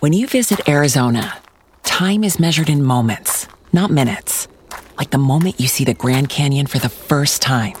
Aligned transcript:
When 0.00 0.14
you 0.14 0.26
visit 0.26 0.66
Arizona, 0.66 1.36
time 1.82 2.24
is 2.24 2.40
measured 2.40 2.70
in 2.70 2.82
moments, 2.82 3.46
not 3.70 3.90
minutes. 3.90 4.48
Like 4.96 5.10
the 5.10 5.18
moment 5.18 5.60
you 5.60 5.68
see 5.68 5.84
the 5.84 5.92
Grand 5.92 6.30
Canyon 6.30 6.66
for 6.68 6.78
the 6.78 6.88
first 6.88 7.42
time. 7.42 7.74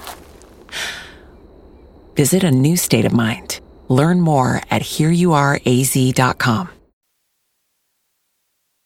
Visit 2.16 2.44
a 2.44 2.50
new 2.50 2.76
state 2.76 3.06
of 3.06 3.14
mind. 3.14 3.60
Learn 3.88 4.20
more 4.20 4.60
at 4.70 4.82
hereyouareaz.com. 4.82 6.68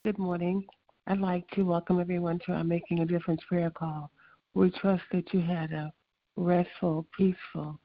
Good 0.04 0.18
morning. 0.18 0.64
I'd 1.08 1.18
like 1.18 1.50
to 1.54 1.64
welcome 1.64 1.98
everyone 1.98 2.38
to 2.46 2.52
our 2.52 2.62
Making 2.62 3.00
a 3.00 3.04
Difference 3.04 3.42
prayer 3.48 3.70
call. 3.70 4.12
We 4.54 4.70
trust 4.70 5.02
that 5.10 5.34
you 5.34 5.40
had 5.40 5.72
a 5.72 5.92
restful, 6.36 7.04
peaceful, 7.18 7.80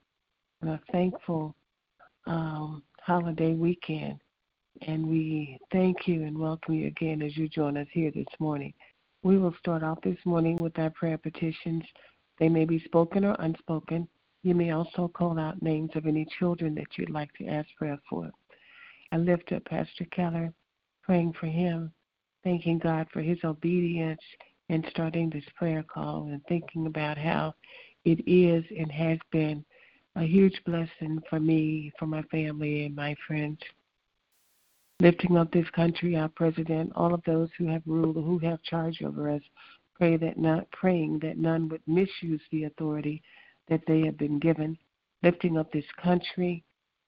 and 0.62 0.70
a 0.70 0.80
thankful 0.92 1.56
um, 2.28 2.84
holiday 3.02 3.54
weekend. 3.54 4.20
And 4.82 5.08
we 5.08 5.60
thank 5.72 6.08
you 6.08 6.24
and 6.24 6.38
welcome 6.38 6.74
you 6.76 6.88
again 6.88 7.22
as 7.22 7.36
you 7.36 7.50
join 7.50 7.76
us 7.76 7.88
here 7.92 8.12
this 8.12 8.28
morning. 8.40 8.74
We 9.24 9.38
will 9.38 9.54
start 9.60 9.84
off 9.84 10.00
this 10.02 10.18
morning 10.26 10.58
with 10.58 10.80
our 10.80 10.90
prayer 10.92 11.18
petitions. 11.18 11.84
They 12.40 12.48
may 12.48 12.66
be 12.66 12.80
spoken 12.80 13.26
or 13.26 13.36
unspoken. 13.40 14.08
You 14.44 14.56
may 14.56 14.72
also 14.72 15.10
call 15.10 15.38
out 15.38 15.62
names 15.62 15.92
of 15.96 16.06
any 16.06 16.26
children 16.38 16.76
that 16.76 16.98
you'd 16.98 17.10
like 17.10 17.34
to 17.34 17.48
ask 17.48 17.68
prayer 17.78 18.00
for. 18.10 18.32
I 19.12 19.18
lift 19.18 19.52
up 19.52 19.66
Pastor 19.66 20.06
Keller, 20.12 20.54
praying 21.04 21.34
for 21.34 21.48
him, 21.48 21.92
thanking 22.44 22.80
God 22.80 23.08
for 23.12 23.22
his 23.22 23.40
obedience 23.44 24.22
in 24.70 24.86
starting 24.92 25.30
this 25.30 25.44
prayer 25.56 25.84
call 25.84 26.30
and 26.32 26.42
thinking 26.48 26.88
about 26.88 27.18
how 27.18 27.54
it 28.06 28.24
is 28.26 28.64
and 28.78 28.90
has 28.92 29.20
been 29.32 29.66
a 30.16 30.24
huge 30.24 30.60
blessing 30.66 31.22
for 31.30 31.40
me, 31.40 31.92
for 32.00 32.06
my 32.06 32.22
family, 32.24 32.86
and 32.86 32.96
my 32.96 33.16
friends 33.28 33.60
lifting 35.00 35.38
up 35.38 35.52
this 35.52 35.70
country, 35.72 36.16
our 36.16 36.30
president, 36.30 36.92
all 36.96 37.14
of 37.14 37.24
those 37.26 37.50
who 37.58 37.68
have 37.68 37.82
ruled, 37.86 38.16
who 38.16 38.38
have 38.40 38.62
charge 38.64 39.02
over 39.02 39.30
us, 39.30 39.42
pray 39.96 40.18
that 40.18 40.38
not 40.38 40.70
praying 40.72 41.20
that 41.20 41.38
none 41.38 41.70
would 41.70 41.82
misuse 41.88 42.42
the 42.52 42.66
authority 42.66 43.22
that 43.70 43.82
they 43.88 44.02
have 44.02 44.18
been 44.18 44.40
given, 44.40 44.78
lifting 45.24 45.58
up 45.58 45.72
this 45.72 45.86
country, 46.02 46.64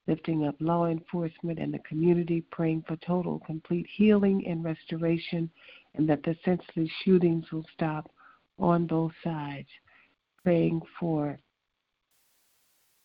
lifting 0.06 0.46
up 0.46 0.54
law 0.60 0.86
enforcement 0.86 1.58
and 1.58 1.72
the 1.72 1.78
community, 1.80 2.42
praying 2.50 2.82
for 2.86 2.96
total, 2.96 3.40
complete 3.40 3.86
healing 3.94 4.44
and 4.46 4.64
restoration, 4.64 5.50
and 5.94 6.08
that 6.08 6.22
the 6.22 6.36
senseless 6.44 6.88
shootings 7.04 7.44
will 7.52 7.64
stop 7.74 8.10
on 8.58 8.86
both 8.86 9.12
sides. 9.22 9.68
Praying 10.42 10.80
for 10.98 11.38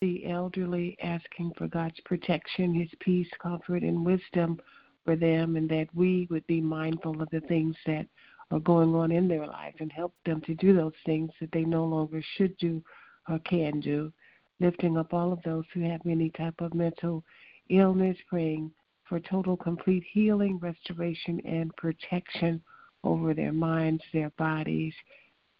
the 0.02 0.30
elderly, 0.30 0.96
asking 1.02 1.54
for 1.58 1.68
God's 1.68 2.00
protection, 2.06 2.74
His 2.74 2.90
peace, 3.00 3.30
comfort, 3.42 3.82
and 3.84 4.06
wisdom 4.06 4.60
for 5.04 5.16
them, 5.16 5.56
and 5.56 5.68
that 5.70 5.88
we 5.94 6.28
would 6.30 6.46
be 6.48 6.62
mindful 6.62 7.22
of 7.22 7.30
the 7.32 7.42
things 7.42 7.76
that 7.86 8.06
are 8.52 8.60
going 8.60 8.94
on 8.94 9.12
in 9.12 9.28
their 9.28 9.48
lives 9.48 9.78
and 9.80 9.92
help 9.92 10.14
them 10.26 10.42
to 10.42 10.56
do 10.56 10.76
those 10.76 10.94
things 11.06 11.32
that 11.42 11.52
they 11.52 11.64
no 11.64 11.84
longer 11.84 12.22
should 12.38 12.56
do 12.58 12.82
or 13.28 13.40
can 13.40 13.80
do. 13.80 14.12
Lifting 14.60 14.98
up 14.98 15.14
all 15.14 15.34
of 15.34 15.42
those 15.44 15.66
who 15.74 15.82
have 15.82 16.02
any 16.06 16.30
type 16.32 16.56
of 16.60 16.74
mental 16.74 17.24
illness, 17.70 18.18
praying 18.30 18.72
for 19.06 19.20
total, 19.20 19.58
complete 19.58 20.04
healing, 20.12 20.60
restoration, 20.60 21.42
and 21.46 21.76
protection 21.76 22.62
over 23.04 23.34
their 23.34 23.54
minds, 23.54 24.04
their 24.14 24.32
bodies, 24.38 24.94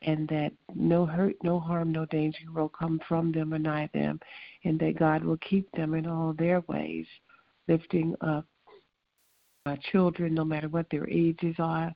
and 0.04 0.28
that 0.28 0.52
no 0.76 1.06
hurt, 1.06 1.36
no 1.44 1.60
harm, 1.60 1.92
no 1.92 2.06
danger 2.06 2.52
will 2.54 2.70
come 2.70 3.00
from 3.08 3.32
them 3.32 3.54
or 3.54 3.60
nigh 3.60 3.90
them, 3.94 4.20
and 4.64 4.80
that 4.80 5.00
God 5.00 5.24
will 5.24 5.38
keep 5.38 5.70
them 5.72 5.94
in 5.94 6.06
all 6.06 6.34
their 6.34 6.62
ways, 6.68 7.06
lifting 7.68 8.16
up 8.22 8.46
our 9.66 9.78
children, 9.92 10.34
no 10.34 10.46
matter 10.46 10.70
what 10.70 10.90
their 10.90 11.10
ages 11.10 11.56
are, 11.60 11.94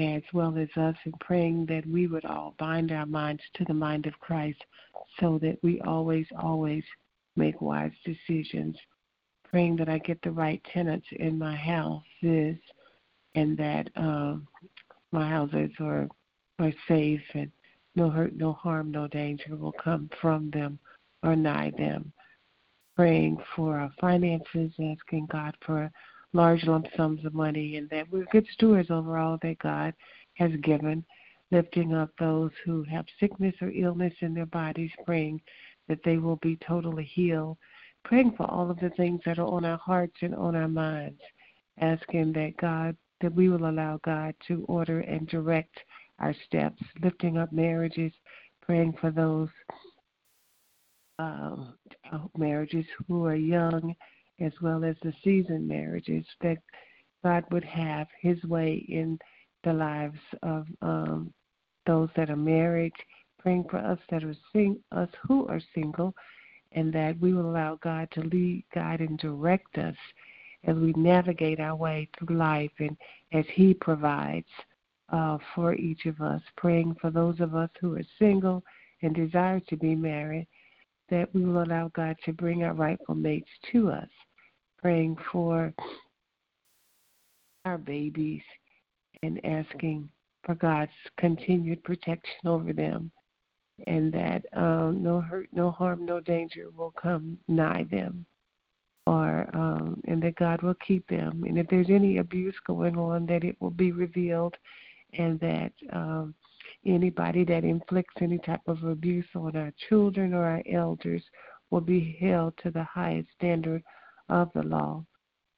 as 0.00 0.22
well 0.32 0.56
as 0.56 0.68
us, 0.76 0.96
and 1.04 1.14
praying 1.20 1.66
that 1.66 1.86
we 1.86 2.06
would 2.06 2.24
all 2.24 2.54
bind 2.58 2.90
our 2.90 3.06
minds 3.06 3.42
to 3.54 3.64
the 3.64 3.74
mind 3.74 4.06
of 4.06 4.18
Christ 4.20 4.64
so 5.20 5.38
that 5.42 5.58
we 5.62 5.80
always, 5.82 6.26
always 6.38 6.82
make 7.36 7.60
wise 7.60 7.92
decisions. 8.04 8.76
Praying 9.44 9.76
that 9.76 9.88
I 9.88 9.98
get 9.98 10.20
the 10.22 10.32
right 10.32 10.60
tenants 10.72 11.06
in 11.12 11.38
my 11.38 11.54
houses 11.54 12.56
and 13.36 13.56
that 13.56 13.88
um, 13.96 14.48
my 15.12 15.28
houses 15.28 15.70
are, 15.78 16.08
are 16.58 16.72
safe 16.88 17.22
and 17.34 17.50
no 17.96 18.10
hurt, 18.10 18.34
no 18.34 18.52
harm, 18.52 18.90
no 18.90 19.06
danger 19.08 19.56
will 19.56 19.72
come 19.72 20.10
from 20.20 20.50
them 20.50 20.78
or 21.22 21.36
nigh 21.36 21.72
them. 21.76 22.12
Praying 22.96 23.38
for 23.54 23.78
our 23.78 23.92
finances, 24.00 24.72
asking 24.80 25.26
God 25.30 25.56
for 25.64 25.90
large 26.32 26.64
lump 26.64 26.86
sums 26.96 27.24
of 27.24 27.34
money 27.34 27.76
and 27.76 27.88
that 27.90 28.10
we're 28.10 28.26
good 28.26 28.46
stewards 28.52 28.90
over 28.90 29.18
all 29.18 29.38
that 29.42 29.58
God 29.58 29.94
has 30.34 30.50
given, 30.62 31.04
lifting 31.50 31.94
up 31.94 32.10
those 32.18 32.50
who 32.64 32.82
have 32.84 33.06
sickness 33.20 33.54
or 33.60 33.70
illness 33.70 34.14
in 34.20 34.34
their 34.34 34.46
bodies, 34.46 34.90
praying 35.04 35.40
that 35.88 36.02
they 36.04 36.18
will 36.18 36.36
be 36.36 36.56
totally 36.56 37.04
healed, 37.04 37.56
praying 38.04 38.34
for 38.36 38.50
all 38.50 38.70
of 38.70 38.78
the 38.80 38.90
things 38.90 39.20
that 39.24 39.38
are 39.38 39.46
on 39.46 39.64
our 39.64 39.78
hearts 39.78 40.16
and 40.22 40.34
on 40.34 40.56
our 40.56 40.68
minds, 40.68 41.20
asking 41.80 42.32
that 42.32 42.56
God 42.60 42.96
that 43.20 43.34
we 43.34 43.48
will 43.48 43.68
allow 43.68 43.98
God 44.04 44.34
to 44.48 44.64
order 44.68 45.00
and 45.00 45.26
direct 45.28 45.78
our 46.18 46.34
steps, 46.46 46.82
lifting 47.02 47.38
up 47.38 47.52
marriages, 47.52 48.12
praying 48.62 48.94
for 49.00 49.10
those 49.10 49.48
um, 51.18 51.74
marriages 52.36 52.84
who 53.06 53.24
are 53.24 53.36
young 53.36 53.94
as 54.40 54.52
well 54.60 54.84
as 54.84 54.96
the 55.02 55.12
seasoned 55.22 55.68
marriages, 55.68 56.24
that 56.40 56.58
God 57.22 57.44
would 57.50 57.64
have 57.64 58.08
His 58.20 58.42
way 58.44 58.84
in 58.88 59.18
the 59.62 59.72
lives 59.72 60.18
of 60.42 60.66
um, 60.82 61.32
those 61.86 62.08
that 62.16 62.30
are 62.30 62.36
married, 62.36 62.92
praying 63.38 63.64
for 63.70 63.78
us 63.78 63.98
that 64.10 64.24
are 64.24 64.34
sing 64.52 64.78
us 64.92 65.08
who 65.26 65.46
are 65.46 65.60
single, 65.74 66.14
and 66.72 66.92
that 66.92 67.18
we 67.20 67.32
will 67.32 67.48
allow 67.48 67.78
God 67.82 68.08
to 68.12 68.22
lead, 68.22 68.64
guide, 68.74 69.00
and 69.00 69.18
direct 69.18 69.78
us 69.78 69.94
as 70.64 70.76
we 70.76 70.92
navigate 70.96 71.60
our 71.60 71.76
way 71.76 72.08
through 72.18 72.36
life, 72.36 72.72
and 72.78 72.96
as 73.32 73.44
He 73.52 73.74
provides 73.74 74.46
uh, 75.12 75.38
for 75.54 75.74
each 75.74 76.06
of 76.06 76.20
us. 76.20 76.40
Praying 76.56 76.96
for 77.00 77.10
those 77.10 77.40
of 77.40 77.54
us 77.54 77.70
who 77.80 77.96
are 77.96 78.04
single 78.18 78.62
and 79.02 79.14
desire 79.14 79.60
to 79.68 79.76
be 79.76 79.94
married, 79.94 80.46
that 81.10 81.32
we 81.34 81.44
will 81.44 81.62
allow 81.62 81.90
God 81.94 82.16
to 82.24 82.32
bring 82.32 82.64
our 82.64 82.74
rightful 82.74 83.14
mates 83.14 83.50
to 83.72 83.90
us 83.90 84.08
praying 84.84 85.16
for 85.32 85.72
our 87.64 87.78
babies 87.78 88.42
and 89.22 89.42
asking 89.42 90.06
for 90.44 90.54
God's 90.56 90.92
continued 91.18 91.82
protection 91.84 92.46
over 92.46 92.74
them 92.74 93.10
and 93.86 94.12
that 94.12 94.44
um, 94.52 95.02
no 95.02 95.22
hurt, 95.22 95.48
no 95.54 95.70
harm, 95.70 96.04
no 96.04 96.20
danger 96.20 96.66
will 96.76 96.92
come 97.00 97.38
nigh 97.48 97.86
them 97.90 98.26
or 99.06 99.48
um, 99.54 100.02
and 100.06 100.22
that 100.22 100.34
God 100.34 100.60
will 100.60 100.76
keep 100.86 101.08
them. 101.08 101.44
And 101.48 101.56
if 101.58 101.66
there's 101.68 101.88
any 101.88 102.18
abuse 102.18 102.54
going 102.66 102.98
on, 102.98 103.24
that 103.24 103.42
it 103.42 103.56
will 103.60 103.70
be 103.70 103.90
revealed 103.90 104.54
and 105.16 105.38
that 105.40 105.72
um, 105.92 106.34
anybody 106.86 107.44
that 107.44 107.64
inflicts 107.64 108.14
any 108.20 108.38
type 108.38 108.60
of 108.66 108.82
abuse 108.84 109.26
on 109.34 109.56
our 109.56 109.72
children 109.88 110.34
or 110.34 110.44
our 110.44 110.62
elders 110.72 111.22
will 111.70 111.80
be 111.80 112.16
held 112.20 112.54
to 112.62 112.70
the 112.70 112.84
highest 112.84 113.28
standard 113.36 113.82
of 114.28 114.50
the 114.54 114.62
law. 114.62 115.04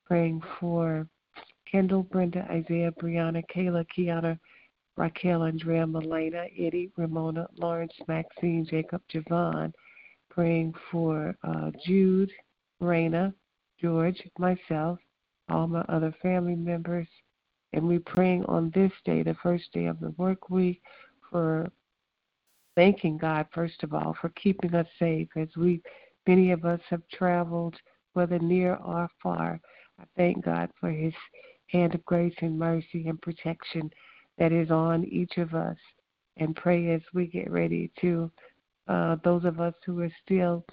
Praying 0.07 0.41
for 0.61 1.07
Kendall, 1.71 2.05
Brenda, 2.05 2.47
Isaiah, 2.51 2.93
Brianna, 2.93 3.43
Kayla, 3.55 3.85
Kiana, 3.97 4.39
Raquel, 4.97 5.43
Andrea, 5.43 5.85
Melena, 5.85 6.47
Eddie, 6.59 6.91
Ramona, 6.97 7.47
Lawrence, 7.59 7.93
Maxine, 8.09 8.67
Jacob, 8.69 9.03
Javon. 9.13 9.73
Praying 10.31 10.75
for 10.91 11.35
uh, 11.45 11.71
Jude, 11.85 12.31
Raina, 12.83 13.33
George, 13.81 14.23
myself, 14.39 14.99
all 15.49 15.67
my 15.67 15.81
other 15.89 16.15
family 16.23 16.55
members. 16.55 17.09
And 17.73 17.87
we're 17.87 18.01
praying 18.01 18.45
on 18.47 18.71
this 18.75 18.93
day, 19.05 19.23
the 19.23 19.37
first 19.43 19.73
day 19.73 19.87
of 19.87 20.01
the 20.01 20.11
work 20.13 20.49
week, 20.51 20.81
for 21.31 21.71
thanking 22.75 23.19
God, 23.19 23.47
first 23.53 23.83
of 23.83 23.93
all, 23.93 24.17
for 24.21 24.29
keeping 24.31 24.75
us 24.75 24.87
safe 24.99 25.29
as 25.37 25.49
we, 25.57 25.83
many 26.27 26.53
of 26.53 26.65
us 26.65 26.81
have 26.89 27.03
traveled 27.13 27.77
whether 28.13 28.39
near 28.39 28.77
or 28.77 29.09
far. 29.23 29.61
I 30.01 30.05
thank 30.17 30.45
God 30.45 30.71
for 30.81 30.91
His 30.91 31.15
hand 31.69 31.95
of 31.95 32.05
grace 32.05 32.35
and 32.41 32.59
mercy 32.59 33.09
and 33.09 33.21
protection 33.21 33.91
that 34.39 34.53
is 34.53 34.71
on 34.71 35.05
each 35.05 35.39
of 35.39 35.55
us. 35.55 35.77
And 36.39 36.55
pray 36.55 36.91
as 36.91 37.01
we 37.15 37.27
get 37.27 37.51
ready 37.51 37.91
to, 38.03 38.31
uh, 38.89 39.17
those 39.25 39.45
of 39.45 39.59
us 39.59 39.75
who 39.85 40.01
are 40.03 40.13
still 40.23 40.65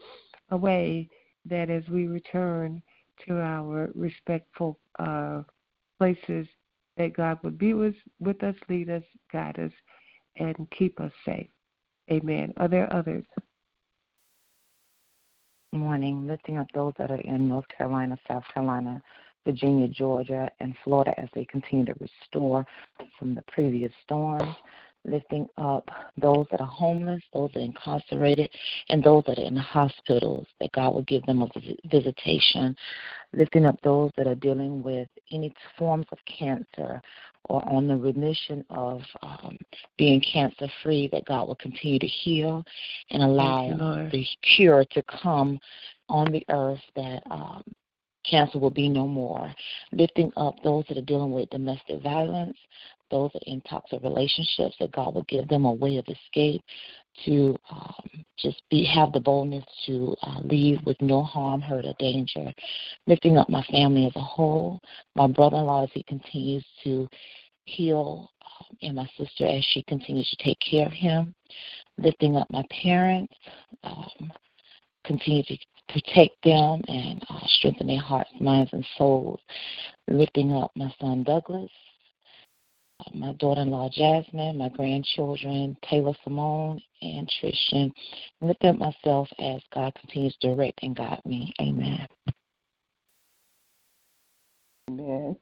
away, 0.51 1.09
that 1.45 1.69
as 1.69 1.87
we 1.89 2.07
return 2.07 2.81
to 3.25 3.39
our 3.39 3.89
respectful 3.95 4.77
uh, 4.99 5.43
places, 5.97 6.47
that 6.97 7.15
God 7.15 7.39
would 7.43 7.57
be 7.57 7.73
with, 7.73 7.95
with 8.19 8.41
us, 8.43 8.55
lead 8.69 8.89
us, 8.89 9.03
guide 9.31 9.59
us, 9.59 9.71
and 10.37 10.55
keep 10.77 10.99
us 10.99 11.11
safe. 11.25 11.47
Amen. 12.11 12.53
Are 12.57 12.67
there 12.67 12.91
others? 12.93 13.25
morning, 15.73 16.27
lifting 16.27 16.57
up 16.57 16.67
those 16.73 16.93
that 16.97 17.11
are 17.11 17.21
in 17.21 17.49
North 17.49 17.65
Carolina, 17.75 18.17
South 18.27 18.43
Carolina, 18.53 19.01
Virginia, 19.45 19.87
Georgia, 19.87 20.49
and 20.59 20.75
Florida 20.83 21.13
as 21.19 21.27
they 21.33 21.45
continue 21.45 21.85
to 21.85 21.95
restore 21.99 22.65
from 23.19 23.35
the 23.35 23.43
previous 23.47 23.91
storms 24.03 24.55
lifting 25.05 25.47
up 25.57 25.89
those 26.17 26.45
that 26.51 26.61
are 26.61 26.67
homeless, 26.67 27.21
those 27.33 27.51
that 27.53 27.59
are 27.59 27.63
incarcerated, 27.63 28.49
and 28.89 29.03
those 29.03 29.23
that 29.27 29.37
are 29.39 29.45
in 29.45 29.55
the 29.55 29.61
hospitals, 29.61 30.47
that 30.59 30.71
God 30.71 30.93
will 30.93 31.03
give 31.03 31.25
them 31.25 31.41
a 31.41 31.47
visitation, 31.89 32.75
lifting 33.33 33.65
up 33.65 33.79
those 33.83 34.11
that 34.17 34.27
are 34.27 34.35
dealing 34.35 34.81
with 34.83 35.07
any 35.31 35.53
forms 35.77 36.05
of 36.11 36.19
cancer 36.25 37.01
or 37.49 37.67
on 37.67 37.87
the 37.87 37.97
remission 37.97 38.63
of 38.69 39.01
um, 39.21 39.57
being 39.97 40.21
cancer 40.21 40.67
free, 40.81 41.09
that 41.11 41.25
God 41.25 41.47
will 41.47 41.55
continue 41.55 41.99
to 41.99 42.07
heal 42.07 42.63
and 43.09 43.21
allow 43.21 43.67
you, 43.67 44.09
the 44.11 44.25
cure 44.55 44.85
to 44.91 45.03
come 45.03 45.59
on 46.07 46.31
the 46.31 46.45
earth, 46.49 46.79
that 46.95 47.21
um, 47.29 47.63
cancer 48.29 48.59
will 48.59 48.69
be 48.69 48.89
no 48.89 49.07
more. 49.07 49.53
Lifting 49.91 50.31
up 50.37 50.55
those 50.63 50.85
that 50.87 50.97
are 50.97 51.01
dealing 51.01 51.31
with 51.31 51.49
domestic 51.49 52.01
violence, 52.01 52.57
those 53.11 53.31
that 53.33 53.43
are 53.47 53.53
in 53.53 53.61
toxic 53.61 54.01
relationships, 54.01 54.75
that 54.79 54.91
God 54.91 55.13
will 55.13 55.25
give 55.29 55.47
them 55.47 55.65
a 55.65 55.71
way 55.73 55.97
of 55.97 56.05
escape 56.07 56.61
to 57.25 57.55
um, 57.69 58.25
just 58.37 58.61
be 58.69 58.83
have 58.85 59.11
the 59.13 59.19
boldness 59.19 59.65
to 59.85 60.15
uh, 60.23 60.39
leave 60.43 60.79
with 60.85 60.99
no 61.01 61.23
harm, 61.23 61.61
hurt, 61.61 61.85
or 61.85 61.93
danger. 61.99 62.51
Lifting 63.05 63.37
up 63.37 63.49
my 63.49 63.63
family 63.63 64.07
as 64.07 64.15
a 64.15 64.21
whole, 64.21 64.79
my 65.15 65.27
brother-in-law 65.27 65.83
as 65.83 65.89
he 65.93 66.03
continues 66.03 66.65
to 66.83 67.07
heal, 67.65 68.31
um, 68.41 68.77
and 68.81 68.95
my 68.95 69.09
sister 69.17 69.45
as 69.45 69.63
she 69.71 69.83
continues 69.83 70.29
to 70.29 70.43
take 70.43 70.57
care 70.59 70.87
of 70.87 70.91
him. 70.91 71.35
Lifting 71.99 72.35
up 72.35 72.47
my 72.49 72.63
parents, 72.83 73.33
um, 73.83 74.31
continue 75.05 75.43
to 75.43 75.57
protect 75.89 76.35
them 76.43 76.81
and 76.87 77.23
uh, 77.29 77.39
strengthen 77.45 77.87
their 77.87 78.01
hearts, 78.01 78.31
minds, 78.39 78.71
and 78.73 78.85
souls. 78.97 79.39
Lifting 80.07 80.53
up 80.53 80.71
my 80.75 80.93
son 80.99 81.23
Douglas, 81.23 81.69
my 83.13 83.33
daughter-in-law 83.33 83.89
Jasmine, 83.93 84.57
my 84.57 84.69
grandchildren 84.69 85.77
Taylor 85.89 86.13
Simone 86.23 86.81
and 87.01 87.29
Trishan. 87.41 87.91
Lift 88.41 88.63
up 88.65 88.77
myself 88.77 89.27
as 89.39 89.61
God 89.73 89.93
continues 89.99 90.35
to 90.41 90.55
direct 90.55 90.79
and 90.83 90.95
guide 90.95 91.21
me. 91.25 91.53
Amen. 91.61 92.07
Amen. 94.89 95.35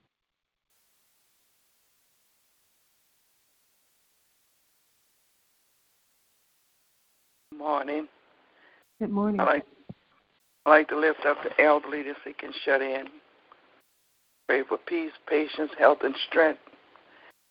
Morning. 7.58 8.08
Good 9.00 9.10
morning. 9.10 9.40
I 9.40 9.46
like, 9.46 9.66
I 10.66 10.70
like 10.70 10.90
to 10.90 11.00
lift 11.00 11.26
up 11.26 11.38
the 11.44 11.64
elderly, 11.64 12.04
the 12.04 12.14
sick 12.24 12.42
and 12.44 12.54
shut 12.64 12.82
in. 12.82 13.08
Pray 14.48 14.64
for 14.68 14.78
peace, 14.78 15.12
patience, 15.28 15.72
health, 15.78 16.00
and 16.04 16.16
strength 16.30 16.60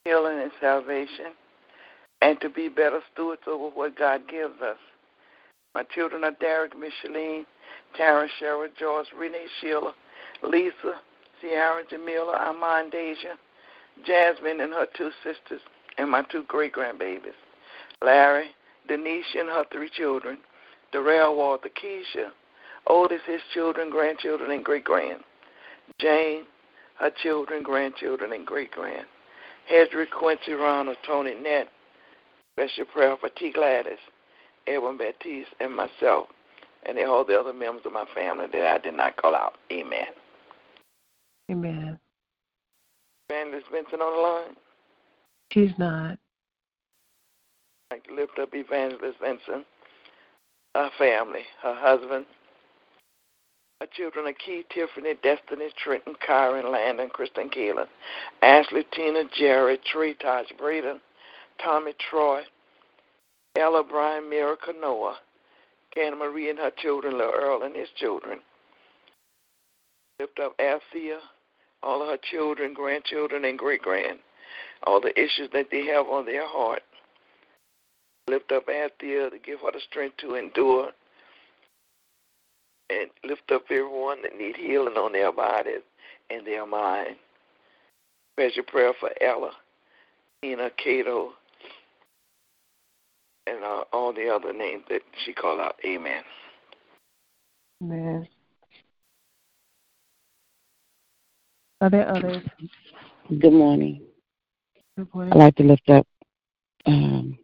healing 0.05 0.41
and 0.41 0.51
salvation, 0.61 1.33
and 2.23 2.41
to 2.41 2.49
be 2.49 2.69
better 2.69 3.01
stewards 3.12 3.43
over 3.47 3.69
what 3.75 3.99
God 3.99 4.23
gives 4.29 4.61
us. 4.62 4.79
My 5.75 5.83
children 5.95 6.25
are 6.25 6.33
Derek, 6.41 6.73
Micheline, 6.77 7.47
Tara, 7.97 8.29
Cheryl, 8.41 8.69
Joyce, 8.79 9.07
Renee, 9.17 9.47
Sheila, 9.61 9.95
Lisa, 10.43 11.01
Sierra, 11.41 11.83
Jamila, 11.89 12.37
Armand, 12.37 12.93
Deja, 12.93 13.37
Jasmine 14.07 14.61
and 14.61 14.73
her 14.73 14.87
two 14.97 15.11
sisters, 15.23 15.61
and 15.99 16.11
my 16.11 16.23
two 16.31 16.45
great 16.49 16.73
grandbabies, 16.73 17.37
Larry, 18.03 18.47
Denise 18.89 19.25
and 19.39 19.49
her 19.49 19.65
three 19.71 19.91
children, 19.91 20.39
Darrell, 20.93 21.37
Walter, 21.37 21.69
Keisha, 21.69 22.31
Otis, 22.87 23.21
his 23.27 23.41
children, 23.55 23.91
grandchildren, 23.91 24.50
and 24.50 24.65
great 24.65 24.85
grand, 24.85 25.21
Jane, 25.99 26.44
her 26.99 27.11
children, 27.23 27.62
grandchildren, 27.62 28.32
and 28.32 28.47
great 28.47 28.71
grand. 28.71 29.06
Hedrick, 29.71 30.11
Quincy, 30.11 30.53
Ronald, 30.53 30.97
Tony, 31.06 31.35
Nett, 31.35 31.69
special 32.55 32.85
prayer 32.87 33.17
for 33.19 33.29
T. 33.31 33.53
Gladys, 33.53 33.99
Edwin 34.67 34.99
Baptiste, 34.99 35.50
and 35.61 35.75
myself, 35.75 36.29
and 36.85 36.99
all 36.99 37.25
the 37.25 37.38
other 37.38 37.53
members 37.53 37.82
of 37.87 37.93
my 37.93 38.05
family 38.15 38.47
that 38.53 38.67
I 38.67 38.79
did 38.79 38.94
not 38.94 39.17
call 39.17 39.35
out. 39.35 39.55
Amen. 39.73 40.06
Amen. 41.50 41.99
Evangelist 43.29 43.67
Vincent 43.73 44.03
on 44.03 44.17
the 44.17 44.23
line? 44.23 44.56
She's 45.53 45.79
not. 45.79 46.19
I'd 47.91 47.97
like 47.97 48.06
to 48.06 48.15
lift 48.15 48.38
up 48.38 48.55
Evangelist 48.55 49.19
Vincent, 49.21 49.67
her 50.75 50.91
family, 50.99 51.43
her 51.62 51.75
husband, 51.75 52.26
our 53.81 53.87
children 53.97 54.27
are 54.27 54.32
Key, 54.35 54.65
Tiffany, 54.75 55.15
Destiny, 55.23 55.69
Trenton, 55.82 56.15
Kyron, 56.27 56.71
Landon, 56.71 57.09
Kristen 57.09 57.49
Keelan, 57.49 57.87
Ashley, 58.43 58.87
Tina, 58.93 59.23
Jerry, 59.38 59.79
Tree, 59.91 60.15
Taj, 60.21 60.47
Braden, 60.59 61.00
Tommy, 61.62 61.94
Troy, 62.11 62.43
Ella, 63.56 63.82
Brian, 63.82 64.29
Miracle, 64.29 64.75
Noah, 64.79 65.17
Canna 65.94 66.17
Marie 66.17 66.50
and 66.50 66.59
her 66.59 66.71
children, 66.77 67.17
Little 67.17 67.32
Earl 67.32 67.62
and 67.62 67.75
his 67.75 67.88
children. 67.97 68.41
Lift 70.19 70.38
up 70.38 70.55
Althea, 70.61 71.19
all 71.83 72.03
of 72.03 72.09
her 72.09 72.19
children, 72.31 72.75
grandchildren, 72.75 73.47
and 73.47 73.59
great 73.59 73.81
grand, 73.81 74.19
all 74.85 75.00
the 75.00 75.19
issues 75.19 75.49
that 75.55 75.69
they 75.71 75.87
have 75.87 76.06
on 76.06 76.26
their 76.26 76.47
heart. 76.47 76.83
Lift 78.29 78.53
up 78.53 78.69
Althea 78.69 79.31
to 79.31 79.38
give 79.38 79.61
her 79.61 79.73
the 79.73 79.81
strength 79.88 80.19
to 80.19 80.35
endure 80.35 80.91
and 82.91 83.11
lift 83.25 83.51
up 83.53 83.63
everyone 83.71 84.23
that 84.23 84.37
need 84.37 84.57
healing 84.57 84.95
on 84.95 85.13
their 85.13 85.33
bodies 85.33 85.83
and 86.31 86.47
their 86.47 86.67
mind. 86.67 87.17
Special 88.35 88.65
prayer 88.65 88.93
for 88.99 89.11
Ella, 89.21 89.53
Ina, 90.45 90.71
Cato, 90.83 91.33
and 93.47 93.63
uh, 93.63 93.85
all 93.93 94.13
the 94.13 94.29
other 94.29 94.53
names 94.53 94.85
that 94.89 95.03
she 95.25 95.33
called 95.33 95.61
out. 95.61 95.77
Amen. 95.85 96.23
Amen. 97.83 98.29
Are 101.81 101.91
there 101.91 102.09
others? 102.09 102.43
Good 103.29 103.53
morning. 103.53 104.03
Good 104.97 105.09
morning. 105.15 105.33
I'd 105.33 105.39
like 105.39 105.57
to 105.57 105.63
lift 105.63 105.89
up. 105.89 106.07
Um, 106.87 107.39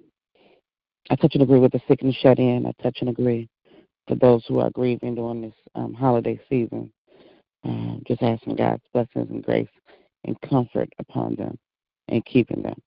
I 1.11 1.17
touch 1.17 1.35
and 1.35 1.43
agree 1.43 1.59
with 1.59 1.73
the 1.73 1.81
sick 1.89 2.03
and 2.03 2.15
shut 2.15 2.39
in. 2.39 2.67
I 2.67 2.83
touch 2.83 2.99
and 3.01 3.11
agree 3.11 3.49
for 4.07 4.15
those 4.15 4.45
who 4.47 4.61
are 4.61 4.71
grieving 4.71 5.15
during 5.15 5.43
this 5.43 5.55
um, 5.75 5.95
holiday 5.95 6.41
season. 6.49 6.93
Um, 7.65 8.03
just 8.07 8.23
asking 8.23 8.57
God's 8.57 8.83
blessings 8.93 9.29
and 9.31 9.43
grace 9.43 9.69
and 10.25 10.41
comfort 10.43 10.89
upon 10.99 11.35
them 11.35 11.59
and 12.09 12.25
keeping 12.25 12.63
them. 12.63 12.81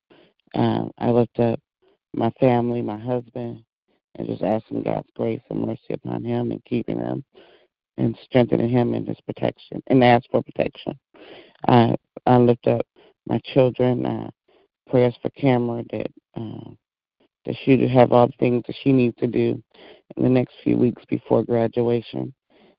Um, 0.56 0.92
I 0.98 1.10
lift 1.10 1.38
up 1.40 1.60
my 2.14 2.32
family, 2.40 2.82
my 2.82 2.98
husband, 2.98 3.64
and 4.16 4.28
just 4.28 4.42
asking 4.42 4.84
God's 4.84 5.10
grace 5.16 5.42
and 5.50 5.66
mercy 5.66 5.94
upon 5.94 6.24
him 6.24 6.52
and 6.52 6.64
keeping 6.66 7.00
him 7.00 7.24
and 7.98 8.18
strengthening 8.24 8.70
him 8.70 8.94
in 8.94 9.06
his 9.06 9.20
protection 9.26 9.84
and 9.88 10.04
ask 10.04 10.26
for 10.32 10.42
protection. 10.42 10.98
I 11.68 11.96
I 12.26 12.38
lift 12.38 12.68
up 12.68 12.86
my 13.28 13.40
children, 13.54 14.06
uh, 14.06 14.30
prayers 14.90 15.16
for 15.22 15.30
Cameron 15.32 15.88
that 15.92 16.12
uh, 16.36 16.72
that 17.46 17.56
she 17.64 17.76
would 17.78 17.90
have 17.90 18.12
all 18.12 18.28
the 18.28 18.34
things 18.40 18.64
that 18.68 18.76
she 18.84 18.92
needs 18.92 19.16
to 19.18 19.28
do 19.28 19.62
in 20.18 20.24
the 20.24 20.30
next 20.30 20.56
few 20.64 20.78
weeks 20.78 21.04
before 21.10 21.44
graduation. 21.44 22.34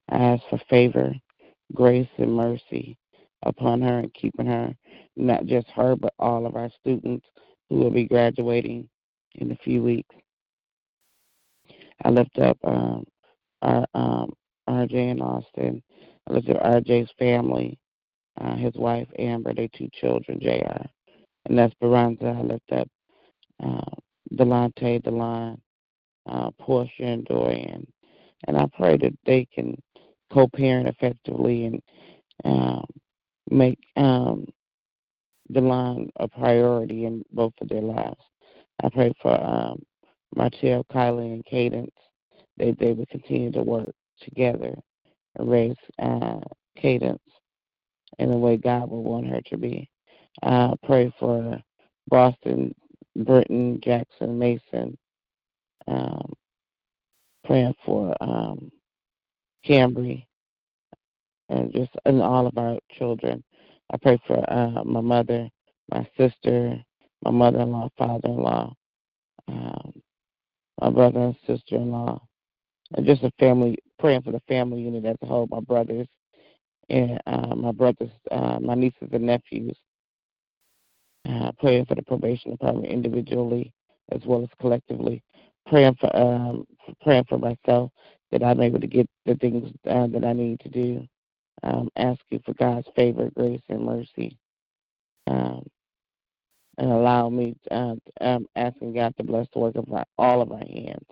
I 0.09 0.17
ask 0.17 0.43
for 0.51 0.61
favor, 0.69 1.15
grace, 1.75 2.09
and 2.19 2.35
mercy 2.35 2.97
upon 3.43 3.81
her 3.81 4.01
and 4.01 4.13
keeping 4.15 4.47
her, 4.47 4.75
not 5.17 5.47
just 5.47 5.69
her, 5.69 5.97
but 5.97 6.13
all 6.19 6.47
of 6.47 6.57
our 6.57 6.71
students 6.81 7.27
who 7.69 7.77
will 7.77 7.91
be 7.91 8.05
graduating 8.05 8.89
in 9.37 9.53
a 9.53 9.57
few 9.57 9.83
weeks. 9.83 10.15
I 12.05 12.11
lift 12.11 12.39
up 12.39 12.59
um, 12.65 13.05
our 13.63 13.87
um, 13.95 14.33
RJ 14.69 14.93
in 14.93 15.21
Austin. 15.21 15.83
I 16.29 16.33
lift 16.33 16.49
up 16.51 16.63
RJ's 16.63 17.11
family, 17.19 17.79
uh, 18.41 18.57
his 18.57 18.75
wife 18.75 19.09
Amber, 19.19 19.55
their 19.55 19.69
two 19.77 19.89
children, 19.93 20.41
JR, 20.41 20.85
and 21.47 21.61
Esperanza. 21.61 22.37
I 22.39 22.43
lift 22.43 22.73
up 22.73 22.89
uh, 23.63 23.97
Delante, 24.35 25.01
Delon, 25.03 25.59
uh, 26.27 26.51
Portia, 26.61 27.05
and 27.05 27.25
Dorian. 27.25 27.87
And 28.47 28.57
I 28.57 28.67
pray 28.77 28.97
that 28.97 29.17
they 29.27 29.47
can 29.55 29.77
co 30.33 30.49
parent 30.49 30.89
effectively 30.89 31.67
and 31.67 31.83
um, 32.45 32.85
make 33.51 33.79
um, 33.97 34.47
Delon 35.53 36.09
a 36.17 36.29
priority 36.29 37.05
in 37.05 37.25
both 37.33 37.53
of 37.61 37.69
their 37.69 37.83
lives. 37.83 38.21
I 38.83 38.89
pray 38.89 39.13
for 39.21 39.33
um, 39.41 39.83
Martell, 40.35 40.85
Kylie, 40.93 41.33
and 41.35 41.45
Cadence 41.45 41.91
that 42.57 42.79
they 42.79 42.93
would 42.93 43.09
continue 43.09 43.51
to 43.53 43.63
work 43.63 43.91
together 44.21 44.75
and 45.37 45.51
raise 45.51 45.77
uh, 46.01 46.41
Cadence 46.77 47.21
in 48.19 48.31
the 48.31 48.37
way 48.37 48.57
God 48.57 48.91
would 48.91 49.01
want 49.01 49.27
her 49.27 49.41
to 49.47 49.57
be. 49.57 49.89
I 50.43 50.73
pray 50.85 51.13
for 51.19 51.61
Boston, 52.09 52.75
Britton, 53.17 53.81
Jackson, 53.83 54.39
Mason, 54.39 54.97
um, 55.89 56.33
praying 57.45 57.75
for 57.85 58.15
um, 58.21 58.71
Cambry, 59.67 60.25
and 61.49 61.73
just 61.73 61.91
and 62.07 62.23
all 62.23 62.47
of 62.47 62.57
our 62.59 62.79
children. 62.99 63.43
I 63.93 63.97
pray 63.97 64.21
for 64.27 64.45
uh, 64.53 64.85
my 64.85 65.01
mother, 65.01 65.49
my 65.91 66.09
sister, 66.17 66.83
my 67.25 67.31
mother-in-law, 67.31 67.89
father-in-law, 67.99 68.75
um, 69.49 70.03
my 70.81 70.91
brother 70.91 71.21
and 71.21 71.37
sister-in-law, 71.47 72.21
and 72.97 73.07
just 73.07 73.23
a 73.23 73.33
family. 73.39 73.79
Praying 73.99 74.23
for 74.23 74.33
the 74.33 74.41
family 74.49 74.81
unit 74.81 75.05
as 75.05 75.17
a 75.23 75.27
whole. 75.27 75.47
My 75.51 75.61
brothers 75.61 76.07
and 76.91 77.21
uh, 77.27 77.55
my 77.55 77.73
brothers, 77.73 78.11
uh, 78.31 78.59
my 78.61 78.75
nieces 78.75 79.09
and 79.13 79.25
nephews. 79.25 79.77
Uh, 81.29 81.53
praying 81.59 81.85
for 81.87 81.95
the 81.95 82.03
probation 82.03 82.51
department 82.53 82.87
individually 82.87 83.73
as 84.13 84.23
well 84.25 84.43
as 84.43 84.49
collectively. 84.61 85.23
Praying 85.67 85.97
for 86.01 86.15
um, 86.17 86.67
praying 87.03 87.25
for 87.29 87.39
myself 87.39 87.93
that 88.33 88.43
I'm 88.43 88.61
able 88.61 88.81
to 88.81 88.87
get 88.87 89.09
the 89.27 89.35
things 89.37 89.71
uh, 89.89 90.07
that 90.09 90.25
I 90.25 90.33
need 90.33 90.61
to 90.61 90.69
do. 90.69 91.07
Um, 91.63 91.91
ask 91.97 92.21
you 92.31 92.41
for 92.45 92.55
God's 92.55 92.89
favor, 92.97 93.31
grace, 93.37 93.61
and 93.69 93.85
mercy. 93.85 94.39
Um, 95.27 95.67
and 96.79 96.91
allow 96.91 97.29
me, 97.29 97.55
uh, 97.71 97.95
um, 98.23 98.47
asking 98.57 98.95
God 98.95 99.15
to 99.19 99.25
bless 99.25 99.47
the 99.53 99.59
work 99.61 99.77
of 99.77 99.87
my, 99.89 100.03
all 100.19 100.41
of 100.41 100.51
our 100.53 100.59
hands. 100.59 101.07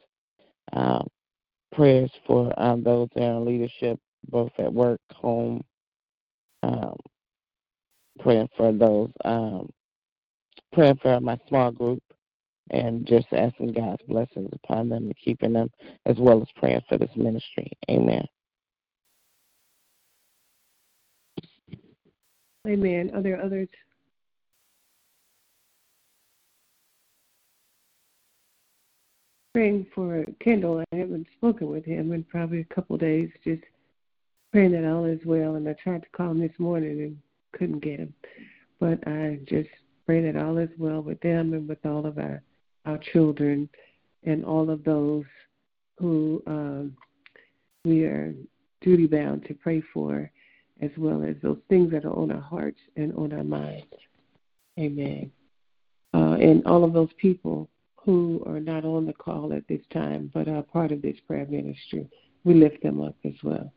Um, 0.72 1.06
prayers 1.72 2.10
for 2.26 2.52
um, 2.60 2.82
those 2.82 3.08
that 3.14 3.24
are 3.24 3.36
in 3.36 3.44
leadership, 3.44 3.98
both 4.28 4.52
at 4.58 4.72
work, 4.72 5.00
home. 5.14 5.62
Um, 6.62 6.96
praying 8.20 8.48
for 8.56 8.72
those, 8.72 9.10
um, 9.24 9.70
praying 10.72 10.98
for 11.02 11.20
my 11.20 11.38
small 11.48 11.70
group, 11.70 12.02
and 12.70 13.06
just 13.06 13.26
asking 13.32 13.72
God's 13.72 14.02
blessings 14.08 14.50
upon 14.52 14.88
them 14.88 15.04
and 15.04 15.16
keeping 15.24 15.52
them, 15.52 15.70
as 16.06 16.16
well 16.18 16.42
as 16.42 16.48
praying 16.56 16.82
for 16.88 16.98
this 16.98 17.10
ministry. 17.16 17.72
Amen. 17.90 18.26
Amen. 22.66 23.10
Are 23.14 23.22
there 23.22 23.42
others? 23.42 23.68
Praying 29.54 29.86
for 29.94 30.26
Kendall. 30.40 30.84
I 30.92 30.96
haven't 30.96 31.26
spoken 31.36 31.70
with 31.70 31.84
him 31.84 32.12
in 32.12 32.24
probably 32.24 32.60
a 32.60 32.74
couple 32.74 32.98
days. 32.98 33.30
Just 33.42 33.62
praying 34.52 34.72
that 34.72 34.84
all 34.84 35.06
is 35.06 35.20
well. 35.24 35.54
And 35.54 35.66
I 35.66 35.72
tried 35.72 36.02
to 36.02 36.08
call 36.10 36.32
him 36.32 36.40
this 36.40 36.58
morning 36.58 37.00
and 37.00 37.18
couldn't 37.52 37.80
get 37.80 38.00
him. 38.00 38.12
But 38.78 39.06
I 39.08 39.38
just 39.46 39.70
pray 40.08 40.22
that 40.22 40.40
all 40.40 40.56
is 40.56 40.70
well 40.78 41.02
with 41.02 41.20
them 41.20 41.52
and 41.52 41.68
with 41.68 41.84
all 41.84 42.06
of 42.06 42.16
our 42.16 42.42
our 42.86 42.98
children 43.12 43.68
and 44.24 44.42
all 44.42 44.70
of 44.70 44.82
those 44.82 45.24
who 45.98 46.42
um, 46.46 46.96
we 47.84 48.04
are 48.04 48.34
duty 48.80 49.06
bound 49.06 49.44
to 49.44 49.52
pray 49.52 49.82
for, 49.92 50.30
as 50.80 50.90
well 50.96 51.22
as 51.22 51.36
those 51.42 51.58
things 51.68 51.90
that 51.90 52.06
are 52.06 52.16
on 52.16 52.30
our 52.30 52.40
hearts 52.40 52.78
and 52.96 53.12
on 53.16 53.32
our 53.34 53.44
minds. 53.44 53.84
Amen. 54.78 55.30
Uh, 56.14 56.36
and 56.40 56.64
all 56.66 56.84
of 56.84 56.94
those 56.94 57.12
people 57.18 57.68
who 57.96 58.42
are 58.46 58.60
not 58.60 58.86
on 58.86 59.04
the 59.04 59.12
call 59.12 59.52
at 59.52 59.66
this 59.68 59.82
time 59.92 60.30
but 60.32 60.48
are 60.48 60.62
part 60.62 60.90
of 60.90 61.02
this 61.02 61.16
prayer 61.26 61.46
ministry, 61.50 62.08
we 62.44 62.54
lift 62.54 62.82
them 62.82 63.02
up 63.02 63.16
as 63.26 63.34
well. 63.42 63.70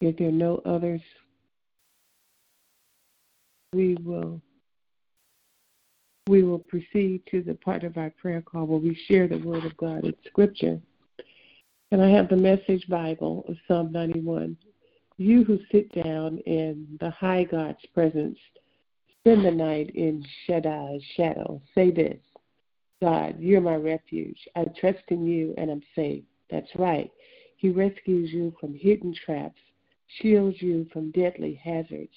If 0.00 0.16
there 0.16 0.28
are 0.28 0.32
no 0.32 0.62
others, 0.64 1.02
we 3.76 3.94
will 4.02 4.40
we 6.28 6.42
will 6.42 6.58
proceed 6.58 7.22
to 7.30 7.42
the 7.42 7.54
part 7.54 7.84
of 7.84 7.98
our 7.98 8.10
prayer 8.10 8.40
call 8.40 8.66
where 8.66 8.80
we 8.80 8.98
share 9.06 9.28
the 9.28 9.38
Word 9.38 9.64
of 9.64 9.76
God 9.76 10.04
in 10.04 10.14
Scripture. 10.26 10.80
And 11.92 12.02
I 12.02 12.08
have 12.08 12.28
the 12.28 12.36
Message 12.36 12.88
Bible 12.88 13.44
of 13.46 13.56
Psalm 13.68 13.92
91. 13.92 14.56
You 15.18 15.44
who 15.44 15.60
sit 15.70 15.92
down 16.02 16.38
in 16.38 16.98
the 16.98 17.10
high 17.10 17.44
God's 17.44 17.84
presence, 17.94 18.38
spend 19.20 19.44
the 19.44 19.52
night 19.52 19.90
in 19.94 20.24
Shaddai's 20.48 21.02
shadow. 21.16 21.62
Say 21.76 21.92
this 21.92 22.18
God, 23.00 23.36
you're 23.38 23.60
my 23.60 23.76
refuge. 23.76 24.38
I 24.56 24.64
trust 24.80 25.04
in 25.08 25.26
you 25.26 25.54
and 25.58 25.70
I'm 25.70 25.82
safe. 25.94 26.24
That's 26.50 26.74
right. 26.76 27.10
He 27.56 27.68
rescues 27.68 28.32
you 28.32 28.52
from 28.58 28.74
hidden 28.74 29.14
traps, 29.24 29.60
shields 30.20 30.60
you 30.60 30.88
from 30.92 31.12
deadly 31.12 31.60
hazards. 31.62 32.10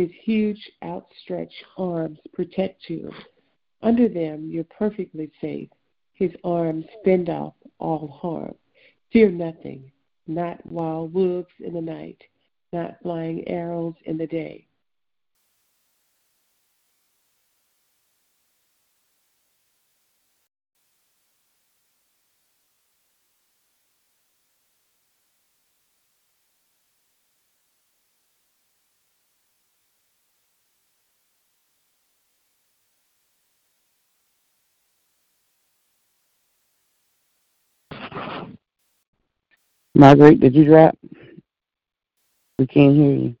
His 0.00 0.10
huge 0.22 0.72
outstretched 0.82 1.62
arms 1.76 2.18
protect 2.32 2.88
you. 2.88 3.12
Under 3.82 4.08
them 4.08 4.48
you're 4.50 4.64
perfectly 4.64 5.30
safe. 5.42 5.68
His 6.14 6.32
arms 6.42 6.86
fend 7.04 7.28
off 7.28 7.52
all 7.78 8.08
harm. 8.08 8.54
Fear 9.12 9.32
nothing, 9.32 9.92
not 10.26 10.64
wild 10.64 11.12
wolves 11.12 11.52
in 11.58 11.74
the 11.74 11.82
night, 11.82 12.16
not 12.72 12.98
flying 13.02 13.46
arrows 13.46 13.92
in 14.06 14.16
the 14.16 14.26
day. 14.26 14.66
Marguerite, 40.00 40.40
did 40.40 40.54
you 40.54 40.64
drop? 40.64 40.96
We 42.58 42.66
can't 42.66 42.96
hear 42.96 43.12
you. 43.12 43.36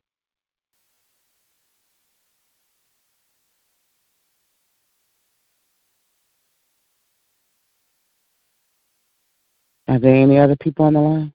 Are 9.88 9.98
there 9.98 10.14
any 10.14 10.38
other 10.38 10.54
people 10.56 10.84
on 10.84 10.92
the 10.92 11.00
line? 11.00 11.32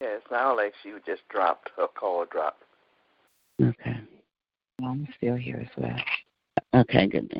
Yes, 0.00 0.22
now 0.28 0.56
like 0.56 0.74
she 0.82 0.90
just 1.06 1.22
dropped. 1.28 1.70
Her 1.76 1.86
call 1.86 2.24
dropped. 2.24 2.64
Okay. 3.62 3.96
I'm 4.82 5.06
still 5.16 5.36
here 5.36 5.60
as 5.62 5.82
well. 5.82 6.82
Okay, 6.82 7.06
good. 7.06 7.32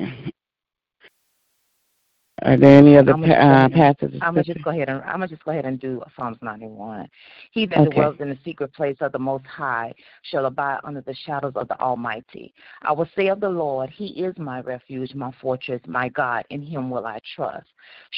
Are 2.43 2.55
there 2.55 2.77
any 2.77 2.95
other 2.95 3.13
pa- 3.13 3.19
uh, 3.19 3.23
just, 3.25 3.73
go 3.73 3.81
ahead, 3.81 3.97
passages? 3.97 4.19
I'm 4.21 4.33
gonna 4.33 4.43
just 4.43 4.61
go 4.63 4.69
ahead 4.69 4.89
and 4.89 5.01
I'm 5.01 5.13
gonna 5.13 5.27
just 5.27 5.43
go 5.43 5.51
ahead 5.51 5.65
and 5.65 5.79
do 5.79 6.03
Psalms 6.15 6.37
91. 6.43 7.09
He 7.51 7.65
that 7.65 7.87
Okay. 7.87 7.95
dwells 7.95 8.17
in 8.19 8.29
the 8.29 8.37
secret 8.45 8.73
place 8.73 8.97
of 9.01 9.11
the 9.11 9.17
Most 9.17 9.45
High 9.47 9.91
shall 10.21 10.45
abide 10.45 10.79
under 10.83 11.01
the 11.01 11.15
shadows 11.15 11.53
of 11.55 11.67
the 11.67 11.79
Almighty. 11.79 12.53
I 12.83 12.91
will 12.91 13.09
say 13.15 13.29
of 13.29 13.39
the 13.39 13.49
Lord, 13.49 13.89
He 13.89 14.07
is 14.23 14.37
my 14.37 14.61
refuge, 14.61 15.15
my 15.15 15.31
fortress, 15.41 15.81
my 15.87 16.09
God. 16.09 16.45
In 16.51 16.61
Him 16.61 16.91
will 16.91 17.07
I 17.07 17.19
trust. 17.35 17.67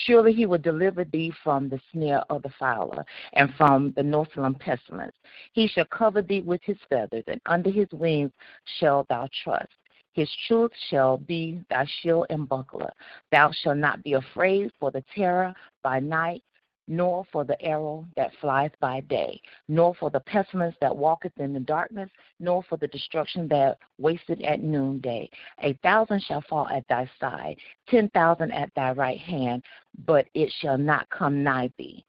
Surely 0.06 0.34
He 0.34 0.46
will 0.46 0.58
deliver 0.58 1.06
thee 1.06 1.32
from 1.42 1.70
the 1.70 1.80
snare 1.94 2.24
of 2.30 2.42
the 2.42 2.52
fowler 2.60 3.06
and 3.34 3.54
from 3.56 3.94
the 3.96 4.04
northland 4.04 4.60
pestilence. 4.60 5.16
He 5.54 5.68
shall 5.68 5.86
cover 5.86 6.22
thee 6.22 6.42
with 6.42 6.62
His 6.66 6.78
feathers, 6.90 7.24
and 7.28 7.40
under 7.46 7.70
His 7.70 7.88
wings 7.94 8.32
shalt 8.80 9.08
thou 9.08 9.30
trust. 9.44 9.70
His 10.14 10.30
truth 10.48 10.72
shall 10.90 11.18
be 11.18 11.64
thy 11.70 11.86
shield 12.02 12.28
and 12.30 12.48
buckler. 12.48 12.92
Thou 13.32 13.52
shalt 13.52 13.78
not 13.78 14.04
be 14.04 14.14
afraid 14.14 14.72
for 14.80 14.92
the 14.92 15.04
terror 15.16 15.54
by 15.84 16.00
night, 16.00 16.44
nor 16.90 17.24
for 17.32 17.44
the 17.44 17.62
arrow 17.62 18.06
that 18.16 18.32
flieth 18.42 18.74
by 18.80 19.00
day, 19.02 19.40
nor 19.68 19.94
for 19.96 20.10
the 20.10 20.20
pestilence 20.22 20.76
that 20.82 20.96
walketh 20.96 21.38
in 21.38 21.54
the 21.54 21.60
darkness, 21.60 22.10
nor 22.40 22.64
for 22.64 22.78
the 22.78 22.88
destruction 22.88 23.48
that 23.48 23.78
wasteth 24.00 24.42
at 24.44 24.62
noonday. 24.62 25.30
A 25.62 25.74
thousand 25.84 26.24
shall 26.24 26.42
fall 26.42 26.68
at 26.68 26.88
thy 26.88 27.10
side, 27.20 27.58
ten 27.88 28.10
thousand 28.10 28.52
at 28.52 28.74
thy 28.76 28.92
right 28.94 29.20
hand, 29.20 29.64
but 30.06 30.28
it 30.34 30.52
shall 30.60 30.78
not 30.78 31.08
come 31.12 31.44
nigh 31.44 31.72
thee. 31.78 32.04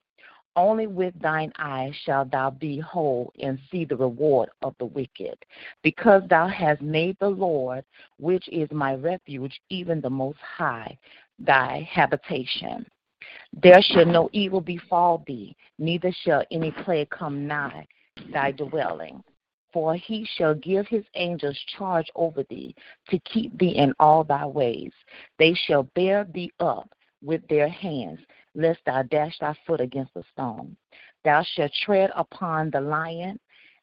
Only 0.56 0.86
with 0.86 1.14
thine 1.20 1.52
eyes 1.58 1.94
shalt 2.04 2.32
thou 2.32 2.50
behold 2.50 3.32
and 3.40 3.58
see 3.70 3.84
the 3.84 3.96
reward 3.96 4.48
of 4.62 4.74
the 4.78 4.86
wicked, 4.86 5.36
because 5.82 6.22
thou 6.28 6.48
hast 6.48 6.82
made 6.82 7.16
the 7.20 7.28
Lord, 7.28 7.84
which 8.18 8.48
is 8.48 8.68
my 8.72 8.94
refuge, 8.94 9.60
even 9.68 10.00
the 10.00 10.10
Most 10.10 10.38
High, 10.40 10.98
thy 11.38 11.88
habitation. 11.90 12.84
There 13.52 13.80
shall 13.80 14.06
no 14.06 14.28
evil 14.32 14.60
befall 14.60 15.22
thee, 15.26 15.56
neither 15.78 16.12
shall 16.12 16.44
any 16.50 16.70
plague 16.70 17.10
come 17.10 17.46
nigh 17.46 17.86
thy 18.32 18.52
dwelling. 18.52 19.22
For 19.72 19.94
he 19.94 20.24
shall 20.24 20.54
give 20.54 20.88
his 20.88 21.04
angels 21.14 21.58
charge 21.78 22.10
over 22.16 22.42
thee, 22.44 22.74
to 23.08 23.18
keep 23.20 23.56
thee 23.56 23.76
in 23.76 23.94
all 24.00 24.24
thy 24.24 24.46
ways. 24.46 24.92
They 25.38 25.54
shall 25.54 25.84
bear 25.94 26.24
thee 26.24 26.50
up 26.58 26.92
with 27.22 27.46
their 27.48 27.68
hands, 27.68 28.18
lest 28.54 28.80
thou 28.86 29.02
dash 29.02 29.38
thy 29.38 29.54
foot 29.66 29.80
against 29.80 30.16
a 30.16 30.22
stone. 30.32 30.76
Thou 31.24 31.42
shalt 31.42 31.72
tread 31.84 32.10
upon 32.16 32.70
the 32.70 32.80
lion 32.80 33.38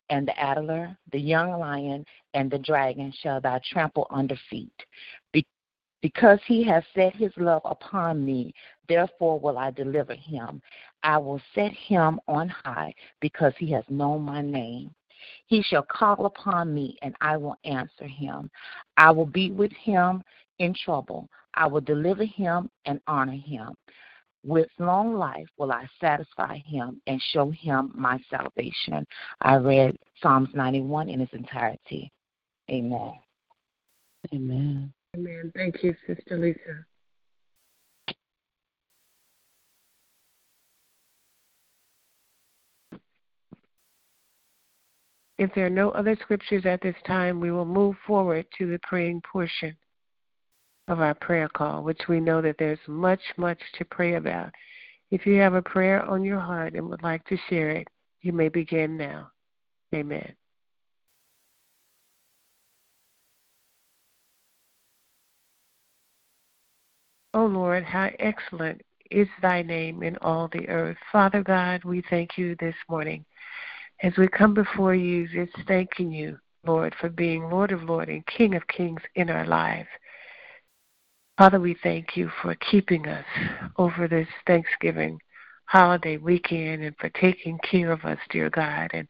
and 0.09 0.27
the 0.27 0.39
adder, 0.39 0.97
the 1.12 1.19
young 1.19 1.51
lion 1.59 2.05
and 2.33 2.50
the 2.50 2.59
dragon 2.59 3.13
shall 3.21 3.41
thou 3.41 3.59
trample 3.71 4.07
under 4.09 4.38
feet. 4.50 4.86
Because 6.01 6.39
he 6.45 6.63
has 6.63 6.83
set 6.93 7.15
his 7.15 7.31
love 7.38 7.63
upon 7.65 8.24
me, 8.24 8.53
therefore 8.88 9.39
will 9.39 9.57
I 9.57 9.71
deliver 9.71 10.13
him. 10.13 10.62
I 11.03 11.17
will 11.17 11.41
set 11.55 11.71
him 11.74 12.19
on 12.27 12.50
high 12.50 12.93
because 13.19 13.53
he 13.57 13.71
has 13.71 13.83
known 13.89 14.21
my 14.21 14.41
name. 14.41 14.93
He 15.47 15.63
shall 15.63 15.83
call 15.83 16.25
upon 16.25 16.74
me, 16.74 16.97
and 17.01 17.15
I 17.19 17.38
will 17.38 17.55
answer 17.65 18.05
him. 18.05 18.51
I 18.97 19.09
will 19.12 19.25
be 19.25 19.50
with 19.51 19.71
him 19.74 20.24
in 20.59 20.74
trouble. 20.74 21.27
I 21.55 21.65
will 21.65 21.81
deliver 21.81 22.24
him 22.24 22.69
and 22.86 23.01
honor 23.07 23.33
him. 23.33 23.74
With 24.47 24.69
long 24.79 25.13
life 25.13 25.49
will 25.57 25.73
I 25.73 25.85
satisfy 25.99 26.59
him 26.59 27.01
and 27.05 27.21
show 27.33 27.51
him 27.51 27.91
my 27.93 28.17
salvation. 28.29 29.05
I 29.41 29.55
read 29.55 29.97
Psalms 30.21 30.47
91 30.53 31.09
in 31.09 31.19
its 31.19 31.33
entirety. 31.33 32.09
Amen. 32.71 33.11
Amen. 34.33 34.93
Amen. 35.17 35.51
Thank 35.53 35.83
you, 35.83 35.93
Sister 36.07 36.37
Lisa. 36.37 36.85
If 45.37 45.53
there 45.55 45.65
are 45.65 45.69
no 45.69 45.89
other 45.89 46.15
scriptures 46.21 46.65
at 46.65 46.79
this 46.81 46.95
time, 47.05 47.41
we 47.41 47.51
will 47.51 47.65
move 47.65 47.97
forward 48.07 48.45
to 48.57 48.71
the 48.71 48.79
praying 48.81 49.23
portion 49.29 49.75
of 50.88 51.01
our 51.01 51.13
prayer 51.13 51.50
call, 51.50 51.84
which 51.84 52.08
we 52.08 52.20
know 52.20 52.41
that 52.41 52.58
there's 52.58 52.79
much, 52.88 53.22
much 53.38 53.60
to 53.77 53.86
pray 53.86 54.15
about. 54.15 54.51
If 55.12 55.25
you 55.25 55.36
have 55.36 55.53
a 55.53 55.62
prayer 55.62 56.03
on 56.03 56.24
your 56.24 56.39
heart 56.39 56.74
and 56.74 56.89
would 56.89 57.03
like 57.03 57.25
to 57.25 57.38
share 57.50 57.70
it, 57.72 57.88
you 58.22 58.34
may 58.34 58.50
begin 58.50 58.98
now. 58.98 59.32
Amen. 59.94 60.34
O 67.34 67.44
oh 67.44 67.46
Lord, 67.46 67.84
how 67.84 68.10
excellent 68.20 68.82
is 69.12 69.27
thy 69.41 69.62
name 69.62 70.03
in 70.03 70.17
all 70.17 70.50
the 70.51 70.67
earth. 70.70 70.98
Father 71.12 71.44
God, 71.44 71.84
we 71.84 72.03
thank 72.10 72.38
you 72.38 72.56
this 72.60 72.75
morning 72.89 73.25
as 74.03 74.13
we 74.17 74.27
come 74.27 74.53
before 74.53 74.96
you, 74.96 75.27
just 75.27 75.56
thanking 75.67 76.12
you, 76.12 76.38
Lord, 76.65 76.94
for 77.00 77.10
being 77.10 77.50
Lord 77.50 77.72
of 77.72 77.84
Lords 77.84 78.12
and 78.12 78.25
King 78.27 78.56
of 78.56 78.67
Kings 78.67 79.01
in 79.15 79.29
our 79.29 79.46
lives. 79.46 79.88
Father, 81.38 81.60
we 81.60 81.77
thank 81.84 82.17
you 82.17 82.32
for 82.41 82.56
keeping 82.56 83.08
us 83.08 83.25
over 83.77 84.08
this 84.08 84.27
Thanksgiving 84.48 85.20
holiday 85.65 86.17
weekend 86.17 86.84
and 86.84 86.96
for 86.98 87.10
taking 87.10 87.60
care 87.60 87.91
of 87.91 88.06
us, 88.06 88.17
dear 88.32 88.50
God. 88.50 88.89
And 88.91 89.08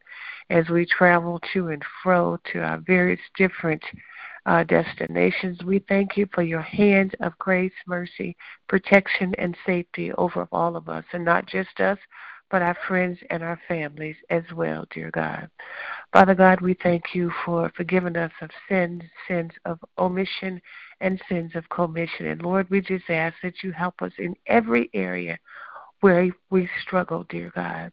as 0.50 0.68
we 0.68 0.84
travel 0.84 1.40
to 1.54 1.68
and 1.68 1.82
fro 2.02 2.38
to 2.52 2.58
our 2.58 2.82
various 2.86 3.20
different 3.38 3.82
uh, 4.44 4.64
destinations, 4.64 5.62
we 5.64 5.78
thank 5.88 6.18
you 6.18 6.28
for 6.34 6.42
your 6.42 6.60
hand 6.60 7.16
of 7.20 7.38
grace, 7.38 7.72
mercy, 7.86 8.36
protection, 8.68 9.34
and 9.38 9.56
safety 9.64 10.12
over 10.12 10.46
all 10.52 10.76
of 10.76 10.90
us, 10.90 11.04
and 11.14 11.24
not 11.24 11.46
just 11.46 11.80
us, 11.80 11.98
but 12.50 12.60
our 12.60 12.76
friends 12.86 13.18
and 13.30 13.42
our 13.42 13.58
families 13.68 14.16
as 14.28 14.44
well, 14.54 14.84
dear 14.90 15.10
God. 15.10 15.48
Father 16.12 16.34
God, 16.34 16.62
we 16.62 16.74
thank 16.82 17.14
you 17.14 17.30
for 17.44 17.70
forgiving 17.76 18.16
us 18.16 18.32
of 18.40 18.50
sins, 18.68 19.02
sins 19.26 19.52
of 19.66 19.78
omission, 19.98 20.60
and 21.00 21.20
sins 21.28 21.52
of 21.54 21.68
commission. 21.68 22.26
And 22.26 22.42
Lord, 22.42 22.68
we 22.70 22.80
just 22.80 23.10
ask 23.10 23.36
that 23.42 23.62
you 23.62 23.72
help 23.72 24.00
us 24.00 24.12
in 24.18 24.34
every 24.46 24.88
area 24.94 25.38
where 26.00 26.30
we 26.50 26.68
struggle, 26.82 27.26
dear 27.28 27.52
God. 27.54 27.92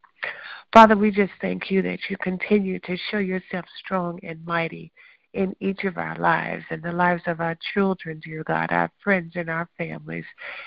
Father, 0.74 0.96
we 0.96 1.12
just 1.12 1.34
thank 1.42 1.70
you 1.70 1.82
that 1.82 2.00
you 2.10 2.16
continue 2.22 2.80
to 2.80 2.98
show 3.12 3.18
yourself 3.18 3.66
strong 3.84 4.20
and 4.24 4.44
mighty 4.46 4.92
in 5.34 5.54
each 5.60 5.84
of 5.84 5.98
our 5.98 6.18
lives 6.18 6.64
and 6.70 6.82
the 6.82 6.92
lives 6.92 7.24
of 7.28 7.42
our 7.42 7.58
children, 7.74 8.22
dear 8.24 8.44
God, 8.46 8.72
our 8.72 8.90
friends 9.04 9.34
and 9.36 9.50
our 9.50 9.68
families. 9.78 10.26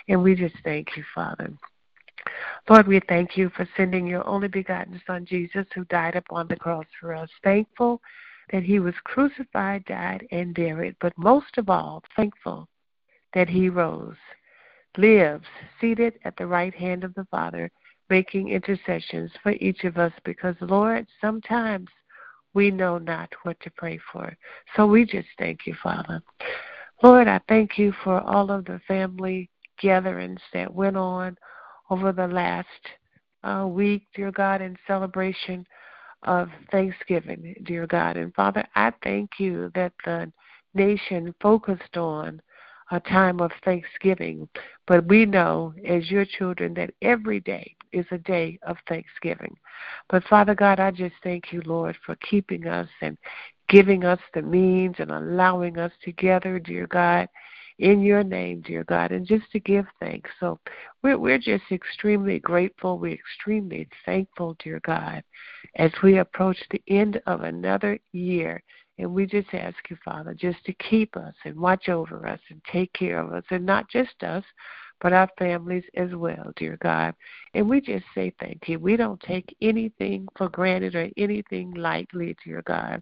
And 0.09 0.23
we 0.23 0.35
just 0.35 0.55
thank 0.63 0.97
you, 0.97 1.05
Father. 1.15 1.51
Lord, 2.69 2.87
we 2.87 3.01
thank 3.09 3.37
you 3.37 3.51
for 3.51 3.69
sending 3.77 4.07
your 4.07 4.27
only 4.27 4.49
begotten 4.49 5.01
Son, 5.07 5.25
Jesus, 5.25 5.67
who 5.75 5.85
died 5.87 6.17
upon 6.17 6.49
the 6.49 6.57
cross 6.57 6.87
for 7.01 7.15
us. 7.15 7.31
Thankful 7.43 8.01
that 8.53 8.63
he 8.63 8.79
was 8.79 8.95
crucified, 9.05 9.85
died, 9.85 10.27
and 10.31 10.55
buried, 10.55 10.97
but 11.01 11.17
most 11.17 11.59
of 11.59 11.69
all, 11.69 12.03
thankful 12.17 12.69
that 13.35 13.49
he 13.49 13.69
rose, 13.69 14.17
lives, 14.97 15.47
seated 15.81 16.19
at 16.25 16.37
the 16.37 16.47
right 16.47 16.75
hand 16.75 17.05
of 17.05 17.15
the 17.15 17.27
Father, 17.31 17.71
making 18.09 18.49
intercessions 18.49 19.31
for 19.43 19.53
each 19.53 19.85
of 19.85 19.99
us 19.99 20.13
because, 20.25 20.57
Lord, 20.61 21.07
sometimes 21.21 21.89
we 22.55 22.71
know 22.71 22.99
not 22.99 23.31
what 23.43 23.61
to 23.61 23.71
pray 23.71 23.99
for. 24.13 24.35
So 24.75 24.87
we 24.87 25.05
just 25.05 25.29
thank 25.39 25.67
you, 25.67 25.75
Father. 25.83 26.23
Lord, 27.03 27.29
I 27.29 27.41
thank 27.49 27.79
you 27.79 27.93
for 28.03 28.21
all 28.21 28.51
of 28.51 28.65
the 28.65 28.81
family 28.89 29.51
gatherings 29.81 30.41
that 30.53 30.73
went 30.73 30.97
on 30.97 31.37
over 31.91 32.13
the 32.13 32.27
last 32.27 32.67
uh, 33.45 33.67
week, 33.67 34.07
dear 34.15 34.31
God, 34.31 34.61
in 34.61 34.77
celebration 34.87 35.67
of 36.25 36.49
Thanksgiving, 36.71 37.55
dear 37.65 37.87
God. 37.87 38.17
And 38.17 38.35
Father, 38.35 38.67
I 38.75 38.93
thank 39.03 39.31
you 39.39 39.71
that 39.75 39.93
the 40.05 40.33
nation 40.75 41.35
focused 41.41 41.97
on 41.97 42.41
a 42.91 43.01
time 43.01 43.41
of 43.41 43.51
thanksgiving. 43.65 44.49
But 44.87 45.07
we 45.07 45.27
know, 45.27 45.75
as 45.87 46.11
your 46.11 46.25
children, 46.25 46.75
that 46.75 46.91
every 47.03 47.41
day 47.41 47.77
is 47.93 48.07
a 48.11 48.19
day 48.19 48.59
of 48.67 48.77
thanksgiving. 48.89 49.55
But 50.09 50.25
Father 50.25 50.55
God, 50.55 50.81
I 50.81 50.91
just 50.91 51.15
thank 51.23 51.53
you, 51.53 51.63
Lord, 51.65 51.97
for 52.05 52.17
keeping 52.17 52.67
us 52.67 52.89
and 53.03 53.17
giving 53.69 54.05
us 54.05 54.21
the 54.35 54.43
means 54.43 54.97
and 54.99 55.11
allowing 55.11 55.79
us 55.79 55.93
together, 56.03 56.59
dear 56.59 56.87
God, 56.87 57.29
in 57.79 58.03
your 58.03 58.25
name, 58.25 58.61
dear 58.63 58.85
God, 58.85 59.13
and 59.13 59.27
just 59.27 59.51
to 59.53 59.61
give 59.61 59.87
thanks. 60.01 60.31
So 60.41 60.59
we're, 61.03 61.19
we're 61.19 61.39
just 61.39 61.65
extremely 61.71 62.39
grateful. 62.39 62.99
We're 62.99 63.13
extremely 63.15 63.89
thankful, 64.05 64.57
dear 64.63 64.81
God, 64.85 65.23
as 65.77 65.93
we 66.03 66.19
approach 66.19 66.59
the 66.71 66.83
end 66.89 67.21
of 67.27 67.43
another 67.43 67.99
year. 68.13 68.63
And 68.99 69.15
we 69.15 69.27
just 69.27 69.53
ask 69.53 69.77
you, 69.89 69.97
Father, 70.05 70.35
just 70.35 70.65
to 70.65 70.73
keep 70.75 71.17
us 71.17 71.35
and 71.45 71.57
watch 71.57 71.89
over 71.89 72.27
us 72.27 72.41
and 72.51 72.61
take 72.73 72.93
care 72.95 73.21
of 73.21 73.33
us, 73.33 73.45
and 73.51 73.65
not 73.65 73.89
just 73.89 74.23
us, 74.25 74.43
but 75.01 75.13
our 75.13 75.29
families 75.39 75.85
as 75.95 76.13
well, 76.15 76.53
dear 76.57 76.77
God. 76.83 77.15
And 77.55 77.69
we 77.69 77.81
just 77.81 78.05
say 78.13 78.33
thank 78.41 78.69
you. 78.69 78.81
We 78.81 78.97
don't 78.97 79.21
take 79.21 79.57
anything 79.63 80.27
for 80.37 80.49
granted 80.49 80.97
or 80.97 81.09
anything 81.17 81.73
lightly, 81.75 82.37
dear 82.45 82.63
God, 82.67 83.01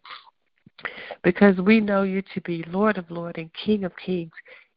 because 1.22 1.56
we 1.56 1.80
know 1.80 2.02
you 2.02 2.20
to 2.34 2.40
be 2.42 2.62
Lord 2.68 2.98
of 2.98 3.10
Lords 3.10 3.38
and 3.38 3.50
King 3.54 3.84
of 3.84 3.92
Kings 3.96 4.32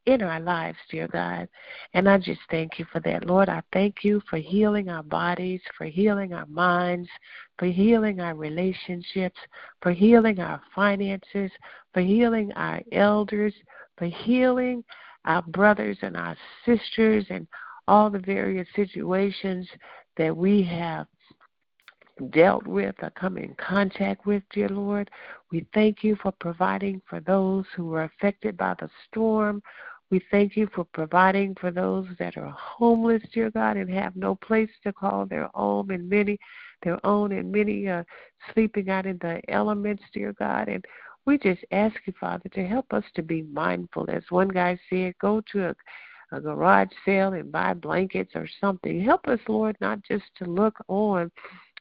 in 0.10 0.22
our 0.22 0.40
lives, 0.40 0.78
dear 0.90 1.08
God. 1.08 1.48
And 1.94 2.10
I 2.10 2.18
just 2.18 2.42
thank 2.50 2.80
you 2.80 2.86
for 2.92 3.00
that. 3.02 3.26
Lord, 3.26 3.50
I 3.50 3.62
thank 3.72 4.04
you 4.04 4.22
for 4.30 4.38
healing 4.38 4.90
our 4.90 5.04
bodies, 5.04 5.62
for 5.78 5.86
healing 5.86 6.34
our 6.34 6.46
minds, 6.48 7.10
for 7.58 7.66
healing 7.66 8.20
our 8.20 8.36
relationships, 8.36 9.40
for 9.82 9.92
healing 9.92 10.40
our 10.40 10.62
finances, 10.76 11.52
for 11.94 12.02
healing 12.02 12.52
our 12.54 12.82
elders, 12.92 13.54
for 13.98 14.06
healing 14.06 14.84
our 15.26 15.42
brothers 15.44 15.98
and 16.02 16.18
our 16.18 16.36
sisters 16.66 17.26
and 17.30 17.48
all 17.88 18.10
the 18.10 18.20
various 18.20 18.68
situations 18.76 19.68
that 20.18 20.36
we 20.36 20.64
have 20.64 21.08
dealt 22.32 22.68
with 22.68 22.96
or 23.02 23.10
come 23.12 23.38
in 23.38 23.56
contact 23.56 24.26
with, 24.26 24.44
dear 24.52 24.70
Lord. 24.70 25.10
We 25.52 25.66
thank 25.74 26.04
you 26.04 26.18
for 26.22 26.32
providing 26.34 27.02
for 27.10 27.20
those 27.22 27.66
who 27.76 27.86
were 27.86 28.04
affected 28.04 28.58
by 28.58 28.76
the 28.80 28.90
storm. 29.08 29.62
We 30.12 30.22
thank 30.32 30.58
you 30.58 30.68
for 30.74 30.86
providing 30.86 31.56
for 31.56 31.70
those 31.70 32.08
that 32.18 32.36
are 32.36 32.50
homeless, 32.50 33.22
dear 33.32 33.52
God, 33.52 33.78
and 33.78 33.90
have 33.92 34.16
no 34.16 34.36
place 34.36 34.70
to 34.84 34.92
call 34.92 35.26
their 35.26 35.50
own, 35.56 35.92
and 35.92 36.10
many 36.10 36.40
their 36.84 37.06
own, 37.06 37.32
and 37.32 37.52
many 37.52 37.88
are 37.88 38.06
sleeping 38.54 38.90
out 38.90 39.06
in 39.06 39.18
the 39.20 39.42
elements, 39.50 40.04
dear 40.14 40.34
God. 40.34 40.68
And 40.68 40.84
we 41.26 41.38
just 41.38 41.64
ask 41.72 41.96
you, 42.06 42.14
Father, 42.20 42.50
to 42.50 42.66
help 42.66 42.92
us 42.92 43.04
to 43.16 43.22
be 43.22 43.44
mindful. 43.44 44.10
As 44.10 44.24
one 44.30 44.48
guy 44.48 44.80
said, 44.90 45.14
go 45.20 45.42
to 45.52 45.68
a, 45.68 45.76
a 46.32 46.42
garage 46.42 46.90
sale 47.06 47.34
and 47.34 47.52
buy 47.52 47.74
blankets 47.74 48.32
or 48.34 48.48
something. 48.60 49.02
Help 49.04 49.28
us, 49.28 49.40
Lord, 49.48 49.78
not 49.80 50.02
just 50.04 50.24
to 50.38 50.46
look 50.46 50.78
on 50.88 51.30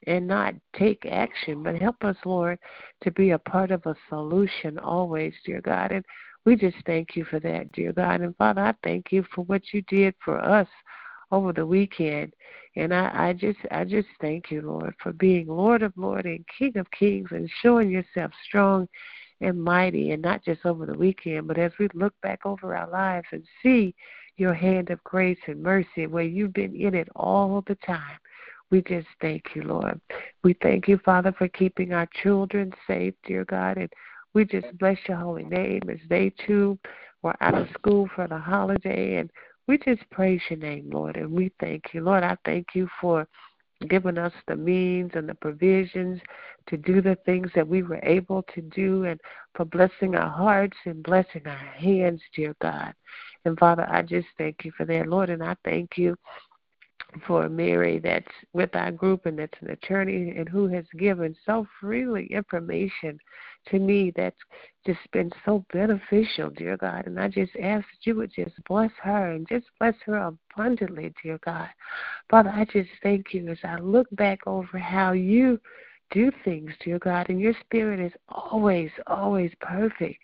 and 0.07 0.27
not 0.27 0.55
take 0.77 1.07
action, 1.07 1.63
but 1.63 1.81
help 1.81 2.05
us, 2.05 2.17
Lord, 2.25 2.59
to 3.03 3.11
be 3.13 3.31
a 3.31 3.39
part 3.39 3.71
of 3.71 3.87
a 3.87 3.97
solution 4.09 4.79
always, 4.79 5.33
dear 5.47 5.61
God. 5.61 5.93
And 5.93 6.05
we 6.45 6.57
just 6.57 6.77
thank 6.87 7.17
you 7.17 7.25
for 7.25 7.41
that, 7.41 7.71
dear 7.73 7.93
God. 7.93 8.21
And 8.21 8.37
Father, 8.37 8.63
I 8.63 8.75
thank 8.83 9.13
you 9.13 9.25
for 9.35 9.45
what 9.45 9.63
you 9.73 9.83
did 9.83 10.15
for 10.25 10.39
us 10.39 10.69
over 11.31 11.53
the 11.53 11.67
weekend. 11.67 12.33
And 12.77 12.95
I, 12.95 13.29
I 13.29 13.33
just 13.33 13.59
I 13.71 13.85
just 13.85 14.09
thank 14.21 14.51
you, 14.51 14.63
Lord, 14.63 14.95
for 15.03 15.13
being 15.13 15.49
Lord 15.49 15.83
of 15.83 15.93
Lords 15.97 16.27
and 16.27 16.45
King 16.59 16.79
of 16.79 16.91
Kings 16.91 17.29
and 17.33 17.51
showing 17.63 17.91
yourself 17.91 18.31
strong 18.47 18.89
and 19.41 19.63
mighty 19.63 20.13
and 20.13 20.23
not 20.23 20.45
just 20.45 20.65
over 20.65 20.87
the 20.87 20.97
weekend, 20.97 21.49
but 21.49 21.59
as 21.59 21.73
we 21.79 21.89
look 21.95 22.15
back 22.23 22.41
over 22.45 22.75
our 22.75 22.89
lives 22.89 23.27
and 23.33 23.45
see 23.63 23.95
your 24.37 24.55
hand 24.55 24.91
of 24.91 25.03
grace 25.05 25.39
and 25.47 25.63
mercy 25.63 26.07
where 26.07 26.25
you've 26.25 26.53
been 26.53 26.75
in 26.75 26.95
it 26.95 27.09
all 27.17 27.63
the 27.67 27.75
time. 27.87 28.19
We 28.71 28.83
just 28.83 29.09
thank 29.21 29.45
you, 29.55 29.63
Lord. 29.63 30.01
We 30.45 30.55
thank 30.63 30.89
you, 30.89 30.99
Father, 31.05 31.33
for 31.37 31.49
keeping 31.49 31.93
our 31.93 32.09
children 32.23 32.73
safe, 32.87 33.15
dear 33.25 33.45
God, 33.45 33.79
and 33.79 33.93
we 34.35 34.45
just 34.45 34.67
bless 34.79 34.99
your 35.09 35.19
holy 35.19 35.45
name 35.45 35.83
as 35.91 35.99
they 36.09 36.33
too 36.47 36.79
were 37.23 37.37
out 37.41 37.55
of 37.55 37.69
school 37.75 38.09
for 38.15 38.29
the 38.29 38.39
holiday. 38.39 39.17
And 39.17 39.31
we 39.67 39.79
just 39.79 40.09
praise 40.11 40.41
your 40.49 40.59
name, 40.59 40.91
Lord, 40.91 41.17
and 41.17 41.31
we 41.31 41.51
thank 41.61 41.85
you. 41.93 42.03
Lord, 42.03 42.23
I 42.23 42.37
thank 42.45 42.69
you 42.75 42.89
for 43.01 43.27
giving 43.89 44.19
us 44.19 44.33
the 44.49 44.57
means 44.57 45.13
and 45.15 45.29
the 45.29 45.35
provisions 45.35 46.21
to 46.69 46.77
do 46.77 47.01
the 47.01 47.17
things 47.25 47.51
that 47.55 47.67
we 47.67 47.83
were 47.83 48.01
able 48.03 48.43
to 48.55 48.61
do 48.61 49.05
and 49.05 49.21
for 49.55 49.65
blessing 49.65 50.15
our 50.17 50.29
hearts 50.29 50.77
and 50.85 51.03
blessing 51.03 51.43
our 51.47 51.57
hands, 51.57 52.21
dear 52.35 52.55
God. 52.61 52.93
And 53.45 53.59
Father, 53.59 53.87
I 53.89 54.03
just 54.03 54.27
thank 54.37 54.65
you 54.65 54.73
for 54.77 54.85
that, 54.87 55.07
Lord, 55.07 55.31
and 55.31 55.43
I 55.43 55.55
thank 55.65 55.97
you 55.97 56.17
for 57.27 57.49
Mary 57.49 57.99
that's 57.99 58.27
with 58.53 58.75
our 58.75 58.91
group 58.91 59.27
and 59.27 59.39
that's 59.39 59.59
an 59.63 59.71
attorney 59.71 60.35
and 60.37 60.49
who 60.49 60.67
has 60.69 60.85
given 60.99 61.35
so 61.47 61.67
freely 61.81 62.27
information 62.27 63.19
to 63.71 63.79
me 63.79 64.13
that's 64.15 64.37
just 64.87 65.01
been 65.13 65.31
so 65.45 65.65
beneficial, 65.73 66.51
dear 66.51 66.77
God. 66.77 67.07
And 67.07 67.21
I 67.21 67.29
just 67.29 67.53
ask 67.61 67.85
that 67.85 68.07
you 68.07 68.15
would 68.17 68.33
just 68.35 68.53
bless 68.67 68.91
her 69.03 69.33
and 69.33 69.49
just 69.49 69.67
bless 69.79 69.95
her 70.07 70.17
abundantly, 70.57 71.13
dear 71.23 71.39
God. 71.45 71.69
Father, 72.31 72.51
I 72.51 72.65
just 72.65 72.91
thank 73.03 73.35
you 73.35 73.49
as 73.49 73.59
I 73.65 73.77
look 73.77 74.07
back 74.13 74.41
over 74.47 74.79
how 74.79 75.13
you 75.13 75.61
do 76.11 76.31
things, 76.45 76.71
dear 76.85 76.99
God, 76.99 77.29
and 77.29 77.41
your 77.41 77.55
spirit 77.61 78.01
is 78.01 78.13
always, 78.29 78.91
always 79.07 79.53
perfect. 79.61 80.19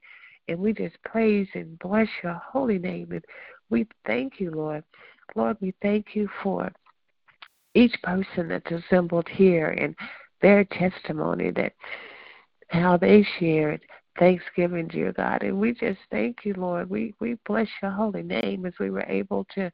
And 0.49 0.59
we 0.59 0.73
just 0.73 0.97
praise 1.05 1.49
and 1.55 1.79
bless 1.79 2.09
your 2.23 2.35
holy 2.35 2.79
name. 2.79 3.13
And 3.13 3.25
we 3.71 3.87
thank 4.07 4.41
you, 4.41 4.51
Lord. 4.51 4.85
Lord, 5.35 5.57
we 5.61 5.75
thank 5.83 6.15
you 6.15 6.29
for 6.43 6.71
each 7.75 7.95
person 8.03 8.49
that's 8.49 8.71
assembled 8.71 9.29
here 9.29 9.71
and 9.71 9.95
their 10.43 10.65
testimony 10.65 11.51
that 11.51 11.73
how 12.69 12.97
they 12.97 13.27
shared 13.39 13.83
Thanksgiving, 14.19 14.89
dear 14.89 15.13
God. 15.13 15.43
And 15.43 15.59
we 15.59 15.73
just 15.73 15.99
thank 16.11 16.45
you, 16.45 16.55
Lord. 16.55 16.89
We 16.89 17.15
we 17.21 17.37
bless 17.47 17.69
your 17.83 17.91
holy 17.91 18.23
name 18.23 18.67
as 18.67 18.75
we 18.79 18.91
were 18.91 19.05
able 19.09 19.45
to 19.55 19.71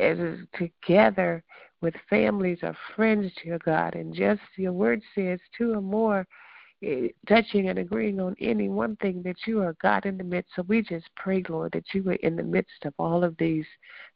as 0.00 0.18
together 0.54 1.42
with 1.80 1.94
families 2.08 2.58
or 2.62 2.76
friends, 2.94 3.32
dear 3.42 3.58
God. 3.64 3.94
And 3.94 4.14
just 4.14 4.42
your 4.56 4.72
word 4.72 5.00
says 5.14 5.40
two 5.56 5.72
or 5.72 5.80
more 5.80 6.26
Eh, 6.82 7.08
touching 7.28 7.68
and 7.68 7.78
agreeing 7.78 8.18
on 8.20 8.34
any 8.40 8.70
one 8.70 8.96
thing 8.96 9.22
that 9.22 9.36
you 9.46 9.60
are 9.60 9.76
God 9.82 10.06
in 10.06 10.16
the 10.16 10.24
midst. 10.24 10.52
So 10.56 10.62
we 10.62 10.80
just 10.80 11.04
pray, 11.14 11.42
Lord, 11.46 11.72
that 11.72 11.92
you 11.92 12.02
were 12.02 12.14
in 12.14 12.36
the 12.36 12.42
midst 12.42 12.86
of 12.86 12.94
all 12.98 13.22
of 13.22 13.36
these 13.36 13.66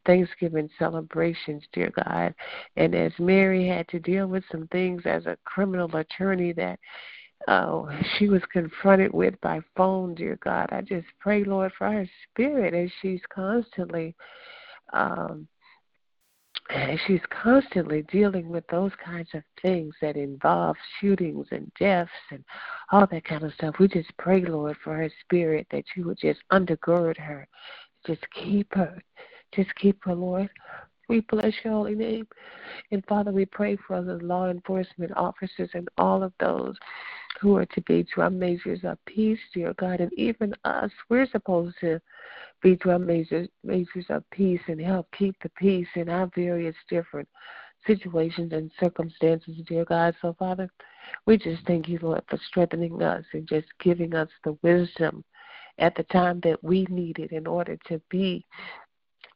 Thanksgiving 0.07 0.71
celebrations, 0.79 1.63
dear 1.75 1.91
God. 1.91 2.35
And 2.77 2.95
as 2.95 3.13
Mary 3.19 3.69
had 3.69 3.87
to 3.89 4.01
deal 4.01 4.29
with 4.29 4.45
some 4.51 4.67
things 4.69 5.03
as 5.05 5.27
a 5.27 5.37
criminal 5.45 5.95
attorney 5.95 6.55
that 6.55 6.81
uh, 7.49 7.85
she 8.17 8.29
was 8.29 8.43
confronted 8.53 9.13
with 9.13 9.41
by 9.41 9.61
phone, 9.77 10.15
dear 10.15 10.39
God, 10.43 10.69
I 10.73 10.81
just 10.81 11.07
pray, 11.21 11.45
Lord, 11.45 11.73
for 11.77 11.91
her 11.91 12.09
spirit 12.31 12.75
as 12.75 12.91
she's 13.01 13.21
constantly 13.33 14.15
um, 14.93 15.49
and 16.71 16.99
she's 17.07 17.21
constantly 17.31 18.03
dealing 18.03 18.49
with 18.49 18.67
those 18.69 18.93
kinds 19.05 19.29
of 19.35 19.43
things 19.61 19.95
that 20.01 20.17
involve 20.17 20.77
shootings 20.99 21.47
and 21.51 21.71
deaths 21.79 22.11
and 22.31 22.43
all 22.91 23.07
that 23.11 23.25
kind 23.25 23.43
of 23.43 23.53
stuff. 23.55 23.75
We 23.79 23.89
just 23.89 24.11
pray, 24.19 24.41
Lord, 24.41 24.77
for 24.83 24.97
her 24.97 25.11
spirit 25.21 25.67
that 25.71 25.85
you 25.95 26.05
would 26.07 26.19
just 26.19 26.41
undergird 26.51 27.19
her. 27.19 27.47
Just 28.07 28.23
keep 28.33 28.73
her. 28.75 29.03
Just 29.55 29.75
keep 29.77 30.03
her, 30.05 30.15
Lord. 30.15 30.49
We 31.09 31.21
bless 31.21 31.53
your 31.63 31.75
holy 31.75 31.95
name. 31.95 32.27
And 32.91 33.05
Father, 33.07 33.31
we 33.31 33.45
pray 33.45 33.77
for 33.77 34.03
the 34.03 34.15
law 34.15 34.49
enforcement 34.49 35.13
officers 35.17 35.71
and 35.75 35.89
all 35.99 36.23
of 36.23 36.33
those 36.41 36.77
who 37.41 37.57
are 37.57 37.67
to 37.67 37.81
be 37.83 38.05
drum 38.15 38.39
majors 38.39 38.81
of 38.85 38.99
peace, 39.07 39.39
dear 39.53 39.75
God, 39.75 40.01
and 40.01 40.13
even 40.15 40.55
us. 40.65 40.91
We're 41.09 41.29
supposed 41.31 41.77
to 41.81 42.01
be 42.63 42.77
drum 42.77 43.07
majors, 43.07 43.49
majors 43.63 44.07
of 44.09 44.29
peace 44.31 44.61
and 44.69 44.81
help 44.81 45.07
keep 45.17 45.37
the 45.43 45.51
peace 45.51 45.89
in 45.95 46.09
our 46.09 46.31
various 46.35 46.77
different 46.89 47.29
situations 47.87 48.53
and 48.53 48.71
circumstances, 48.81 49.57
dear 49.67 49.85
God. 49.85 50.15
So, 50.23 50.35
Father, 50.39 50.71
we 51.27 51.37
just 51.37 51.67
thank 51.67 51.89
you, 51.89 51.99
Lord, 52.01 52.23
for 52.29 52.39
strengthening 52.49 53.03
us 53.03 53.25
and 53.33 53.47
just 53.47 53.67
giving 53.81 54.15
us 54.15 54.29
the 54.45 54.57
wisdom 54.63 55.23
at 55.79 55.95
the 55.97 56.05
time 56.05 56.41
that 56.45 56.63
we 56.63 56.87
need 56.89 57.19
it 57.19 57.33
in 57.33 57.47
order 57.47 57.77
to 57.89 58.01
be 58.09 58.45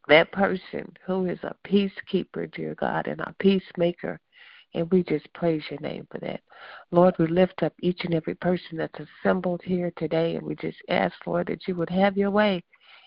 that 0.08 0.32
person 0.32 0.92
who 1.04 1.26
is 1.26 1.38
a 1.42 1.54
peacekeeper, 1.66 2.52
dear 2.52 2.74
God, 2.74 3.06
and 3.06 3.20
a 3.20 3.34
peacemaker. 3.38 4.20
And 4.74 4.90
we 4.90 5.02
just 5.02 5.32
praise 5.32 5.62
your 5.70 5.80
name 5.80 6.06
for 6.10 6.18
that. 6.18 6.40
Lord, 6.90 7.14
we 7.18 7.26
lift 7.26 7.62
up 7.62 7.72
each 7.80 8.00
and 8.04 8.14
every 8.14 8.34
person 8.34 8.76
that's 8.76 9.00
assembled 9.22 9.62
here 9.64 9.92
today, 9.96 10.36
and 10.36 10.46
we 10.46 10.54
just 10.56 10.78
ask, 10.90 11.14
Lord, 11.26 11.46
that 11.48 11.66
you 11.66 11.74
would 11.76 11.90
have 11.90 12.18
your 12.18 12.30
way 12.30 12.62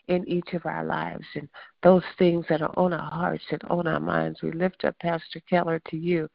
in 0.07 0.27
each 0.27 0.53
of 0.53 0.65
our 0.65 0.83
lives 0.83 1.25
and 1.35 1.47
those 1.83 2.03
things 2.17 2.45
that 2.49 2.61
are 2.61 2.73
on 2.77 2.93
our 2.93 3.11
hearts 3.11 3.43
and 3.51 3.63
on 3.69 3.87
our 3.87 3.99
minds. 3.99 4.41
We 4.41 4.51
lift 4.51 4.83
up 4.85 4.97
Pastor 4.99 5.41
Keller 5.47 5.79
to 5.89 5.97
you, 5.97 6.27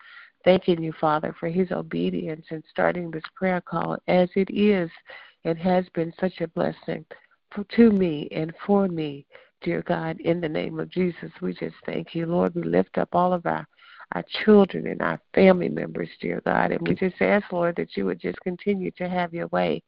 thanking 0.44 0.82
you, 0.82 0.92
Father, 1.00 1.34
for 1.38 1.48
his 1.48 1.72
obedience 1.72 2.46
in 2.50 2.62
starting 2.70 3.10
this 3.10 3.24
prayer 3.34 3.60
call 3.60 3.96
as 4.06 4.28
it 4.36 4.48
is 4.50 4.90
and 5.44 5.58
has 5.58 5.84
been 5.94 6.12
such 6.20 6.40
a 6.40 6.48
blessing 6.48 7.04
to 7.76 7.90
me 7.90 8.28
and 8.32 8.52
for 8.66 8.88
me, 8.88 9.26
dear 9.62 9.82
God, 9.82 10.20
in 10.20 10.40
the 10.40 10.48
name 10.48 10.78
of 10.78 10.90
Jesus. 10.90 11.30
We 11.40 11.54
just 11.54 11.76
thank 11.84 12.14
you, 12.14 12.26
Lord. 12.26 12.54
We 12.54 12.62
lift 12.62 12.98
up 12.98 13.10
all 13.12 13.32
of 13.32 13.46
our 13.46 13.66
our 14.14 14.24
children 14.44 14.86
and 14.86 15.02
our 15.02 15.20
family 15.34 15.68
members, 15.68 16.08
dear 16.20 16.40
God. 16.44 16.70
And 16.70 16.86
we 16.86 16.94
just 16.94 17.20
ask, 17.20 17.50
Lord, 17.52 17.74
that 17.76 17.96
you 17.96 18.06
would 18.06 18.20
just 18.20 18.40
continue 18.40 18.90
to 18.92 19.08
have 19.08 19.34
your 19.34 19.48
way 19.48 19.82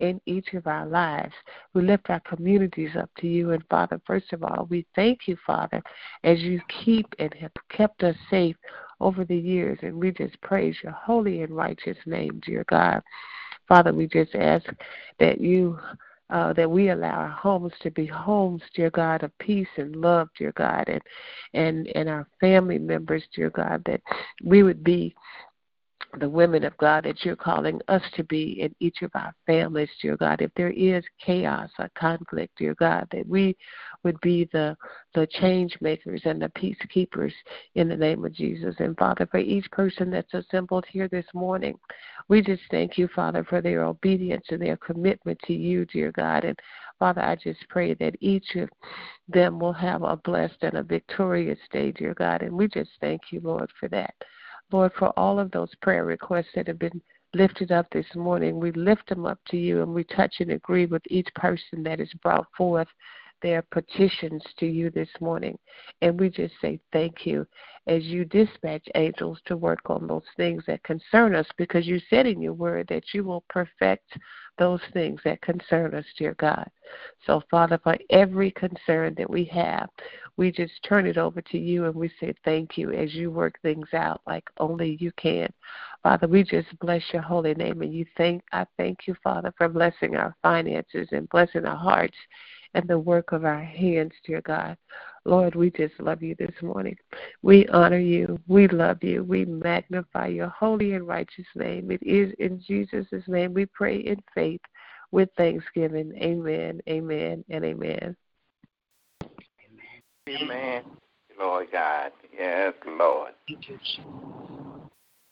in 0.00 0.20
each 0.26 0.54
of 0.54 0.66
our 0.66 0.86
lives. 0.86 1.32
We 1.72 1.82
lift 1.82 2.10
our 2.10 2.20
communities 2.20 2.90
up 2.96 3.10
to 3.18 3.26
you. 3.26 3.52
And 3.52 3.64
Father, 3.68 4.00
first 4.06 4.32
of 4.32 4.42
all, 4.42 4.66
we 4.68 4.86
thank 4.94 5.26
you, 5.26 5.36
Father, 5.46 5.82
as 6.24 6.40
you 6.40 6.60
keep 6.84 7.06
and 7.18 7.32
have 7.34 7.52
kept 7.68 8.02
us 8.02 8.16
safe 8.30 8.56
over 9.00 9.24
the 9.24 9.36
years. 9.36 9.78
And 9.82 9.96
we 9.96 10.10
just 10.12 10.40
praise 10.40 10.76
your 10.82 10.92
holy 10.92 11.42
and 11.42 11.54
righteous 11.54 11.98
name, 12.06 12.40
dear 12.44 12.64
God. 12.68 13.02
Father, 13.68 13.92
we 13.92 14.06
just 14.06 14.34
ask 14.34 14.66
that 15.18 15.40
you 15.40 15.78
uh, 16.30 16.52
that 16.54 16.70
we 16.70 16.90
allow 16.90 17.10
our 17.10 17.28
homes 17.28 17.72
to 17.82 17.90
be 17.90 18.06
homes, 18.06 18.62
dear 18.74 18.90
God, 18.90 19.22
of 19.22 19.36
peace 19.38 19.68
and 19.76 19.96
love, 19.96 20.28
dear 20.38 20.52
God, 20.56 20.88
and 20.88 21.02
and 21.52 21.86
and 21.88 22.08
our 22.08 22.26
family 22.40 22.78
members, 22.78 23.22
dear 23.34 23.50
God, 23.50 23.82
that 23.86 24.00
we 24.42 24.62
would 24.62 24.82
be 24.82 25.14
the 26.18 26.28
women 26.28 26.64
of 26.64 26.76
God 26.78 27.04
that 27.04 27.24
you're 27.24 27.36
calling 27.36 27.80
us 27.88 28.02
to 28.14 28.24
be 28.24 28.60
in 28.60 28.74
each 28.80 29.02
of 29.02 29.10
our 29.14 29.34
families, 29.46 29.88
dear 30.00 30.16
God. 30.16 30.40
If 30.40 30.50
there 30.56 30.70
is 30.70 31.04
chaos 31.24 31.70
or 31.78 31.90
conflict, 31.96 32.56
dear 32.58 32.74
God, 32.74 33.06
that 33.12 33.26
we 33.28 33.56
would 34.02 34.20
be 34.20 34.48
the 34.52 34.76
the 35.14 35.26
change 35.26 35.76
makers 35.80 36.22
and 36.24 36.42
the 36.42 36.48
peacekeepers 36.50 37.32
in 37.74 37.88
the 37.88 37.96
name 37.96 38.24
of 38.24 38.32
Jesus. 38.32 38.74
And 38.78 38.96
Father, 38.96 39.26
for 39.30 39.38
each 39.38 39.70
person 39.70 40.10
that's 40.10 40.34
assembled 40.34 40.84
here 40.88 41.08
this 41.08 41.26
morning, 41.34 41.78
we 42.28 42.42
just 42.42 42.62
thank 42.70 42.98
you, 42.98 43.08
Father, 43.14 43.44
for 43.44 43.60
their 43.60 43.84
obedience 43.84 44.46
and 44.50 44.60
their 44.60 44.76
commitment 44.76 45.38
to 45.46 45.52
you, 45.52 45.84
dear 45.86 46.12
God. 46.12 46.44
And 46.44 46.58
Father, 46.98 47.22
I 47.22 47.36
just 47.36 47.60
pray 47.68 47.94
that 47.94 48.16
each 48.20 48.56
of 48.56 48.68
them 49.28 49.58
will 49.58 49.72
have 49.72 50.02
a 50.02 50.16
blessed 50.16 50.62
and 50.62 50.78
a 50.78 50.82
victorious 50.82 51.58
day, 51.72 51.92
dear 51.92 52.14
God. 52.14 52.42
And 52.42 52.52
we 52.52 52.68
just 52.68 52.90
thank 53.00 53.22
you, 53.30 53.40
Lord, 53.42 53.70
for 53.78 53.88
that. 53.88 54.14
Lord, 54.72 54.92
for 54.98 55.08
all 55.18 55.38
of 55.38 55.50
those 55.50 55.74
prayer 55.82 56.04
requests 56.04 56.52
that 56.54 56.66
have 56.68 56.78
been 56.78 57.00
lifted 57.34 57.72
up 57.72 57.86
this 57.90 58.06
morning. 58.14 58.58
We 58.58 58.72
lift 58.72 59.08
them 59.08 59.26
up 59.26 59.38
to 59.48 59.56
you 59.56 59.82
and 59.82 59.92
we 59.92 60.04
touch 60.04 60.36
and 60.40 60.52
agree 60.52 60.86
with 60.86 61.02
each 61.08 61.28
person 61.34 61.82
that 61.82 62.00
is 62.00 62.12
brought 62.22 62.46
forth 62.56 62.88
their 63.44 63.60
petitions 63.60 64.42
to 64.58 64.64
you 64.64 64.88
this 64.88 65.10
morning. 65.20 65.58
And 66.00 66.18
we 66.18 66.30
just 66.30 66.54
say 66.62 66.80
thank 66.94 67.26
you 67.26 67.46
as 67.86 68.02
you 68.04 68.24
dispatch 68.24 68.88
angels 68.94 69.38
to 69.44 69.58
work 69.58 69.82
on 69.90 70.06
those 70.06 70.24
things 70.38 70.64
that 70.66 70.82
concern 70.82 71.34
us 71.34 71.46
because 71.58 71.86
you 71.86 72.00
said 72.08 72.26
in 72.26 72.40
your 72.40 72.54
word 72.54 72.86
that 72.88 73.04
you 73.12 73.22
will 73.22 73.44
perfect 73.50 74.16
those 74.56 74.80
things 74.94 75.20
that 75.26 75.42
concern 75.42 75.94
us, 75.94 76.06
dear 76.16 76.34
God. 76.38 76.66
So, 77.26 77.42
Father, 77.50 77.78
for 77.82 77.98
every 78.08 78.50
concern 78.52 79.14
that 79.18 79.28
we 79.28 79.44
have, 79.44 79.90
we 80.38 80.50
just 80.50 80.72
turn 80.82 81.06
it 81.06 81.18
over 81.18 81.42
to 81.42 81.58
you 81.58 81.84
and 81.84 81.94
we 81.94 82.10
say 82.18 82.32
thank 82.46 82.78
you 82.78 82.92
as 82.92 83.12
you 83.12 83.30
work 83.30 83.58
things 83.60 83.88
out 83.92 84.22
like 84.26 84.44
only 84.58 84.96
you 85.00 85.12
can. 85.18 85.52
Father, 86.02 86.28
we 86.28 86.44
just 86.44 86.78
bless 86.78 87.02
your 87.12 87.22
holy 87.22 87.54
name 87.54 87.82
and 87.82 87.92
you 87.92 88.06
thank 88.16 88.42
I 88.52 88.64
thank 88.78 89.00
you, 89.06 89.14
Father, 89.22 89.52
for 89.58 89.68
blessing 89.68 90.16
our 90.16 90.34
finances 90.42 91.08
and 91.12 91.28
blessing 91.28 91.66
our 91.66 91.76
hearts 91.76 92.16
and 92.74 92.88
the 92.88 92.98
work 92.98 93.32
of 93.32 93.44
our 93.44 93.62
hands, 93.62 94.12
dear 94.26 94.40
God. 94.42 94.76
Lord, 95.24 95.54
we 95.54 95.70
just 95.70 95.98
love 96.00 96.22
you 96.22 96.34
this 96.38 96.54
morning. 96.60 96.96
We 97.42 97.66
honor 97.68 97.98
you. 97.98 98.38
We 98.46 98.68
love 98.68 99.02
you. 99.02 99.24
We 99.24 99.44
magnify 99.46 100.26
your 100.28 100.48
holy 100.48 100.92
and 100.92 101.06
righteous 101.06 101.46
name. 101.54 101.90
It 101.90 102.02
is 102.02 102.34
in 102.38 102.62
Jesus' 102.66 103.06
name 103.26 103.54
we 103.54 103.66
pray 103.66 103.98
in 103.98 104.22
faith 104.34 104.60
with 105.12 105.30
thanksgiving. 105.36 106.12
Amen, 106.16 106.80
amen, 106.88 107.44
and 107.48 107.64
amen. 107.64 108.16
Amen. 110.28 110.82
Lord 111.38 111.68
God. 111.72 112.12
Yes, 112.36 112.74
Lord. 112.86 113.32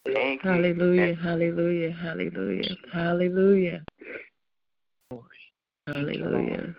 Thank 0.04 0.44
you. 0.44 0.50
Hallelujah. 0.50 1.14
Hallelujah, 1.14 1.92
hallelujah, 1.92 2.76
hallelujah, 2.92 3.84
hallelujah. 5.86 6.74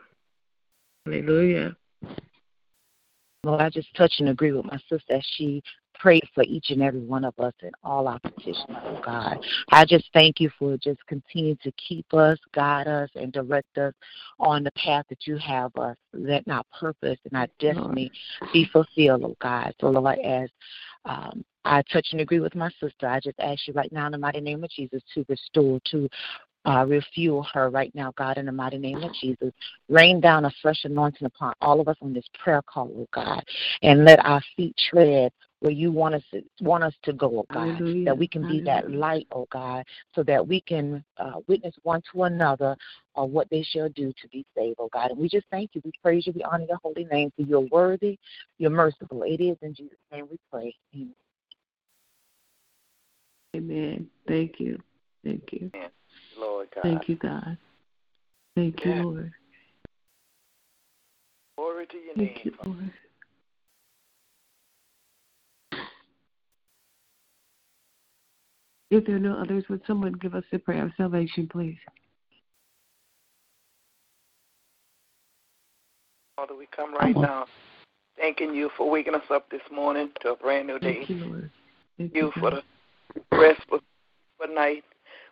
Hallelujah. 1.06 1.76
Lord, 3.44 3.62
I 3.62 3.70
just 3.70 3.94
touch 3.96 4.14
and 4.20 4.30
agree 4.30 4.54
with 4.54 4.66
my 4.66 4.78
sister 4.90 5.16
as 5.16 5.26
she 5.36 5.62
prayed 6.00 6.24
for 6.34 6.44
each 6.44 6.70
and 6.70 6.82
every 6.82 7.02
one 7.02 7.26
of 7.26 7.38
us 7.40 7.54
and 7.62 7.74
all 7.84 8.08
our 8.08 8.20
petitions, 8.20 8.78
oh 8.84 9.02
God. 9.04 9.38
I 9.72 9.86
just 9.86 10.10
thank 10.14 10.40
you 10.40 10.50
for 10.58 10.78
just 10.78 11.06
continuing 11.08 11.58
to 11.64 11.72
keep 11.74 12.14
us, 12.14 12.40
guide 12.54 12.88
us, 12.88 13.10
and 13.16 13.34
direct 13.34 13.78
us 13.78 13.94
on 14.40 14.64
the 14.64 14.72
path 14.72 15.06
that 15.10 15.28
you 15.28 15.38
have 15.38 15.76
us. 15.76 15.98
Let 16.14 16.48
our 16.48 16.64
purpose 16.78 17.20
and 17.26 17.38
our 17.38 17.48
destiny 17.60 18.12
be 18.54 18.70
fulfilled, 18.72 19.24
oh 19.24 19.36
God. 19.42 19.74
So, 19.80 19.90
Lord, 19.90 20.20
as 20.20 20.50
um, 21.06 21.44
I 21.66 21.84
touch 21.92 22.08
and 22.12 22.22
agree 22.22 22.40
with 22.40 22.56
my 22.56 22.70
sister, 22.80 23.08
I 23.08 23.20
just 23.20 23.40
ask 23.40 23.68
you 23.68 23.74
right 23.74 23.92
now 23.92 24.06
in 24.06 24.14
the 24.14 24.18
mighty 24.18 24.42
name 24.42 24.64
of 24.64 24.70
Jesus 24.70 25.02
to 25.14 25.26
restore, 25.28 25.80
to 25.92 26.10
uh, 26.66 26.86
refuel 26.88 27.46
her 27.54 27.70
right 27.70 27.94
now, 27.94 28.14
God, 28.18 28.38
in 28.38 28.46
the 28.46 28.52
mighty 28.52 28.78
name 28.78 29.04
of 29.04 29.14
Jesus. 29.14 29.52
Rain 29.90 30.20
down 30.20 30.46
a 30.46 30.52
fresh 30.62 30.84
anointing 30.84 31.26
upon 31.26 31.54
all 31.62 31.80
of 31.80 31.88
us 31.88 31.98
on 32.02 32.14
this 32.14 32.26
prayer 32.42 32.62
call, 32.62 32.90
oh 32.96 33.08
God, 33.14 33.44
and 33.82 34.06
let 34.06 34.24
our 34.26 34.42
feet 34.56 34.76
tread 34.90 35.32
where 35.60 35.72
you 35.72 35.92
want 35.92 36.14
us 36.14 36.24
to, 36.32 36.42
want 36.62 36.84
us 36.84 36.94
to 37.04 37.14
go, 37.14 37.40
oh 37.40 37.46
God, 37.54 37.76
Hallelujah. 37.76 38.06
that 38.06 38.18
we 38.18 38.28
can 38.28 38.46
be 38.46 38.62
that 38.62 38.92
light, 38.92 39.28
oh 39.32 39.48
God, 39.50 39.86
so 40.14 40.22
that 40.24 40.46
we 40.46 40.60
can 40.62 41.04
uh, 41.18 41.40
witness 41.48 41.74
one 41.84 42.02
to 42.12 42.24
another 42.24 42.76
of 43.16 43.30
what 43.30 43.50
they 43.50 43.64
shall 43.64 43.90
do 43.90 44.12
to 44.22 44.28
be 44.30 44.46
saved, 44.58 44.76
oh 44.80 44.90
God. 44.92 45.12
And 45.12 45.20
we 45.20 45.30
just 45.30 45.46
thank 45.52 45.72
you, 45.74 45.82
we 45.86 45.92
praise 46.02 46.28
you, 46.28 46.34
we 46.34 46.44
honor 46.44 46.66
your 46.68 46.80
holy 46.84 47.06
name, 47.06 47.32
for 47.36 47.44
you're 47.44 47.62
worthy, 47.72 48.18
you're 48.58 48.72
merciful. 48.72 49.24
It 49.24 49.42
is 49.42 49.58
in 49.62 49.74
Jesus' 49.74 49.98
name 50.12 50.28
we 50.30 50.38
pray. 50.52 50.76
Amen. 50.94 51.16
Amen. 53.56 54.08
Thank 54.28 54.60
you. 54.60 54.82
Thank 55.24 55.44
you. 55.52 55.72
Lord 56.40 56.68
God. 56.74 56.82
Thank 56.84 57.10
you, 57.10 57.16
God. 57.16 57.58
Thank 58.56 58.80
Yeah. 58.86 58.96
you, 58.98 59.04
Lord. 59.04 59.32
Glory 61.58 61.86
to 61.88 61.98
your 61.98 62.16
Thank 62.16 62.36
name. 62.36 62.40
you, 62.46 62.54
Lord. 62.66 62.92
If 68.92 69.06
there 69.06 69.16
are 69.16 69.20
no 69.20 69.36
others, 69.36 69.64
would 69.70 69.82
someone 69.88 70.14
give 70.14 70.36
us 70.36 70.44
the 70.52 70.60
prayer 70.60 70.86
of 70.86 70.92
salvation, 70.98 71.48
please? 71.52 71.78
Father, 76.36 76.56
we 76.56 76.68
come 76.76 76.94
right 76.94 77.16
now 77.16 77.46
thanking 78.18 78.54
you 78.54 78.70
for 78.78 78.90
waking 78.90 79.16
us 79.16 79.24
up 79.32 79.50
this 79.50 79.62
morning 79.72 80.10
to 80.22 80.30
a 80.30 80.36
brand 80.36 80.68
new 80.68 80.80
day. 80.80 81.06
Thank 81.08 81.10
you, 81.10 81.26
Lord. 81.26 81.52
Thank 81.98 82.16
you 82.16 82.26
you, 82.26 82.32
for 82.40 82.52
the 82.52 82.64
restful 83.32 83.80
night. 84.54 84.84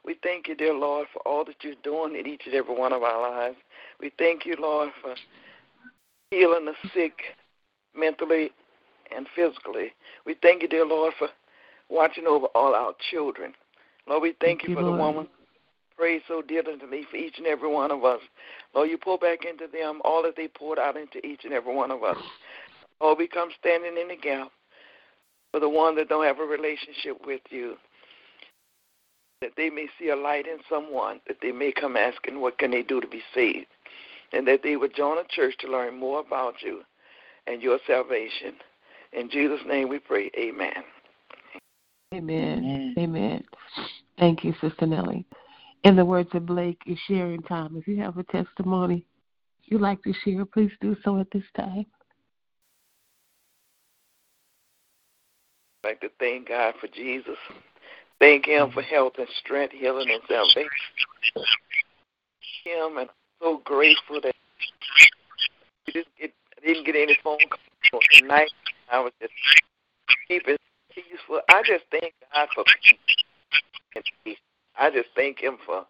We 0.05 0.15
thank 0.23 0.47
you, 0.47 0.55
dear 0.55 0.73
Lord, 0.73 1.07
for 1.13 1.19
all 1.27 1.45
that 1.45 1.55
you're 1.61 1.75
doing 1.83 2.15
in 2.15 2.25
each 2.25 2.43
and 2.45 2.55
every 2.55 2.75
one 2.75 2.93
of 2.93 3.03
our 3.03 3.21
lives. 3.21 3.57
We 3.99 4.11
thank 4.17 4.45
you, 4.45 4.55
Lord, 4.59 4.89
for 5.01 5.15
healing 6.31 6.65
the 6.65 6.73
sick 6.93 7.13
mentally 7.95 8.51
and 9.15 9.27
physically. 9.35 9.93
We 10.25 10.35
thank 10.41 10.63
you, 10.63 10.67
dear 10.67 10.85
Lord, 10.85 11.13
for 11.19 11.27
watching 11.89 12.25
over 12.25 12.47
all 12.47 12.73
our 12.73 12.93
children. 13.11 13.53
Lord, 14.07 14.23
we 14.23 14.29
thank, 14.41 14.61
Thank 14.61 14.69
you 14.69 14.75
for 14.75 14.81
Lord. 14.81 14.99
the 14.99 15.03
woman 15.03 15.27
prayed 15.97 16.21
so 16.27 16.41
diligently 16.41 17.05
for 17.11 17.17
each 17.17 17.37
and 17.37 17.45
every 17.45 17.69
one 17.69 17.91
of 17.91 18.03
us. 18.03 18.21
Lord, 18.73 18.89
you 18.89 18.97
pour 18.97 19.19
back 19.19 19.45
into 19.45 19.67
them 19.71 20.01
all 20.03 20.23
that 20.23 20.35
they 20.35 20.47
poured 20.47 20.79
out 20.79 20.97
into 20.97 21.23
each 21.25 21.41
and 21.43 21.53
every 21.53 21.75
one 21.75 21.91
of 21.91 22.03
us. 22.03 22.17
Lord, 22.99 23.19
we 23.19 23.27
come 23.27 23.49
standing 23.59 23.97
in 24.01 24.07
the 24.07 24.15
gap 24.15 24.51
for 25.51 25.59
the 25.59 25.69
one 25.69 25.95
that 25.97 26.09
don't 26.09 26.25
have 26.25 26.39
a 26.39 26.43
relationship 26.43 27.17
with 27.25 27.41
you 27.51 27.75
that 29.41 29.51
they 29.57 29.69
may 29.69 29.87
see 29.99 30.09
a 30.09 30.15
light 30.15 30.47
in 30.47 30.57
someone, 30.69 31.19
that 31.27 31.37
they 31.41 31.51
may 31.51 31.71
come 31.71 31.97
asking 31.97 32.39
what 32.39 32.57
can 32.57 32.71
they 32.71 32.83
do 32.83 33.01
to 33.01 33.07
be 33.07 33.21
saved, 33.33 33.67
and 34.31 34.47
that 34.47 34.61
they 34.63 34.75
would 34.75 34.95
join 34.95 35.17
a 35.17 35.23
church 35.29 35.55
to 35.59 35.67
learn 35.67 35.99
more 35.99 36.19
about 36.19 36.61
you 36.61 36.81
and 37.47 37.61
your 37.61 37.79
salvation. 37.87 38.53
In 39.13 39.29
Jesus' 39.29 39.61
name 39.67 39.89
we 39.89 39.99
pray, 39.99 40.31
amen. 40.37 40.83
Amen. 42.13 42.59
Amen. 42.59 42.95
Amen. 42.97 43.43
Thank 44.19 44.43
you, 44.43 44.53
Sister 44.61 44.85
Nellie. 44.85 45.25
In 45.83 45.95
the 45.95 46.05
words 46.05 46.29
of 46.33 46.45
Blake, 46.45 46.79
it's 46.85 47.01
sharing 47.07 47.41
time. 47.43 47.75
If 47.75 47.87
you 47.87 47.97
have 48.01 48.17
a 48.17 48.23
testimony 48.23 49.05
you'd 49.63 49.81
like 49.81 50.03
to 50.03 50.13
share, 50.23 50.45
please 50.45 50.71
do 50.81 50.95
so 51.03 51.19
at 51.19 51.31
this 51.31 51.43
time. 51.55 51.85
I'd 55.83 55.89
like 55.89 56.01
to 56.01 56.09
thank 56.19 56.49
God 56.49 56.75
for 56.79 56.87
Jesus. 56.87 57.37
Thank 58.21 58.45
Him 58.45 58.69
for 58.69 58.83
health 58.83 59.13
and 59.17 59.27
strength, 59.43 59.73
healing 59.73 60.07
and 60.11 60.21
salvation. 60.29 60.69
Him 62.63 62.97
and 62.97 63.09
I'm 63.09 63.15
so 63.41 63.61
grateful 63.65 64.21
that 64.21 64.35
we 65.87 65.93
didn't 65.93 66.07
get, 66.19 66.31
I 66.55 66.67
didn't 66.67 66.85
get 66.85 66.95
any 66.95 67.17
phone 67.23 67.39
calls 67.89 68.03
tonight. 68.11 68.51
I 68.91 68.99
was 68.99 69.11
just 69.19 69.33
keeping 70.27 70.57
peaceful. 70.93 71.41
I 71.49 71.63
just 71.63 71.83
thank 71.89 72.13
God 72.31 72.49
for 72.53 72.63
peace. 74.23 74.37
I 74.79 74.91
just 74.91 75.09
thank 75.15 75.39
Him 75.39 75.57
for 75.65 75.83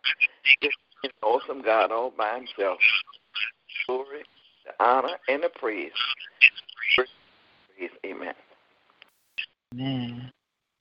just 0.63 0.77
an 1.03 1.09
awesome 1.21 1.61
God 1.61 1.91
all 1.91 2.13
by 2.17 2.37
Himself. 2.37 2.79
Glory, 3.87 4.23
the 4.65 4.71
honor, 4.81 5.17
and 5.27 5.43
the 5.43 5.49
praise. 5.49 5.91
Praise, 6.95 7.89
amen. 8.05 8.35
Amen. 9.73 10.31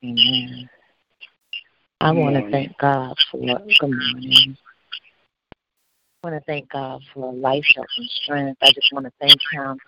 Amen. 0.05 0.71
I 2.03 2.13
want 2.13 2.35
to 2.35 2.51
thank 2.51 2.79
God 2.79 3.15
for 3.31 3.39
good 3.39 3.83
morning. 3.83 4.57
I 6.23 6.29
want 6.29 6.41
to 6.41 6.47
thank 6.47 6.71
God 6.71 7.03
for 7.13 7.31
life, 7.35 7.65
health, 7.75 7.87
and 7.99 8.09
strength. 8.09 8.59
I 8.63 8.73
just 8.73 8.91
want 8.93 9.05
to 9.05 9.13
thank 9.21 9.39
Him 9.53 9.79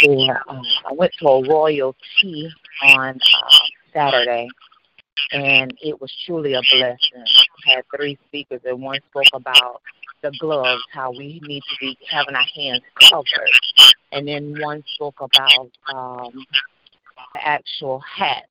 for. 0.00 0.42
Uh, 0.48 0.62
I 0.88 0.92
went 0.92 1.12
to 1.18 1.26
a 1.26 1.48
royal 1.48 1.96
tea 2.20 2.48
on 2.84 3.16
uh, 3.16 3.48
Saturday, 3.92 4.48
and 5.32 5.76
it 5.82 6.00
was 6.00 6.12
truly 6.24 6.54
a 6.54 6.60
blessing. 6.60 7.24
I 7.66 7.74
had 7.74 7.84
three 7.96 8.16
speakers, 8.28 8.60
and 8.64 8.80
one 8.80 9.00
spoke 9.10 9.24
about 9.32 9.82
the 10.22 10.32
gloves, 10.38 10.82
how 10.92 11.10
we 11.10 11.40
need 11.42 11.62
to 11.70 11.76
be 11.80 11.98
having 12.08 12.36
our 12.36 12.46
hands 12.54 12.82
covered, 13.10 13.50
and 14.12 14.28
then 14.28 14.54
one 14.60 14.84
spoke 14.94 15.16
about 15.20 15.70
um, 15.92 16.46
the 17.34 17.48
actual 17.48 17.98
hat 17.98 18.44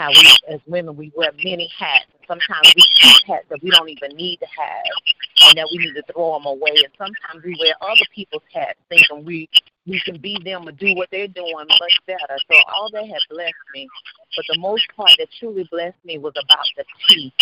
how 0.00 0.08
we 0.08 0.54
as 0.54 0.60
women 0.66 0.96
we 0.96 1.12
wear 1.14 1.30
many 1.44 1.70
hats. 1.78 2.06
Sometimes 2.26 2.72
we 2.74 2.82
keep 3.00 3.26
hats 3.26 3.44
that 3.50 3.62
we 3.62 3.68
don't 3.70 3.88
even 3.90 4.16
need 4.16 4.38
to 4.38 4.46
have, 4.46 5.48
and 5.48 5.58
that 5.58 5.68
we 5.70 5.78
need 5.78 5.94
to 5.94 6.02
throw 6.10 6.38
them 6.38 6.46
away. 6.46 6.72
And 6.72 6.92
sometimes 6.96 7.44
we 7.44 7.54
wear 7.60 7.74
other 7.82 8.06
people's 8.14 8.42
hats, 8.52 8.78
thinking 8.88 9.24
we 9.26 9.48
we 9.86 10.00
can 10.00 10.18
be 10.18 10.38
them 10.42 10.66
or 10.66 10.72
do 10.72 10.94
what 10.94 11.08
they're 11.10 11.28
doing 11.28 11.66
much 11.68 11.98
better. 12.06 12.38
So 12.50 12.56
all 12.74 12.88
that 12.92 13.04
had 13.04 13.20
blessed 13.28 13.54
me, 13.74 13.88
but 14.36 14.44
the 14.48 14.58
most 14.58 14.86
part 14.96 15.10
that 15.18 15.28
truly 15.38 15.68
blessed 15.70 16.02
me 16.04 16.16
was 16.16 16.32
about 16.42 16.66
the 16.76 16.84
tea. 17.08 17.32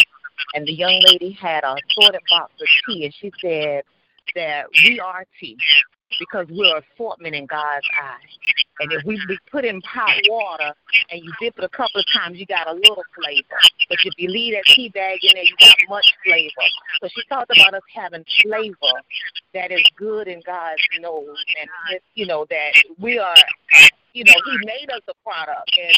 And 0.54 0.66
the 0.66 0.72
young 0.72 1.00
lady 1.06 1.30
had 1.32 1.62
a 1.62 1.76
sorted 1.90 2.22
box 2.28 2.52
of 2.60 2.68
tea, 2.86 3.04
and 3.04 3.14
she 3.14 3.30
said 3.40 3.84
that 4.34 4.66
we 4.84 4.98
are 4.98 5.24
tea 5.38 5.58
because 6.18 6.46
we're 6.50 6.80
assortment 6.94 7.34
in 7.34 7.46
God's 7.46 7.86
eyes. 8.02 8.54
And 8.80 8.92
if 8.92 9.04
we 9.04 9.20
put 9.50 9.64
in 9.64 9.80
hot 9.84 10.14
water 10.28 10.72
and 11.10 11.22
you 11.22 11.32
dip 11.40 11.58
it 11.58 11.64
a 11.64 11.68
couple 11.68 12.00
of 12.00 12.06
times, 12.12 12.38
you 12.38 12.46
got 12.46 12.68
a 12.68 12.74
little 12.74 13.02
flavor. 13.14 13.58
But 13.88 13.98
if 14.04 14.14
you 14.16 14.28
leave 14.28 14.54
that 14.54 14.64
tea 14.66 14.88
bag 14.90 15.18
in 15.22 15.30
there, 15.34 15.44
you 15.44 15.54
got 15.58 15.76
much 15.88 16.12
flavor. 16.24 16.68
So 17.00 17.08
she 17.08 17.22
talked 17.28 17.50
about 17.56 17.74
us 17.74 17.82
having 17.94 18.24
flavor 18.42 18.94
that 19.54 19.72
is 19.72 19.82
good 19.96 20.28
in 20.28 20.40
God's 20.46 20.82
nose, 21.00 21.44
and 21.60 22.00
you 22.14 22.26
know 22.26 22.46
that 22.50 22.72
we 22.98 23.18
are, 23.18 23.34
you 24.12 24.24
know, 24.24 24.34
He 24.44 24.66
made 24.66 24.90
us 24.90 25.02
a 25.08 25.14
product, 25.24 25.70
and 25.78 25.96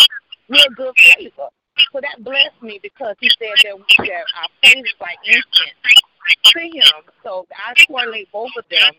we're 0.49 0.75
good 0.77 0.95
flavor. 0.97 1.49
So 1.93 2.01
that 2.01 2.23
blessed 2.23 2.63
me 2.63 2.79
because 2.83 3.17
He 3.21 3.29
said 3.39 3.57
that, 3.65 3.77
we, 3.77 4.09
that 4.09 4.25
our 4.41 4.49
praise 4.63 4.85
is 4.85 4.95
like 5.01 5.19
incense 5.25 6.03
to 6.45 6.61
Him. 6.61 7.05
So 7.25 7.47
I 7.53 7.75
correlate 7.87 8.29
both 8.33 8.51
of 8.57 8.65
them, 8.71 8.93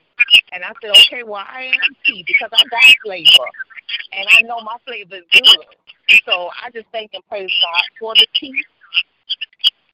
and 0.51 0.63
I 0.63 0.71
said, 0.81 0.91
okay, 0.91 1.23
well 1.23 1.43
I 1.47 1.65
am 1.65 1.95
tea 2.05 2.23
because 2.25 2.49
I 2.53 2.63
got 2.69 2.95
flavor, 3.03 3.49
and 4.13 4.27
I 4.37 4.41
know 4.41 4.61
my 4.61 4.77
flavor 4.85 5.15
is 5.15 5.23
good. 5.31 6.19
So 6.25 6.49
I 6.63 6.69
just 6.71 6.87
thank 6.91 7.11
and 7.13 7.23
praise 7.29 7.51
God 7.61 7.83
for 7.99 8.13
the 8.15 8.27
tea 8.35 8.63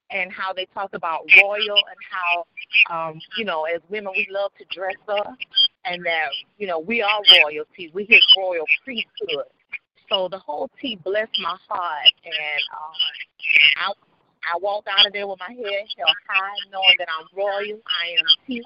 and 0.10 0.32
how 0.32 0.54
they 0.54 0.66
talk 0.74 0.94
about 0.94 1.26
royal 1.42 1.78
and 1.78 1.98
how 2.10 2.46
um, 2.90 3.20
you 3.38 3.46
know, 3.46 3.64
as 3.66 3.82
women 3.90 4.14
we 4.16 4.28
love 4.32 4.52
to 4.58 4.66
dress 4.74 4.96
up 5.08 5.36
and 5.86 6.06
that, 6.06 6.30
you 6.58 6.68
know, 6.68 6.80
we 6.80 7.02
are 7.02 7.22
royalty. 7.44 7.92
We 7.94 8.06
his 8.06 8.26
royal 8.38 8.66
priesthood. 8.84 9.46
So 10.10 10.28
the 10.30 10.40
whole 10.40 10.70
tea 10.80 10.96
blessed 11.04 11.38
my 11.42 11.58
heart 11.68 12.14
and 12.24 12.62
um 12.74 13.94
I 14.48 14.58
walked 14.60 14.88
out 14.88 15.06
of 15.06 15.14
there 15.14 15.28
with 15.28 15.40
my 15.40 15.52
head 15.52 15.84
held 15.98 16.16
high, 16.30 16.58
knowing 16.72 16.96
that 17.00 17.08
I'm 17.12 17.28
royal, 17.36 17.80
I 17.84 18.06
am 18.20 18.26
tea, 18.46 18.64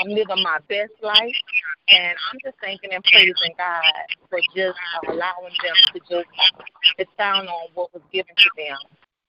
I'm 0.00 0.08
living 0.08 0.42
my 0.42 0.58
best 0.68 0.92
life, 1.02 1.36
and 1.88 2.14
I'm 2.30 2.38
just 2.44 2.56
thanking 2.60 2.92
and 2.92 3.02
praising 3.04 3.54
God 3.56 3.82
for 4.28 4.40
just 4.54 4.78
allowing 5.08 5.56
them 5.64 5.76
to 5.94 6.00
just 6.08 6.28
expound 6.98 7.48
on 7.48 7.68
what 7.74 7.92
was 7.94 8.02
given 8.12 8.34
to 8.36 8.50
them. 8.56 8.76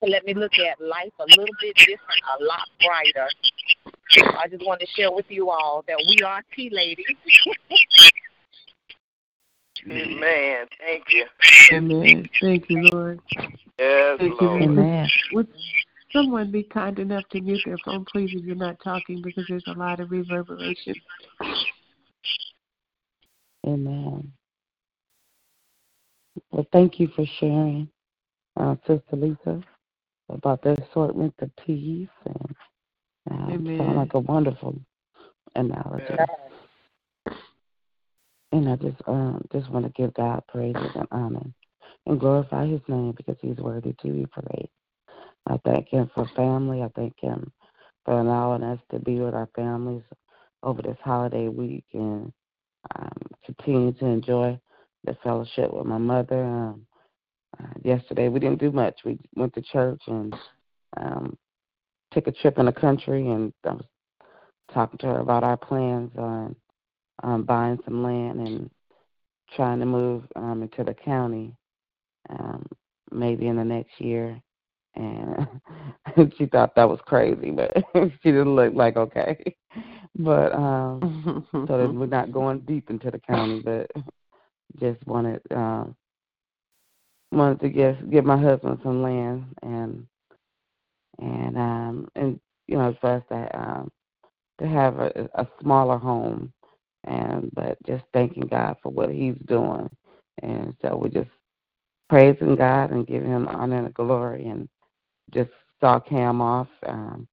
To 0.04 0.10
let 0.10 0.26
me 0.26 0.34
look 0.34 0.54
at 0.60 0.80
life 0.80 1.14
a 1.20 1.26
little 1.26 1.56
bit 1.62 1.76
different, 1.76 2.22
a 2.40 2.44
lot 2.44 2.68
brighter. 2.84 3.28
I 4.38 4.48
just 4.48 4.66
wanted 4.66 4.86
to 4.86 4.92
share 4.94 5.12
with 5.12 5.26
you 5.30 5.50
all 5.50 5.84
that 5.88 5.98
we 6.08 6.24
are 6.24 6.44
tea 6.56 6.70
ladies, 6.72 7.06
Amen. 9.90 10.66
Thank 10.80 11.04
you. 11.10 11.26
Amen. 11.72 12.30
Thank 12.42 12.70
you, 12.70 12.90
Lord. 12.92 13.20
Yes, 13.80 14.18
Thank 14.20 14.42
you, 14.42 14.48
Lord. 14.48 14.62
Lord. 14.62 14.78
Amen. 14.80 15.10
Would 15.34 15.48
someone 16.12 16.52
be 16.52 16.64
kind 16.64 16.98
enough 17.00 17.24
to 17.32 17.42
mute 17.42 17.62
their 17.66 17.78
phone, 17.86 18.06
please, 18.12 18.32
if 18.34 18.44
you're 18.44 18.56
not 18.56 18.78
talking, 18.84 19.22
because 19.22 19.46
there's 19.48 19.64
a 19.68 19.74
lot 19.74 20.00
of 20.00 20.12
reverberation. 20.12 20.96
Amen. 23.66 24.32
Well, 26.52 26.66
thank 26.72 27.00
you 27.00 27.10
for 27.16 27.26
sharing, 27.40 27.90
uh, 28.56 28.76
Sister 28.88 29.16
Lisa, 29.16 29.62
about 30.30 30.62
the 30.62 30.82
assortment 30.82 31.34
of 31.40 31.52
teas. 31.66 32.08
And 32.26 32.56
uh, 33.30 33.54
Amen. 33.54 33.78
sound 33.78 33.98
like 33.98 34.14
a 34.14 34.20
wonderful 34.20 34.80
analogy. 35.56 36.06
And 38.52 38.70
I 38.70 38.76
just 38.78 38.98
um, 39.08 39.46
just 39.52 39.70
want 39.70 39.86
to 39.86 40.02
give 40.02 40.14
God 40.14 40.42
praises 40.48 40.90
and 40.96 41.08
honor 41.12 41.46
and 42.06 42.20
glorify 42.20 42.66
His 42.66 42.82
name 42.88 43.14
because 43.16 43.38
He's 43.42 43.58
worthy 43.58 43.94
to 44.02 44.08
be 44.08 44.26
praised. 44.26 44.70
I 45.48 45.58
thank 45.66 45.90
Him 45.90 46.10
for 46.14 46.30
family. 46.36 46.82
I 46.82 46.90
thank 46.96 47.20
Him 47.20 47.52
for 48.06 48.20
allowing 48.20 48.64
us 48.64 48.80
to 48.92 49.00
be 49.00 49.20
with 49.20 49.34
our 49.34 49.50
families 49.56 50.04
over 50.64 50.82
this 50.82 50.98
holiday 51.04 51.50
week 51.50 51.86
and 51.94 52.32
um, 52.96 53.18
continue 53.46 53.92
to 53.94 54.06
enjoy 54.06 54.60
the 55.04 55.18
fellowship 55.24 55.74
with 55.74 55.86
my 55.86 55.98
mother. 55.98 56.44
Um, 56.44 56.88
uh, 57.60 57.74
yesterday 57.84 58.30
we 58.30 58.40
didn't 58.40 58.60
do 58.60 58.72
much. 58.72 58.96
We 59.04 59.20
went 59.36 59.54
to 59.56 59.62
church 59.62 60.02
and 60.08 60.36
um, 60.98 61.38
took 62.14 62.28
a 62.28 62.32
trip 62.32 62.58
in 62.58 62.66
the 62.66 62.72
country, 62.72 63.28
and 63.28 63.54
I 63.66 63.74
was 63.74 63.86
talking 64.74 64.98
to 65.00 65.08
her 65.08 65.20
about 65.20 65.44
our 65.44 65.58
plans 65.58 66.12
on 66.18 66.56
um, 67.24 67.44
buying 67.44 67.80
some 67.86 68.04
land 68.04 68.40
and 68.40 68.70
trying 69.56 69.80
to 69.80 69.86
move 69.86 70.24
um, 70.36 70.62
into 70.62 70.84
the 70.84 70.94
county 70.94 71.56
um, 72.30 72.66
maybe 73.12 73.48
in 73.48 73.58
the 73.58 73.64
next 73.64 74.00
year. 74.00 74.42
And 74.96 75.48
she 76.38 76.48
thought 76.48 76.76
that 76.76 76.90
was 76.90 77.00
crazy, 77.06 77.52
but 77.52 77.72
she 78.24 78.32
didn't 78.32 78.56
look 78.56 78.74
like 78.74 78.98
okay. 78.98 79.56
But 80.20 80.52
um, 80.54 81.46
so 81.54 81.78
that 81.78 81.94
we're 81.94 82.08
not 82.08 82.32
going 82.32 82.62
deep 82.62 82.90
into 82.90 83.12
the 83.12 83.20
county, 83.20 83.60
but 83.60 83.92
just 84.80 85.06
wanted 85.06 85.42
um, 85.52 85.96
wanted 87.32 87.60
to 87.60 87.70
get 87.70 88.10
give 88.10 88.26
my 88.26 88.38
husband 88.38 88.80
some 88.82 89.04
land 89.04 89.46
and 89.62 90.08
and 91.20 91.58
um 91.58 92.08
and 92.16 92.40
you 92.68 92.78
know 92.78 92.96
for 93.00 93.16
us 93.16 93.24
to 93.30 93.60
um 93.60 93.92
to 94.60 94.68
have 94.68 94.98
a, 95.00 95.30
a 95.36 95.48
smaller 95.62 95.98
home 95.98 96.52
and 97.08 97.50
but 97.54 97.78
just 97.86 98.04
thanking 98.14 98.48
God 98.48 98.78
for 98.82 98.92
what 98.92 99.10
He's 99.10 99.38
doing, 99.48 99.90
and 100.44 100.76
so 100.82 100.98
we're 100.98 101.10
just 101.10 101.30
praising 102.10 102.56
God 102.56 102.92
and 102.92 103.08
giving 103.08 103.30
Him 103.30 103.48
honor 103.48 103.86
and 103.86 103.94
glory, 103.94 104.48
and 104.48 104.68
just 105.34 105.50
saw 105.80 106.00
Cam 106.00 106.42
off. 106.42 106.68
Um, 106.86 107.28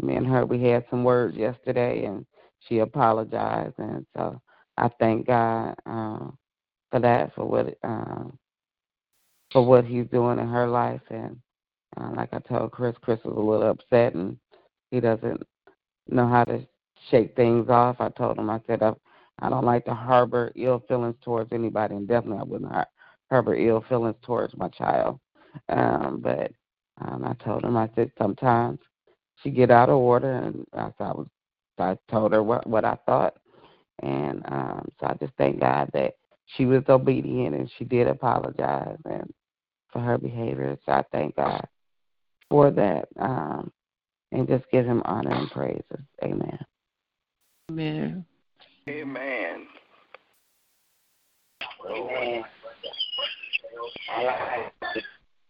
me 0.00 0.16
and 0.16 0.26
her, 0.26 0.44
we 0.44 0.62
had 0.62 0.84
some 0.90 1.04
words 1.04 1.36
yesterday, 1.36 2.04
and 2.04 2.26
she 2.68 2.78
apologized, 2.78 3.78
and 3.78 4.06
so 4.16 4.40
I 4.76 4.90
thank 4.98 5.26
God 5.26 5.74
uh, 5.86 6.30
for 6.90 7.00
that, 7.00 7.34
for 7.34 7.44
what 7.44 7.76
um, 7.82 8.38
for 9.52 9.64
what 9.64 9.84
He's 9.84 10.06
doing 10.06 10.38
in 10.38 10.48
her 10.48 10.68
life, 10.68 11.02
and 11.10 11.38
uh, 11.96 12.10
like 12.14 12.28
I 12.32 12.38
told 12.40 12.72
Chris, 12.72 12.94
Chris 13.00 13.20
was 13.24 13.36
a 13.36 13.40
little 13.40 13.70
upset, 13.70 14.14
and 14.14 14.36
he 14.90 15.00
doesn't 15.00 15.42
know 16.08 16.28
how 16.28 16.44
to 16.44 16.66
shake 17.10 17.34
things 17.36 17.68
off. 17.68 17.96
I 18.00 18.08
told 18.10 18.38
him, 18.38 18.50
I 18.50 18.60
said, 18.66 18.82
I, 18.82 18.92
I 19.40 19.48
don't 19.48 19.64
like 19.64 19.84
to 19.84 19.94
harbor 19.94 20.52
ill 20.56 20.82
feelings 20.88 21.16
towards 21.22 21.52
anybody, 21.52 21.94
and 21.94 22.08
definitely 22.08 22.38
I 22.38 22.44
wouldn't 22.44 22.72
harbor 23.30 23.54
ill 23.54 23.84
feelings 23.88 24.16
towards 24.22 24.56
my 24.56 24.68
child. 24.68 25.20
Um, 25.68 26.20
but 26.22 26.52
um, 27.00 27.24
I 27.24 27.34
told 27.44 27.64
him, 27.64 27.76
I 27.76 27.90
said, 27.94 28.10
sometimes 28.18 28.78
she 29.42 29.50
get 29.50 29.70
out 29.70 29.90
of 29.90 29.96
order, 29.96 30.32
and 30.32 30.66
I, 30.72 30.90
I 30.98 31.12
was, 31.12 31.26
I 31.78 31.98
told 32.10 32.32
her 32.32 32.42
what 32.42 32.66
what 32.66 32.84
I 32.84 32.96
thought, 33.06 33.36
and 34.02 34.42
um, 34.46 34.88
so 34.98 35.06
I 35.06 35.14
just 35.14 35.34
thank 35.36 35.60
God 35.60 35.90
that 35.92 36.14
she 36.56 36.64
was 36.64 36.82
obedient 36.88 37.54
and 37.54 37.70
she 37.76 37.84
did 37.84 38.06
apologize 38.06 38.98
and 39.04 39.32
for 39.92 40.00
her 40.00 40.16
behavior. 40.16 40.78
So 40.86 40.92
I 40.92 41.04
thank 41.12 41.36
God 41.36 41.66
for 42.48 42.70
that. 42.70 43.08
Um, 43.18 43.72
and 44.32 44.48
just 44.48 44.64
give 44.70 44.84
him 44.84 45.02
honor 45.04 45.32
and 45.32 45.50
praises. 45.50 46.04
Amen. 46.22 46.58
Amen. 47.70 48.24
Amen. 48.88 49.66
Amen. 51.90 52.44
I 54.14 54.22
like 54.22 54.72
to 54.94 55.00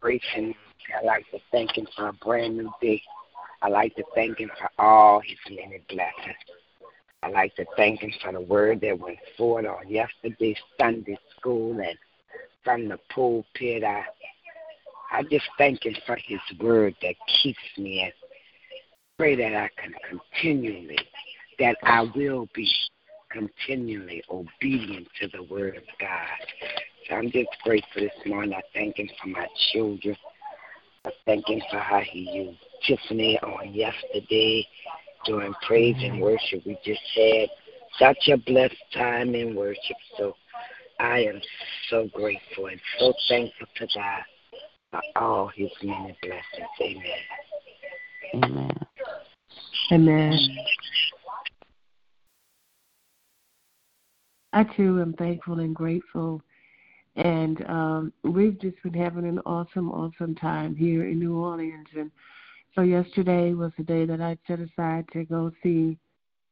praise. 0.01 0.21
I 0.35 1.05
like 1.05 1.31
to 1.33 1.39
thank 1.53 1.77
him 1.77 1.87
for 1.95 2.09
a 2.09 2.13
brand 2.15 2.57
new 2.57 2.71
day. 2.81 3.03
I 3.61 3.69
like 3.69 3.95
to 3.97 4.05
thank 4.15 4.39
him 4.39 4.51
for 4.59 4.71
all 4.83 5.21
his 5.21 5.39
many 5.51 5.83
blessings. 5.89 6.37
I 7.23 7.29
like 7.29 7.55
to 7.57 7.67
thank 7.77 8.01
him 8.01 8.13
for 8.23 8.33
the 8.33 8.41
word 8.41 8.81
that 8.83 8.99
went 8.99 9.19
forward 9.37 9.67
on 9.67 9.89
yesterday's 9.89 10.57
Sunday 10.81 11.19
school 11.37 11.73
and 11.73 11.99
from 12.65 12.89
the 12.89 12.99
pulpit. 13.15 13.85
I 13.85 14.05
I 15.13 15.23
just 15.25 15.47
thank 15.59 15.85
him 15.85 15.97
for 16.07 16.17
his 16.17 16.41
word 16.61 16.95
that 17.03 17.15
keeps 17.43 17.59
me 17.77 18.03
and 18.03 18.13
pray 19.19 19.37
that 19.37 19.55
I 19.55 19.71
can 19.81 19.95
continually, 20.09 20.99
that 21.59 21.77
I 21.83 22.03
will 22.15 22.49
be 22.55 22.71
continually 23.31 24.23
obedient 24.31 25.09
to 25.21 25.29
the 25.29 25.43
word 25.45 25.77
of 25.77 25.85
God. 26.01 26.27
So 27.09 27.17
I'm 27.17 27.31
just 27.31 27.49
grateful 27.63 28.03
this 28.03 28.27
morning. 28.27 28.55
I 28.55 28.63
thank 28.75 28.99
him 28.99 29.09
for 29.21 29.29
my 29.29 29.47
children. 29.73 30.17
I 31.05 31.11
thank 31.25 31.49
him 31.49 31.61
for 31.71 31.79
how 31.79 32.01
he 32.01 32.21
used 32.21 32.59
Tiffany 32.87 33.39
on 33.41 33.73
yesterday 33.73 34.67
during 35.25 35.55
praise 35.67 35.97
and 36.03 36.21
worship. 36.21 36.65
We 36.67 36.79
just 36.85 37.01
had 37.15 37.49
such 37.99 38.29
a 38.29 38.37
blessed 38.39 38.75
time 38.93 39.35
in 39.35 39.55
worship. 39.55 39.97
So 40.19 40.35
I 40.99 41.21
am 41.21 41.41
so 41.91 42.09
grateful 42.13 42.67
and 42.67 42.81
so 42.99 43.13
thankful 43.29 43.67
to 43.77 43.87
God 43.95 44.23
for 44.91 45.01
all 45.17 45.51
his 45.55 45.71
many 45.83 46.17
blessings. 46.23 46.69
Amen. 46.81 47.13
Amen. 48.35 48.87
Amen. 49.93 50.39
I 54.57 54.65
too 54.75 55.03
am 55.03 55.13
thankful 55.13 55.61
and 55.61 55.77
grateful. 55.77 56.41
And 57.17 57.63
um, 57.69 58.13
we've 58.25 58.59
just 58.59 58.83
been 58.83 58.95
having 58.95 59.27
an 59.27 59.39
awesome, 59.45 59.91
awesome 59.91 60.35
time 60.35 60.75
here 60.75 61.07
in 61.07 61.19
New 61.19 61.37
Orleans. 61.37 61.89
And 61.95 62.11
so 62.75 62.81
yesterday 62.81 63.53
was 63.53 63.73
the 63.77 63.85
day 63.85 64.07
that 64.07 64.23
I 64.23 64.39
set 64.47 64.61
aside 64.61 65.05
to 65.13 65.25
go 65.25 65.53
see 65.63 65.99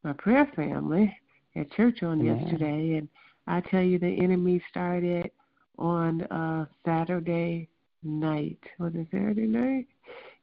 my 0.03 0.13
prayer 0.13 0.47
family 0.55 1.17
at 1.57 1.73
church 1.73 2.03
on 2.03 2.21
Amen. 2.21 2.41
yesterday. 2.41 2.99
And 2.99 3.09
I 3.47 3.63
tell 3.63 3.81
you, 3.81 3.99
the 3.99 4.23
enemy 4.23 4.63
started 4.69 5.31
on 5.79 6.25
uh, 6.25 6.67
Saturday 6.85 7.71
night. 8.03 8.61
Was 8.79 8.93
it 8.95 9.07
Saturday 9.11 9.47
night? 9.47 9.87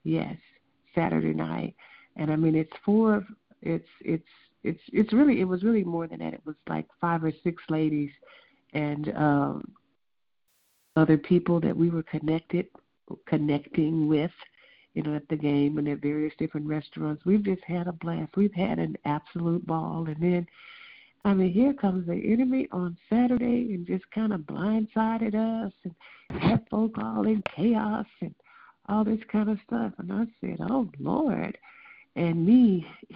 Yes, 0.03 0.35
Saturday 0.95 1.35
night. 1.35 1.75
And 2.15 2.31
I 2.31 2.37
mean, 2.37 2.55
it's 2.55 2.73
four. 2.83 3.23
It's 3.61 3.85
it's 3.99 4.23
it's 4.63 4.81
it's 4.93 5.13
really 5.13 5.41
it 5.41 5.45
was 5.45 5.63
really 5.63 5.83
more 5.83 6.07
than 6.07 6.19
that. 6.19 6.33
It 6.33 6.41
was 6.45 6.55
like 6.69 6.85
five 6.99 7.23
or 7.23 7.31
six 7.43 7.61
ladies 7.69 8.11
and 8.73 9.09
um, 9.15 9.71
other 10.95 11.17
people 11.17 11.59
that 11.61 11.75
we 11.75 11.89
were 11.89 12.03
connected 12.03 12.67
connecting 13.27 14.07
with, 14.07 14.31
you 14.93 15.03
know, 15.03 15.15
at 15.15 15.27
the 15.29 15.35
game 15.35 15.77
and 15.77 15.87
at 15.87 16.01
various 16.01 16.33
different 16.37 16.67
restaurants. 16.67 17.25
We've 17.25 17.43
just 17.43 17.63
had 17.65 17.87
a 17.87 17.93
blast. 17.93 18.35
We've 18.35 18.53
had 18.53 18.79
an 18.79 18.95
absolute 19.05 19.65
ball. 19.65 20.05
And 20.07 20.21
then, 20.21 20.47
I 21.25 21.33
mean, 21.33 21.51
here 21.51 21.73
comes 21.73 22.07
the 22.07 22.13
enemy 22.31 22.67
on 22.71 22.97
Saturday 23.09 23.73
and 23.73 23.87
just 23.87 24.09
kind 24.11 24.33
of 24.33 24.41
blindsided 24.41 25.35
us 25.35 25.73
and 25.83 26.41
had 26.41 26.65
folk 26.69 26.97
all 26.97 27.27
in 27.27 27.43
chaos 27.55 28.07
and 28.21 28.33
all 28.89 29.03
this 29.03 29.19
kind 29.31 29.49
of 29.49 29.57
stuff. 29.65 29.93
And 29.97 30.11
I 30.11 30.25
said, 30.39 30.57
oh 30.69 30.89
Lord. 30.99 31.57
And 32.17 32.45
me, 32.45 32.85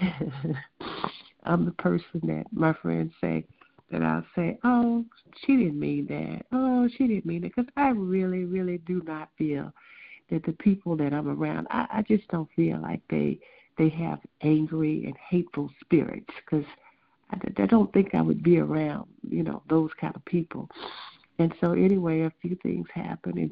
I'm 1.45 1.65
the 1.65 1.71
person 1.71 2.21
that 2.23 2.45
my 2.51 2.73
friends 2.73 3.13
say 3.21 3.45
that 3.91 4.01
I'll 4.01 4.25
say, 4.35 4.57
oh, 4.63 5.05
she 5.45 5.57
didn't 5.57 5.79
mean 5.79 6.07
that. 6.07 6.45
Oh, 6.51 6.87
she 6.87 7.07
didn't 7.07 7.25
mean 7.25 7.43
it. 7.43 7.53
Because 7.55 7.71
I 7.77 7.89
really, 7.89 8.45
really 8.45 8.79
do 8.79 9.01
not 9.05 9.29
feel 9.37 9.71
that 10.31 10.43
the 10.43 10.53
people 10.53 10.95
that 10.97 11.13
I'm 11.13 11.27
around, 11.27 11.67
I, 11.69 11.87
I 11.91 12.01
just 12.01 12.27
don't 12.29 12.49
feel 12.55 12.81
like 12.81 13.01
they 13.09 13.39
they 13.77 13.89
have 13.89 14.19
angry 14.41 15.03
and 15.05 15.15
hateful 15.29 15.69
spirits. 15.81 16.29
Because 16.43 16.65
I, 17.31 17.37
I 17.61 17.65
don't 17.67 17.91
think 17.93 18.15
I 18.15 18.21
would 18.21 18.41
be 18.41 18.59
around, 18.59 19.07
you 19.29 19.43
know, 19.43 19.61
those 19.69 19.91
kind 19.99 20.15
of 20.15 20.25
people. 20.25 20.69
And 21.37 21.53
so 21.61 21.73
anyway, 21.73 22.21
a 22.21 22.31
few 22.41 22.55
things 22.63 22.87
happened 22.93 23.37
and 23.37 23.51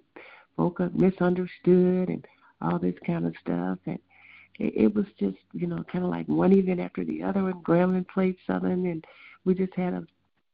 folk 0.56 0.80
are 0.80 0.90
misunderstood 0.94 2.10
and 2.10 2.26
all 2.62 2.80
this 2.80 2.96
kind 3.06 3.26
of 3.26 3.34
stuff 3.42 3.78
and 3.86 4.00
it, 4.60 4.74
it 4.76 4.96
was 4.96 5.06
just 5.20 5.38
you 5.54 5.68
know 5.68 5.84
kind 5.92 6.04
of 6.04 6.10
like 6.10 6.28
one 6.28 6.54
event 6.54 6.80
after 6.80 7.04
the 7.04 7.24
other 7.24 7.50
and 7.50 7.64
Grambling 7.64 8.08
played 8.08 8.36
Southern 8.48 8.86
and 8.86 9.06
we 9.46 9.54
just 9.54 9.74
had 9.76 9.94
a 9.94 10.08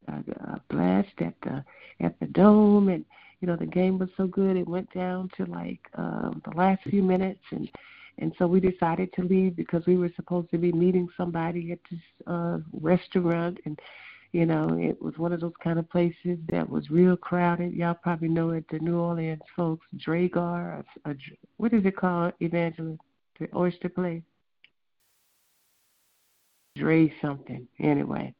a, 0.09 0.53
a 0.53 0.61
blast 0.69 1.13
at 1.19 1.33
the 1.43 1.63
at 2.01 2.19
the 2.19 2.27
dome, 2.27 2.89
and 2.89 3.05
you 3.41 3.47
know 3.47 3.55
the 3.55 3.65
game 3.65 3.97
was 3.97 4.09
so 4.17 4.27
good 4.27 4.57
it 4.57 4.67
went 4.67 4.91
down 4.93 5.29
to 5.37 5.45
like 5.45 5.81
um, 5.95 6.41
the 6.45 6.55
last 6.55 6.81
few 6.89 7.03
minutes, 7.03 7.43
and 7.51 7.69
and 8.19 8.33
so 8.37 8.47
we 8.47 8.59
decided 8.59 9.11
to 9.13 9.23
leave 9.23 9.55
because 9.55 9.85
we 9.85 9.97
were 9.97 10.11
supposed 10.15 10.49
to 10.51 10.57
be 10.57 10.71
meeting 10.71 11.07
somebody 11.15 11.71
at 11.71 11.79
this 11.89 11.99
uh, 12.27 12.59
restaurant, 12.73 13.57
and 13.65 13.79
you 14.31 14.45
know 14.45 14.77
it 14.79 15.01
was 15.01 15.17
one 15.17 15.33
of 15.33 15.41
those 15.41 15.53
kind 15.63 15.79
of 15.79 15.89
places 15.89 16.37
that 16.51 16.67
was 16.67 16.89
real 16.89 17.17
crowded. 17.17 17.73
Y'all 17.73 17.93
probably 17.93 18.29
know 18.29 18.51
it, 18.51 18.65
the 18.71 18.79
New 18.79 18.97
Orleans 18.97 19.41
folks, 19.55 19.85
Dragar, 19.97 20.83
a, 21.05 21.09
a, 21.09 21.15
what 21.57 21.73
is 21.73 21.85
it 21.85 21.95
called, 21.95 22.33
Evangelist, 22.39 23.01
oyster 23.55 23.89
place. 23.89 24.23
Dre 26.75 27.13
something 27.21 27.67
anyway. 27.79 28.33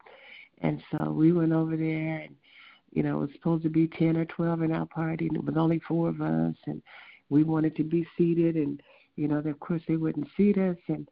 And 0.62 0.82
so 0.92 1.12
we 1.12 1.32
went 1.32 1.54
over 1.54 1.76
there 1.76 2.20
and 2.20 2.36
you 2.92 3.04
know, 3.04 3.18
it 3.18 3.22
was 3.22 3.30
supposed 3.34 3.64
to 3.64 3.70
be 3.70 3.88
ten 3.88 4.18
or 4.18 4.26
twelve 4.26 4.62
in 4.62 4.72
our 4.72 4.86
party 4.86 5.28
and 5.28 5.38
it 5.38 5.44
was 5.44 5.58
only 5.58 5.80
four 5.88 6.10
of 6.10 6.22
us 6.22 6.56
and 6.66 6.82
we 7.30 7.44
wanted 7.44 7.76
to 7.76 7.84
be 7.84 8.08
seated 8.18 8.56
and 8.56 8.82
you 9.16 9.28
know, 9.28 9.38
of 9.38 9.60
course 9.60 9.82
they 9.88 9.96
wouldn't 9.96 10.28
seat 10.36 10.58
us 10.58 10.78
and 10.88 11.08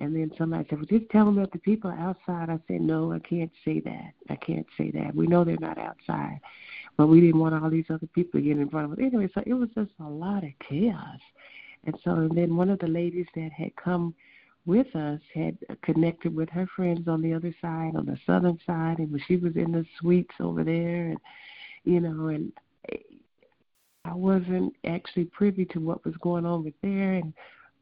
and 0.00 0.16
then 0.16 0.32
somebody 0.36 0.66
said, 0.68 0.78
Well 0.78 0.86
just 0.86 1.10
tell 1.10 1.26
them 1.26 1.36
that 1.36 1.52
the 1.52 1.58
people 1.58 1.90
are 1.90 1.98
outside. 1.98 2.50
I 2.50 2.58
said, 2.66 2.80
No, 2.80 3.12
I 3.12 3.18
can't 3.20 3.52
say 3.64 3.80
that. 3.80 4.12
I 4.30 4.36
can't 4.36 4.66
say 4.76 4.90
that. 4.92 5.14
We 5.14 5.26
know 5.26 5.44
they're 5.44 5.56
not 5.60 5.78
outside. 5.78 6.40
But 6.96 7.06
we 7.06 7.20
didn't 7.20 7.40
want 7.40 7.54
all 7.54 7.70
these 7.70 7.84
other 7.88 8.08
people 8.08 8.40
getting 8.40 8.60
in 8.60 8.68
front 8.68 8.86
of 8.86 8.92
us. 8.92 8.98
Anyway, 9.00 9.28
so 9.34 9.42
it 9.46 9.54
was 9.54 9.68
just 9.74 9.90
a 10.00 10.08
lot 10.08 10.44
of 10.44 10.50
chaos. 10.68 11.20
And 11.84 11.96
so 12.04 12.12
and 12.12 12.36
then 12.36 12.56
one 12.56 12.70
of 12.70 12.78
the 12.78 12.86
ladies 12.86 13.26
that 13.34 13.50
had 13.52 13.74
come 13.76 14.14
with 14.64 14.94
us 14.94 15.20
had 15.34 15.58
connected 15.82 16.34
with 16.34 16.48
her 16.50 16.66
friends 16.76 17.08
on 17.08 17.20
the 17.20 17.32
other 17.32 17.54
side, 17.60 17.96
on 17.96 18.06
the 18.06 18.16
southern 18.26 18.58
side, 18.64 18.98
and 18.98 19.20
she 19.26 19.36
was 19.36 19.56
in 19.56 19.72
the 19.72 19.84
suites 19.98 20.34
over 20.38 20.62
there, 20.62 21.08
and 21.08 21.18
you 21.84 21.98
know, 21.98 22.28
and 22.28 22.52
I 24.04 24.14
wasn't 24.14 24.74
actually 24.86 25.24
privy 25.24 25.64
to 25.66 25.80
what 25.80 26.04
was 26.04 26.14
going 26.20 26.46
on 26.46 26.62
with 26.64 26.74
there 26.82 27.14
and 27.14 27.32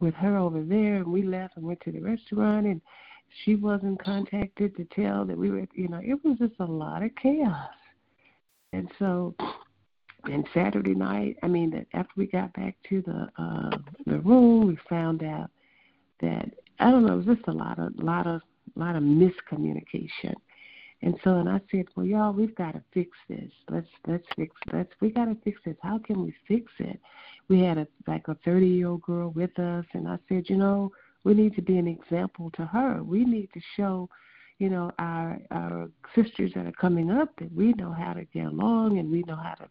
with 0.01 0.15
her 0.15 0.39
over 0.39 0.63
there, 0.63 0.97
and 0.97 1.07
we 1.07 1.23
left 1.23 1.57
and 1.57 1.67
went 1.67 1.81
to 1.83 1.93
the 1.93 2.01
restaurant, 2.01 2.67
and 2.67 2.81
she 3.45 3.55
wasn't 3.55 4.03
contacted 4.03 4.75
to 4.77 4.85
tell 4.97 5.27
that 5.27 5.37
we 5.37 5.51
were, 5.51 5.67
you 5.75 5.89
know, 5.89 6.01
it 6.03 6.19
was 6.25 6.39
just 6.39 6.55
a 6.61 6.65
lot 6.65 7.03
of 7.03 7.11
chaos, 7.23 7.69
and 8.73 8.91
so. 8.99 9.35
And 10.25 10.47
Saturday 10.53 10.95
night, 10.95 11.37
I 11.43 11.49
mean, 11.49 11.71
that 11.71 11.87
after 11.95 12.13
we 12.17 12.27
got 12.27 12.53
back 12.53 12.77
to 12.89 13.03
the 13.03 13.29
uh, 13.43 13.77
the 14.07 14.19
room, 14.21 14.67
we 14.67 14.79
found 14.89 15.23
out 15.23 15.51
that 16.21 16.51
I 16.79 16.91
don't 16.91 17.07
know, 17.07 17.15
it 17.15 17.27
was 17.27 17.37
just 17.37 17.49
a 17.49 17.53
lot 17.53 17.79
of 17.79 17.97
lot 17.97 18.27
of 18.27 18.43
lot 18.77 18.97
of 18.97 19.03
miscommunication. 19.03 20.35
And 21.03 21.15
so 21.25 21.37
and 21.37 21.49
I 21.49 21.61
said, 21.71 21.87
Well 21.97 22.07
y'all, 22.07 22.33
we've 22.33 22.55
gotta 22.55 22.83
fix 22.93 23.11
this. 23.29 23.51
Let's 23.71 23.89
let's 24.07 24.27
fix 24.37 24.55
let's 24.73 24.91
we 25.01 25.11
gotta 25.11 25.37
fix 25.45 25.61
this. 25.65 25.77
How 25.83 25.99
can 25.99 26.23
we 26.23 26.35
fix 26.47 26.71
it? 26.79 27.01
We 27.49 27.61
had 27.61 27.79
a 27.79 27.87
like 28.07 28.29
a 28.29 28.37
thirty 28.45 28.67
year 28.69 28.89
old 28.89 29.03
girl 29.03 29.31
with 29.31 29.59
us 29.59 29.87
and 29.95 30.07
I 30.07 30.19
said, 30.29 30.45
you 30.49 30.57
know, 30.57 30.93
we 31.25 31.35
need 31.35 31.55
to 31.57 31.63
be 31.63 31.79
an 31.79 31.89
example 31.89 32.51
to 32.57 32.67
her. 32.67 33.03
We 33.03 33.25
need 33.25 33.49
to 33.55 33.61
show, 33.77 34.09
you 34.59 34.69
know, 34.69 34.93
our 34.99 35.39
our 35.51 35.89
sisters 36.15 36.53
that 36.55 36.67
are 36.67 36.73
coming 36.73 37.11
up 37.11 37.31
that 37.39 37.53
we 37.55 37.73
know 37.75 37.93
how 37.93 38.13
to 38.13 38.25
get 38.25 38.47
along 38.47 38.99
and 38.99 39.11
we 39.11 39.23
know 39.23 39.37
how 39.37 39.55
to 39.55 39.69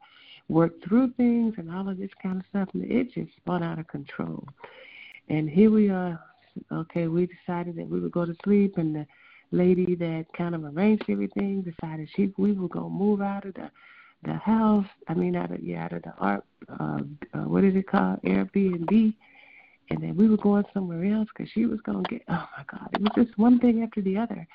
work 0.49 0.73
through 0.83 1.11
things 1.13 1.53
and 1.57 1.71
all 1.71 1.87
of 1.87 1.97
this 1.97 2.09
kind 2.21 2.37
of 2.39 2.45
stuff 2.49 2.69
and 2.73 2.91
it 2.91 3.13
just 3.13 3.35
spun 3.37 3.63
out 3.63 3.79
of 3.79 3.87
control. 3.87 4.45
And 5.29 5.49
here 5.49 5.71
we 5.71 5.89
are 5.89 6.19
okay, 6.71 7.07
we 7.07 7.27
decided 7.27 7.75
that 7.75 7.87
we 7.87 7.99
would 7.99 8.11
go 8.11 8.25
to 8.25 8.35
sleep, 8.43 8.77
and 8.77 8.95
the 8.95 9.07
lady 9.51 9.95
that 9.95 10.25
kind 10.37 10.55
of 10.55 10.63
arranged 10.63 11.05
everything 11.09 11.61
decided 11.61 12.09
she 12.15 12.33
we 12.37 12.51
were 12.51 12.67
gonna 12.67 12.89
move 12.89 13.21
out 13.21 13.45
of 13.45 13.53
the 13.55 13.69
the 14.23 14.33
house. 14.33 14.85
I 15.07 15.13
mean, 15.13 15.35
out 15.35 15.51
of 15.51 15.63
yeah, 15.63 15.85
out 15.85 15.93
of 15.93 16.03
the 16.03 16.13
art. 16.17 16.43
Uh, 16.79 16.99
uh, 17.33 17.43
what 17.43 17.63
is 17.63 17.75
it 17.75 17.87
called? 17.87 18.21
Airbnb. 18.23 19.13
And 19.91 20.03
then 20.03 20.15
we 20.15 20.29
were 20.29 20.37
going 20.37 20.65
somewhere 20.71 21.03
else 21.05 21.27
because 21.35 21.51
she 21.51 21.65
was 21.65 21.79
gonna 21.81 22.03
get. 22.03 22.23
Oh 22.27 22.47
my 22.57 22.63
God! 22.71 22.89
It 22.93 23.01
was 23.01 23.11
just 23.15 23.37
one 23.37 23.59
thing 23.59 23.83
after 23.83 24.01
the 24.01 24.17
other. 24.17 24.47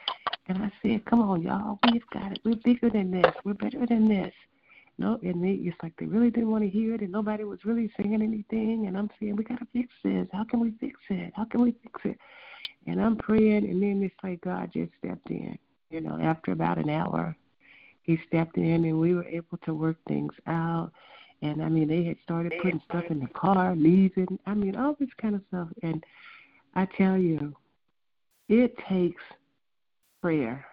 And 0.47 0.59
I 0.59 0.71
said, 0.83 1.05
"Come 1.07 1.23
on, 1.23 1.43
y'all, 1.43 1.79
we've 1.91 2.07
got 2.13 2.33
it. 2.33 2.41
We're 2.45 2.57
bigger 2.57 2.91
than 2.91 3.11
this. 3.11 3.33
We're 3.45 3.55
better 3.55 3.87
than 3.87 4.09
this." 4.09 4.33
No, 4.97 5.19
and 5.23 5.43
they, 5.43 5.53
it's 5.53 5.77
like 5.83 5.93
they 5.99 6.07
really 6.07 6.31
didn't 6.31 6.51
want 6.51 6.63
to 6.63 6.71
hear 6.71 6.95
it, 6.95 7.01
and 7.01 7.11
nobody 7.11 7.45
was 7.45 7.65
really 7.65 7.91
saying 7.97 8.15
anything. 8.15 8.87
And 8.87 8.97
I'm 8.97 9.11
saying, 9.19 9.35
we 9.37 9.45
gotta 9.45 9.67
fix 9.73 9.89
this. 10.05 10.27
How 10.33 10.45
can 10.45 10.61
we 10.61 10.73
fix 10.81 10.99
it? 11.11 11.33
How 11.35 11.45
can 11.45 11.63
we 11.63 11.75
fix 11.83 12.01
it? 12.05 12.19
And 12.87 13.01
I'm 13.01 13.17
praying, 13.17 13.69
and 13.69 13.83
then 13.83 14.03
it's 14.03 14.15
like 14.23 14.41
God 14.43 14.71
just 14.73 14.93
stepped 14.99 15.31
in. 15.31 15.59
You 15.91 16.01
know, 16.01 16.19
after 16.21 16.53
about 16.53 16.79
an 16.79 16.91
hour, 16.91 17.37
He 18.03 18.19
stepped 18.29 18.57
in, 18.57 18.85
and 18.85 19.01
we 19.01 19.15
were 19.15 19.25
able 19.25 19.59
to 19.65 19.75
work 19.75 19.97
things 20.07 20.33
out. 20.47 20.93
And 21.43 21.63
I 21.63 21.69
mean, 21.69 21.89
they 21.89 22.05
had 22.05 22.17
started 22.23 22.53
putting 22.63 22.81
stuff 22.89 23.05
in 23.11 23.21
the 23.21 23.29
car, 23.29 23.75
leaving. 23.75 24.39
I 24.47 24.55
mean, 24.55 24.77
all 24.77 24.97
this 24.99 25.11
kind 25.21 25.35
of 25.35 25.43
stuff. 25.49 25.69
And 25.83 26.05
I 26.75 26.87
tell 26.97 27.19
you, 27.19 27.55
it 28.49 28.77
takes 28.89 29.23
prayer 30.23 30.65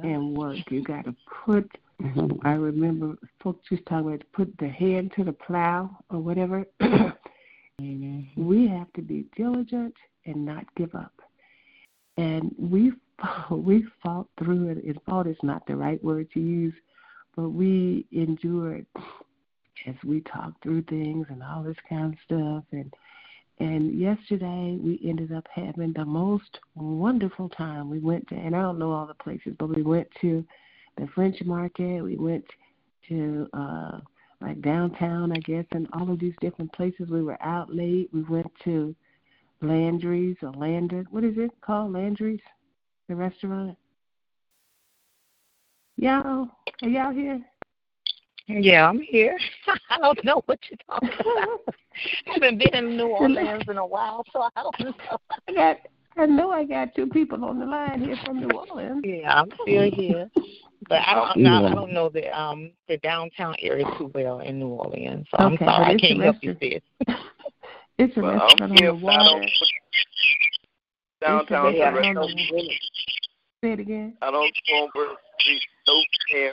and 0.00 0.36
work. 0.36 0.58
You 0.70 0.84
got 0.84 1.04
to 1.06 1.16
put 1.44 1.68
Mm-hmm. 2.02 2.38
I 2.46 2.52
remember 2.52 3.16
folks 3.42 3.68
just 3.68 3.84
talking 3.86 4.08
about 4.08 4.22
put 4.32 4.52
the 4.58 4.68
hand 4.68 5.12
to 5.16 5.24
the 5.24 5.32
plow 5.32 5.90
or 6.10 6.20
whatever. 6.20 6.64
mm-hmm. 6.80 8.20
We 8.36 8.68
have 8.68 8.92
to 8.94 9.02
be 9.02 9.26
diligent 9.36 9.94
and 10.26 10.44
not 10.44 10.64
give 10.76 10.94
up. 10.94 11.12
And 12.16 12.54
we 12.58 12.92
we 13.50 13.84
fought 14.02 14.28
through 14.38 14.70
it. 14.70 14.84
And 14.84 15.00
fought 15.06 15.26
is 15.26 15.36
not 15.42 15.66
the 15.66 15.76
right 15.76 16.02
word 16.02 16.30
to 16.34 16.40
use, 16.40 16.74
but 17.36 17.50
we 17.50 18.06
endured 18.12 18.86
as 19.86 19.94
we 20.04 20.20
talked 20.20 20.62
through 20.62 20.82
things 20.82 21.26
and 21.30 21.42
all 21.42 21.62
this 21.62 21.76
kind 21.88 22.12
of 22.12 22.18
stuff. 22.24 22.64
And 22.72 22.92
and 23.60 23.98
yesterday 23.98 24.78
we 24.80 25.00
ended 25.04 25.32
up 25.32 25.46
having 25.52 25.92
the 25.92 26.04
most 26.04 26.60
wonderful 26.76 27.48
time. 27.48 27.90
We 27.90 27.98
went 27.98 28.28
to, 28.28 28.36
and 28.36 28.54
I 28.54 28.62
don't 28.62 28.78
know 28.78 28.92
all 28.92 29.06
the 29.06 29.14
places, 29.14 29.54
but 29.58 29.74
we 29.74 29.82
went 29.82 30.08
to 30.20 30.44
the 30.98 31.08
French 31.14 31.42
Market. 31.44 32.02
We 32.02 32.16
went 32.16 32.44
to 33.08 33.48
uh 33.52 34.00
like 34.40 34.60
downtown, 34.62 35.32
I 35.32 35.40
guess, 35.40 35.64
and 35.72 35.88
all 35.92 36.10
of 36.10 36.20
these 36.20 36.34
different 36.40 36.72
places. 36.72 37.08
We 37.10 37.22
were 37.22 37.42
out 37.42 37.74
late. 37.74 38.08
We 38.12 38.22
went 38.22 38.50
to 38.64 38.94
Landry's 39.60 40.36
or 40.42 40.52
Lander. 40.52 41.04
What 41.10 41.24
is 41.24 41.34
it 41.36 41.50
called? 41.60 41.92
Landry's, 41.92 42.40
the 43.08 43.16
restaurant. 43.16 43.76
Y'all, 45.96 46.48
are 46.82 46.88
y'all 46.88 47.12
here? 47.12 47.42
Yeah, 48.46 48.88
I'm 48.88 49.00
here. 49.00 49.36
I 49.90 49.98
don't 49.98 50.24
know 50.24 50.42
what 50.46 50.58
you're 50.70 50.78
talking 50.88 51.08
about. 51.20 51.74
I 52.26 52.32
haven't 52.34 52.58
been 52.58 52.74
in 52.74 52.96
New 52.96 53.08
Orleans 53.08 53.64
in 53.68 53.76
a 53.76 53.86
while, 53.86 54.24
so 54.32 54.42
I 54.42 54.62
don't 54.62 54.80
know. 54.80 55.18
I 55.48 55.52
got. 55.52 55.78
I 56.16 56.26
know 56.26 56.50
I 56.50 56.64
got 56.64 56.96
two 56.96 57.06
people 57.06 57.44
on 57.44 57.60
the 57.60 57.66
line 57.66 58.02
here 58.02 58.16
from 58.24 58.40
New 58.40 58.50
Orleans. 58.50 59.02
Yeah, 59.04 59.40
I'm 59.40 59.50
still 59.62 59.90
here. 59.90 60.30
But 60.88 61.02
I 61.06 61.14
don't 61.14 61.42
know. 61.42 61.66
I 61.66 61.74
don't 61.74 61.92
know 61.92 62.08
the 62.08 62.28
um 62.38 62.72
the 62.88 62.96
downtown 62.98 63.54
area 63.60 63.84
too 63.98 64.10
well 64.14 64.40
in 64.40 64.58
New 64.58 64.68
Orleans, 64.68 65.26
so 65.30 65.44
okay, 65.44 65.64
I'm 65.66 65.74
sorry 65.74 65.94
I 65.94 65.98
can't 65.98 66.22
help 66.22 66.36
you 66.40 66.56
sis. 66.60 66.80
it's 67.98 68.16
a 68.16 68.20
well, 68.20 68.38
restaurant 68.38 68.72
on 68.72 68.76
the 68.76 68.94
water. 68.94 69.46
Downtown 71.20 71.74
it's 71.74 71.80
a 71.80 71.92
restaurant 71.92 72.30
Say 73.62 73.72
it 73.72 73.80
again. 73.80 74.16
I 74.22 74.30
don't 74.30 74.54
remember 74.70 75.14
the 75.86 76.52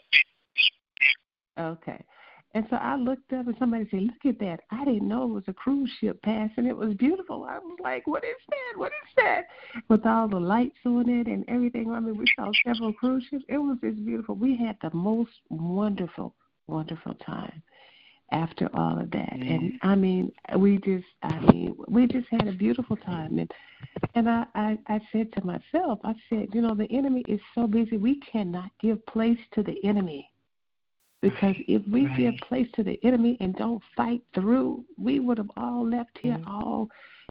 Okay. 1.58 2.04
And 2.56 2.66
so 2.70 2.78
I 2.78 2.96
looked 2.96 3.34
up 3.34 3.48
and 3.48 3.56
somebody 3.60 3.86
said, 3.92 4.04
Look 4.04 4.26
at 4.26 4.40
that. 4.40 4.62
I 4.72 4.86
didn't 4.86 5.10
know 5.10 5.24
it 5.24 5.34
was 5.34 5.44
a 5.48 5.54
cruise 5.54 5.92
ship 6.00 6.22
passing. 6.24 6.66
It 6.66 6.76
was 6.76 6.94
beautiful. 6.94 7.44
I 7.44 7.60
was 7.60 7.78
like, 7.84 8.08
What 8.08 8.24
is 8.24 8.38
that? 8.48 8.80
What 8.80 8.94
is 8.94 9.14
that? 9.18 9.42
With 9.90 10.06
all 10.06 10.30
the 10.30 10.40
lights 10.40 10.78
on 10.86 11.10
it 11.10 11.28
and 11.28 11.44
everything. 11.50 11.92
I 11.92 12.00
mean, 12.00 12.18
we 12.18 12.26
saw 12.34 12.52
several 12.66 12.94
cruise 12.94 13.26
ships. 13.30 13.44
It 13.50 13.58
was 13.58 13.78
just 13.84 14.04
beautiful. 14.06 14.36
We 14.36 14.56
had 14.56 14.78
the 14.82 14.96
most 14.96 15.32
wonderful, 15.50 16.34
wonderful 16.68 17.16
time 17.16 17.62
after 18.32 18.70
all 18.74 19.00
of 19.00 19.12
that. 19.12 19.34
Mm. 19.34 19.54
And 19.54 19.74
I 19.82 19.96
mean, 19.96 20.32
we 20.58 20.78
just 20.78 21.06
I 21.24 21.38
mean, 21.52 21.76
we 21.90 22.08
just 22.08 22.28
had 22.32 22.48
a 22.48 22.54
beautiful 22.54 22.96
time 22.96 23.38
and 23.38 23.52
and 24.16 24.30
I, 24.30 24.46
I 24.56 24.78
I 24.88 25.02
said 25.12 25.34
to 25.34 25.46
myself, 25.46 26.00
I 26.06 26.14
said, 26.30 26.48
you 26.54 26.62
know, 26.62 26.74
the 26.74 26.88
enemy 26.90 27.26
is 27.28 27.42
so 27.54 27.68
busy 27.68 27.98
we 27.98 28.22
cannot 28.22 28.72
give 28.82 29.06
place 29.08 29.40
to 29.56 29.62
the 29.62 29.76
enemy 29.84 30.30
because 31.26 31.56
if 31.68 31.82
we 31.92 32.06
right. 32.06 32.18
give 32.18 32.34
place 32.48 32.68
to 32.76 32.84
the 32.84 33.00
enemy 33.04 33.36
and 33.40 33.56
don't 33.56 33.82
fight 33.98 34.22
through, 34.36 34.86
we 34.96 35.20
would 35.20 35.40
have 35.40 35.50
all 35.58 35.90
left 35.90 36.20
here 36.22 36.38
mm-hmm. 36.38 36.48
all 36.48 36.88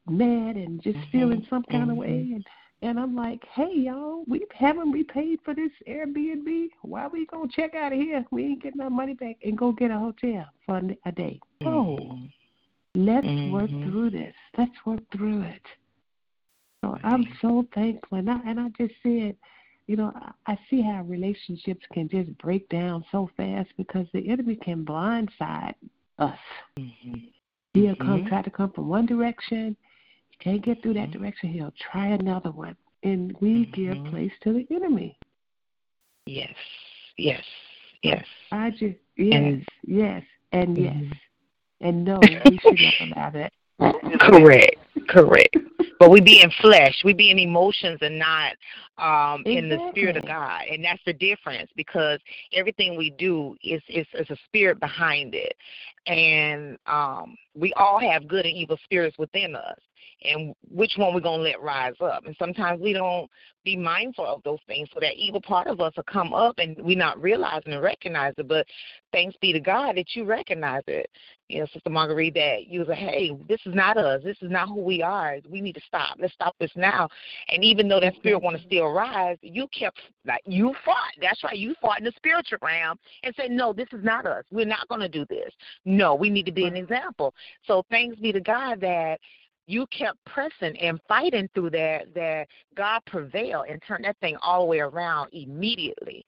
mad 0.09 0.57
and 0.57 0.83
just 0.83 0.97
mm-hmm. 0.97 1.11
feeling 1.13 1.47
some 1.49 1.63
kind 1.71 1.85
mm-hmm. 1.85 1.93
of 1.93 1.97
way. 1.97 2.33
And 2.35 2.45
and 2.83 2.99
I'm 2.99 3.15
like, 3.15 3.41
hey 3.55 3.71
y'all, 3.73 4.25
we 4.27 4.45
haven't 4.53 4.91
repaid 4.91 5.39
for 5.45 5.55
this 5.55 5.71
Airbnb. 5.89 6.71
Why 6.83 7.05
are 7.05 7.09
we 7.09 7.25
gonna 7.27 7.49
check 7.55 7.75
out 7.77 7.93
of 7.93 8.01
here? 8.01 8.25
We 8.33 8.47
ain't 8.47 8.65
getting 8.65 8.81
our 8.81 8.91
money 8.91 9.15
back 9.15 9.37
and 9.45 9.57
go 9.57 9.71
get 9.71 9.93
a 9.93 9.99
hotel 9.99 10.47
for 10.67 10.83
a 11.07 11.13
day. 11.13 11.39
Oh, 11.65 12.19
let's 12.97 13.27
work 13.27 13.71
mm-hmm. 13.71 13.91
through 13.91 14.11
this. 14.11 14.35
Let's 14.59 14.75
work 14.85 15.01
through 15.17 15.43
it. 15.43 15.63
So 16.85 16.99
I'm 17.05 17.25
so 17.41 17.65
thankful, 17.73 18.19
and 18.19 18.29
I 18.29 18.41
and 18.45 18.59
I 18.59 18.71
just 18.77 18.95
said 19.05 19.37
you 19.87 19.97
know, 19.97 20.13
I 20.47 20.59
see 20.71 20.81
how 20.81 21.03
relationships 21.03 21.85
can 21.93 22.09
just 22.09 22.37
break 22.39 22.69
down 22.69 23.05
so 23.13 23.31
fast 23.37 23.69
because 23.77 24.07
the 24.13 24.31
enemy 24.31 24.57
can 24.57 24.85
blindside 24.85 25.75
us. 26.19 26.39
Mm-hmm. 26.79 27.15
He'll 27.75 27.97
come 27.97 28.21
mm-hmm. 28.21 28.29
try 28.29 28.43
to 28.43 28.51
come 28.51 28.71
from 28.71 28.89
one 28.89 29.05
direction. 29.05 29.77
He 30.31 30.37
can't 30.39 30.65
get 30.65 30.83
through 30.83 30.95
that 30.95 31.11
mm-hmm. 31.11 31.21
direction. 31.23 31.51
He'll 31.51 31.75
try 31.93 32.09
another 32.09 32.51
one, 32.51 32.77
and 33.03 33.37
we 33.41 33.67
give 33.67 33.97
mm-hmm. 33.97 34.11
place 34.11 34.33
to 34.45 34.53
the 34.53 34.67
enemy. 34.75 35.19
Yes, 36.27 36.55
yes, 37.19 37.45
yes. 38.03 38.25
I 38.53 38.71
just 38.71 38.97
yes, 39.17 39.35
and, 39.35 39.67
yes, 39.83 40.23
and 40.53 40.79
yes, 40.79 40.95
mm-hmm. 40.95 41.87
and 41.87 42.05
no, 42.05 42.19
we 42.23 42.59
should 42.63 42.79
not 42.79 43.19
allow 43.19 43.31
that. 43.31 43.53
Correct, 43.79 44.77
correct. 45.09 45.57
But 45.99 46.11
we 46.11 46.21
be 46.21 46.43
in 46.43 46.51
flesh, 46.61 47.03
we 47.05 47.13
be 47.13 47.31
in 47.31 47.39
emotions, 47.39 47.99
and 48.03 48.19
not 48.19 48.53
um 48.99 49.41
exactly. 49.41 49.57
in 49.57 49.69
the 49.69 49.91
spirit 49.91 50.17
of 50.17 50.27
God, 50.27 50.63
and 50.71 50.85
that's 50.85 51.03
the 51.05 51.13
difference 51.13 51.71
because 51.77 52.21
everything 52.53 52.97
we 52.97 53.11
do 53.11 53.57
is 53.63 53.83
is, 53.89 54.07
is 54.15 54.31
a 54.31 54.37
spirit 54.47 54.81
behind 54.81 55.35
it, 55.35 55.55
and 56.07 56.79
um 56.87 57.37
we 57.55 57.73
all 57.75 57.99
have 57.99 58.29
good 58.29 58.47
and 58.47 58.57
evil 58.57 58.79
spirits 58.85 59.19
within 59.19 59.57
us 59.57 59.79
and 60.23 60.55
which 60.71 60.93
one 60.97 61.15
we're 61.15 61.21
going 61.21 61.41
to 61.41 61.45
let 61.45 61.61
rise 61.61 61.95
up. 62.01 62.25
And 62.27 62.35
sometimes 62.39 62.81
we 62.81 62.93
don't 62.93 63.31
be 63.65 63.77
mindful 63.77 64.27
of 64.27 64.43
those 64.43 64.59
things. 64.67 64.89
So 64.93 65.01
that 65.01 65.15
evil 65.17 65.41
part 65.41 65.67
of 65.67 65.81
us 65.81 65.93
will 65.97 66.05
come 66.05 66.35
up 66.35 66.59
and 66.59 66.77
we're 66.79 66.99
not 66.99 67.21
realizing 67.21 67.73
and 67.73 67.83
recognize 67.83 68.35
it. 68.37 68.49
But 68.49 68.67
thanks 69.13 69.37
be 69.41 69.53
to 69.53 69.61
God 69.61 69.97
that 69.97 70.15
you 70.15 70.25
recognize 70.25 70.83
it. 70.87 71.11
You 71.49 71.61
know, 71.61 71.67
Sister 71.73 71.91
Marguerite, 71.91 72.35
that 72.35 72.67
you 72.69 72.85
say, 72.87 72.95
hey, 72.95 73.31
this 73.49 73.61
is 73.67 73.75
not 73.75 73.99
us. 73.99 74.23
This 74.25 74.39
is 74.41 74.51
not 74.51 74.69
who 74.69 74.81
we 74.81 75.03
are. 75.03 75.39
We 75.49 75.61
need 75.61 75.75
to 75.75 75.81
stop. 75.87 76.17
Let's 76.19 76.33
stop 76.33 76.57
this 76.59 76.71
now. 76.75 77.09
And 77.49 77.63
even 77.63 77.87
though 77.87 78.01
that 78.01 78.15
spirit 78.17 78.43
want 78.43 78.57
to 78.57 78.63
still 78.63 78.91
rise, 78.91 79.37
you 79.43 79.69
kept, 79.69 80.01
like, 80.27 80.41
you 80.47 80.75
fought. 80.85 81.13
That's 81.21 81.43
right. 81.45 81.57
You 81.57 81.75
fought 81.83 81.99
in 81.99 82.05
the 82.05 82.13
spiritual 82.17 82.59
realm 82.63 82.99
and 83.23 83.35
said, 83.37 83.51
no, 83.51 83.75
this 83.75 83.89
is 83.93 84.03
not 84.03 84.27
us. 84.27 84.45
We're 84.51 84.65
not 84.65 84.89
going 84.89 85.03
to 85.03 85.09
do 85.09 85.27
this. 85.29 85.53
No, 85.85 86.15
we 86.15 86.31
need 86.31 86.47
to 86.47 86.53
be 86.53 86.65
an 86.65 86.77
example. 86.77 87.35
So 87.67 87.85
thanks 87.91 88.19
be 88.19 88.33
to 88.33 88.41
God 88.41 88.81
that 88.81 89.21
you 89.67 89.87
kept 89.87 90.19
pressing 90.27 90.77
and 90.79 91.01
fighting 91.09 91.49
through 91.55 91.71
that, 91.71 92.13
that 92.15 92.49
God 92.77 93.01
prevailed 93.07 93.67
and 93.69 93.81
turned 93.87 94.05
that 94.05 94.19
thing 94.21 94.37
all 94.43 94.61
the 94.61 94.67
way 94.67 94.81
around 94.81 95.31
immediately. 95.33 96.25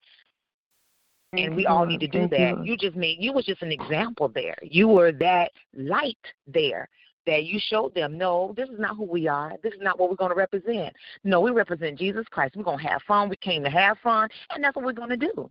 Thank 1.33 1.49
and 1.49 1.57
we 1.57 1.67
all 1.67 1.85
need 1.85 2.01
to 2.01 2.09
do 2.09 2.29
that. 2.29 2.59
You. 2.65 2.73
you 2.73 2.77
just 2.77 2.97
made 2.97 3.19
you 3.21 3.33
was 3.33 3.45
just 3.45 3.63
an 3.63 3.73
example 3.73 4.29
there. 4.29 4.57
You 4.63 4.89
were 4.89 5.13
that 5.13 5.51
light 5.75 6.17
there 6.47 6.89
that 7.27 7.45
you 7.45 7.59
showed 7.69 7.95
them, 7.95 8.17
no, 8.17 8.55
this 8.57 8.69
is 8.69 8.79
not 8.79 8.97
who 8.97 9.05
we 9.05 9.27
are. 9.27 9.53
This 9.63 9.73
is 9.73 9.81
not 9.83 9.99
what 9.99 10.09
we're 10.09 10.17
going 10.17 10.31
to 10.31 10.37
represent. 10.37 10.95
No, 11.25 11.41
we 11.41 11.51
represent 11.51 11.99
Jesus 11.99 12.25
Christ. 12.31 12.55
We're 12.57 12.63
going 12.63 12.79
to 12.79 12.89
have 12.89 13.03
fun. 13.03 13.29
We 13.29 13.37
came 13.37 13.65
to 13.65 13.71
have 13.71 13.99
fun, 13.99 14.29
and 14.51 14.63
that's 14.63 14.77
what 14.77 14.85
we're 14.85 14.93
going 14.93 15.11
to 15.11 15.17
do. 15.17 15.51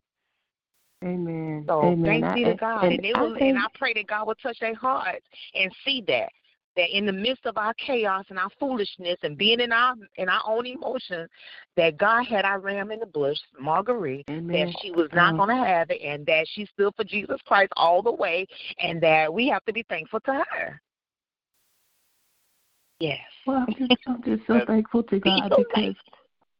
Amen. 1.03 1.65
So 1.67 1.81
Amen. 1.81 2.21
thanks 2.21 2.33
be 2.33 2.45
to 2.45 2.55
God, 2.55 2.85
and, 2.85 2.93
and, 2.93 3.05
it 3.05 3.17
will, 3.17 3.35
and 3.35 3.57
I 3.57 3.65
pray 3.75 3.93
that 3.93 4.07
God 4.07 4.25
will 4.27 4.35
touch 4.35 4.57
their 4.59 4.73
hearts 4.73 5.25
and 5.53 5.69
see 5.83 6.01
that 6.07 6.29
that 6.75 6.95
in 6.95 7.05
the 7.05 7.11
midst 7.11 7.45
of 7.45 7.57
our 7.57 7.73
chaos 7.73 8.25
and 8.29 8.39
our 8.39 8.49
foolishness 8.59 9.17
and 9.23 9.37
being 9.37 9.59
in 9.59 9.71
our 9.71 9.95
in 10.15 10.29
our 10.29 10.41
own 10.45 10.65
emotions, 10.65 11.29
that 11.77 11.97
God 11.97 12.25
had 12.25 12.45
our 12.45 12.59
ram 12.59 12.91
in 12.91 12.99
the 12.99 13.05
bush, 13.05 13.37
Marguerite, 13.59 14.25
Amen. 14.29 14.47
that 14.47 14.75
she 14.81 14.91
was 14.91 15.09
not 15.13 15.33
mm. 15.33 15.37
going 15.37 15.49
to 15.57 15.65
have 15.65 15.89
it, 15.89 16.01
and 16.01 16.25
that 16.25 16.47
she 16.53 16.65
stood 16.65 16.93
for 16.95 17.03
Jesus 17.03 17.39
Christ 17.45 17.71
all 17.75 18.01
the 18.01 18.11
way, 18.11 18.45
and 18.79 19.01
that 19.01 19.33
we 19.33 19.47
have 19.47 19.63
to 19.65 19.73
be 19.73 19.83
thankful 19.89 20.19
to 20.21 20.33
her. 20.33 20.81
Yes. 22.99 23.19
Well, 23.45 23.65
I'm 23.67 23.75
just, 23.75 24.01
I'm 24.07 24.23
just 24.23 24.47
so 24.47 24.59
thankful 24.67 25.03
to 25.03 25.19
God 25.19 25.51
because 25.57 25.95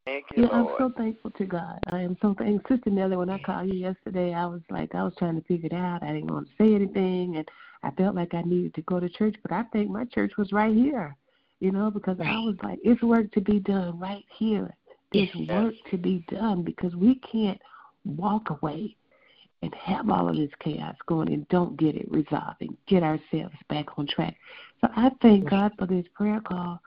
Thank 0.05 0.25
you, 0.35 0.43
yeah, 0.43 0.49
Lord. 0.49 0.81
I'm 0.81 0.91
so 0.91 0.93
thankful 0.97 1.31
to 1.31 1.45
God. 1.45 1.79
I 1.91 2.01
am 2.01 2.15
so 2.21 2.35
thankful. 2.37 2.77
Sister 2.77 2.91
Nellie, 2.91 3.17
when 3.17 3.29
I 3.29 3.39
called 3.39 3.67
you 3.67 3.79
yesterday, 3.79 4.33
I 4.33 4.45
was 4.45 4.61
like, 4.69 4.93
I 4.93 5.03
was 5.03 5.13
trying 5.17 5.35
to 5.35 5.47
figure 5.47 5.67
it 5.67 5.73
out. 5.73 6.03
I 6.03 6.13
didn't 6.13 6.31
want 6.31 6.47
to 6.47 6.63
say 6.63 6.75
anything, 6.75 7.37
and 7.37 7.47
I 7.81 7.89
felt 7.91 8.15
like 8.15 8.35
I 8.35 8.43
needed 8.43 8.75
to 8.75 8.81
go 8.83 8.99
to 8.99 9.09
church, 9.09 9.35
but 9.41 9.51
I 9.51 9.63
think 9.73 9.89
my 9.89 10.05
church 10.05 10.33
was 10.37 10.51
right 10.51 10.73
here, 10.73 11.15
you 11.59 11.71
know, 11.71 11.89
because. 11.89 12.17
I 12.19 12.37
was 12.39 12.55
like, 12.61 12.79
it's 12.83 13.01
work 13.01 13.31
to 13.31 13.41
be 13.41 13.59
done 13.59 13.99
right 13.99 14.25
here. 14.37 14.75
There's 15.11 15.29
yes. 15.33 15.49
work 15.49 15.73
to 15.91 15.97
be 15.97 16.23
done 16.29 16.61
because 16.61 16.95
we 16.95 17.15
can't 17.31 17.59
walk 18.03 18.51
away 18.51 18.95
and 19.63 19.73
have 19.75 20.09
all 20.09 20.29
of 20.29 20.35
this 20.35 20.51
chaos 20.59 20.95
going 21.07 21.33
and 21.33 21.47
don't 21.49 21.77
get 21.77 21.95
it 21.95 22.09
resolved 22.11 22.61
and 22.61 22.77
get 22.87 23.01
ourselves 23.01 23.55
back 23.69 23.97
on 23.97 24.05
track. 24.07 24.35
So 24.81 24.89
I 24.95 25.09
thank 25.21 25.49
God 25.49 25.71
for 25.79 25.87
this 25.87 26.05
prayer 26.13 26.41
call 26.41 26.79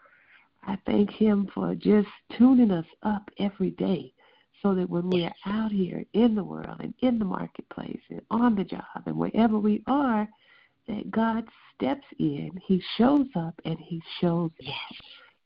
I 0.69 0.77
thank 0.85 1.11
Him 1.11 1.49
for 1.55 1.75
just 1.75 2.09
tuning 2.37 2.71
us 2.71 2.85
up 3.03 3.29
every 3.39 3.71
day 3.71 4.13
so 4.63 4.75
that 4.75 4.91
when 4.91 5.09
we're 5.09 5.33
out 5.47 5.73
here 5.73 6.05
in 6.13 6.35
the 6.35 6.45
world 6.45 6.77
and 6.81 6.93
in 7.01 7.19
the 7.19 7.25
marketplace 7.25 8.01
and 8.11 8.21
on 8.31 8.55
the 8.55 8.65
job 8.65 8.83
and 9.07 9.17
wherever 9.17 9.59
we 9.59 9.83
are, 9.87 10.29
that 10.87 11.11
God 11.11 11.45
steps 11.75 12.05
in, 12.19 12.51
He 12.67 12.83
shows 12.99 13.27
up, 13.35 13.55
and 13.65 13.79
He 13.79 14.03
shows 14.21 14.51
yes. 14.61 14.77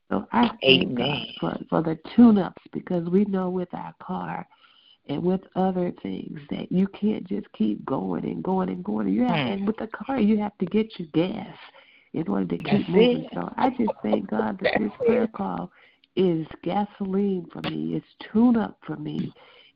So 0.09 0.27
I 0.33 0.49
thank 0.61 0.91
Amen. 0.91 0.95
God 0.99 1.27
for, 1.39 1.65
for 1.69 1.81
the 1.81 1.97
tune 2.15 2.37
ups 2.37 2.61
because 2.73 3.07
we 3.07 3.23
know 3.25 3.49
with 3.49 3.73
our 3.73 3.93
car 4.01 4.45
and 5.07 5.23
with 5.23 5.41
other 5.55 5.93
things 6.03 6.37
that 6.49 6.69
you 6.69 6.87
can't 6.87 7.25
just 7.27 7.47
keep 7.53 7.85
going 7.85 8.25
and 8.25 8.43
going 8.43 8.67
and 8.67 8.83
going. 8.83 9.07
You 9.07 9.23
have, 9.23 9.31
mm. 9.31 9.53
and 9.53 9.67
with 9.67 9.77
the 9.77 9.87
car, 9.87 10.19
you 10.19 10.37
have 10.39 10.57
to 10.57 10.65
get 10.65 10.99
your 10.99 11.07
gas 11.13 11.55
in 12.13 12.27
order 12.27 12.57
to 12.57 12.63
keep 12.63 12.89
moving. 12.89 13.27
So 13.33 13.51
I 13.57 13.69
just 13.71 13.91
thank 14.01 14.29
God 14.29 14.59
that 14.61 14.73
this 14.79 14.91
prayer 15.05 15.27
call 15.27 15.71
is 16.15 16.45
gasoline 16.63 17.47
for 17.51 17.61
me. 17.69 17.95
It's 17.95 18.31
tune 18.31 18.55
up 18.55 18.77
for 18.85 18.95
me. 18.95 19.33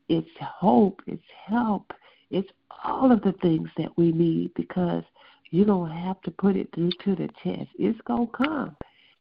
It's 0.08 0.30
hope. 0.40 1.02
It's 1.08 1.22
help. 1.46 1.92
It's 2.30 2.50
all 2.84 3.12
of 3.12 3.22
the 3.22 3.34
things 3.42 3.70
that 3.78 3.98
we 3.98 4.12
need 4.12 4.54
because 4.56 5.04
you 5.50 5.66
don't 5.66 5.90
have 5.90 6.22
to 6.24 6.32
put 6.32 6.56
it 6.56 6.70
through 6.76 6.92
to 7.06 7.16
the 7.16 7.30
test. 7.44 7.70
It's 7.80 8.00
going 8.06 8.28
to 8.28 8.34
come. 8.34 8.76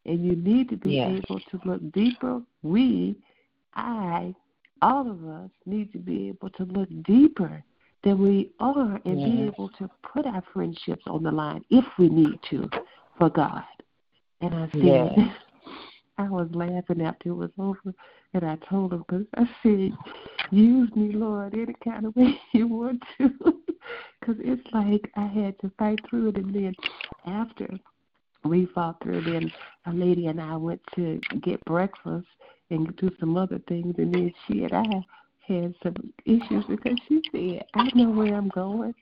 And 0.04 0.24
you 0.24 0.36
need 0.36 0.68
to 0.68 0.76
be 0.76 0.92
yes. 0.92 1.20
able 1.24 1.40
to 1.40 1.60
look 1.64 1.92
deeper. 1.92 2.40
We, 2.62 3.16
I, 3.74 4.34
all 4.82 5.10
of 5.10 5.26
us 5.26 5.50
need 5.64 5.92
to 5.92 5.98
be 5.98 6.28
able 6.28 6.50
to 6.50 6.64
look 6.64 6.88
deeper 7.04 7.64
than 8.04 8.22
we 8.22 8.50
are 8.60 9.00
and 9.04 9.20
yes. 9.20 9.30
be 9.30 9.42
able 9.42 9.68
to 9.70 9.90
put 10.12 10.26
our 10.26 10.42
friendships 10.52 11.02
on 11.06 11.22
the 11.22 11.30
line 11.30 11.64
if 11.70 11.84
we 11.98 12.08
need 12.08 12.38
to 12.50 12.68
for 13.18 13.30
God. 13.30 13.64
And 14.40 14.54
I 14.54 14.68
said, 14.72 14.84
yes. 14.84 15.18
I 16.18 16.28
was 16.30 16.48
laughing 16.52 17.02
after 17.02 17.30
it 17.30 17.34
was 17.34 17.50
over, 17.58 17.94
and 18.32 18.44
I 18.44 18.56
told 18.70 18.92
him, 18.92 19.04
because 19.06 19.26
I 19.36 19.44
said, 19.62 19.92
use 20.50 20.90
me, 20.96 21.12
Lord, 21.12 21.54
any 21.54 21.74
kind 21.84 22.06
of 22.06 22.16
way 22.16 22.40
you 22.52 22.68
want 22.68 23.02
to. 23.18 23.30
Because 24.18 24.36
it's 24.40 24.66
like 24.72 25.08
I 25.14 25.26
had 25.26 25.56
to 25.60 25.70
fight 25.78 26.00
through 26.10 26.30
it. 26.30 26.38
And 26.38 26.52
then 26.52 26.74
after 27.26 27.68
we 28.44 28.66
fought 28.74 29.00
through, 29.00 29.18
it, 29.18 29.24
then 29.26 29.52
a 29.86 29.92
lady 29.92 30.26
and 30.26 30.40
I 30.40 30.56
went 30.56 30.80
to 30.96 31.20
get 31.40 31.64
breakfast 31.66 32.26
and 32.70 32.96
do 32.96 33.10
some 33.20 33.36
other 33.36 33.60
things. 33.68 33.94
And 33.98 34.12
then 34.12 34.34
she 34.46 34.64
and 34.64 34.72
I 34.72 35.04
had 35.46 35.74
some 35.84 35.94
issues 36.24 36.64
because 36.68 36.98
she 37.06 37.22
said, 37.30 37.64
I 37.74 37.88
know 37.94 38.10
where 38.10 38.34
I'm 38.34 38.48
going. 38.48 38.94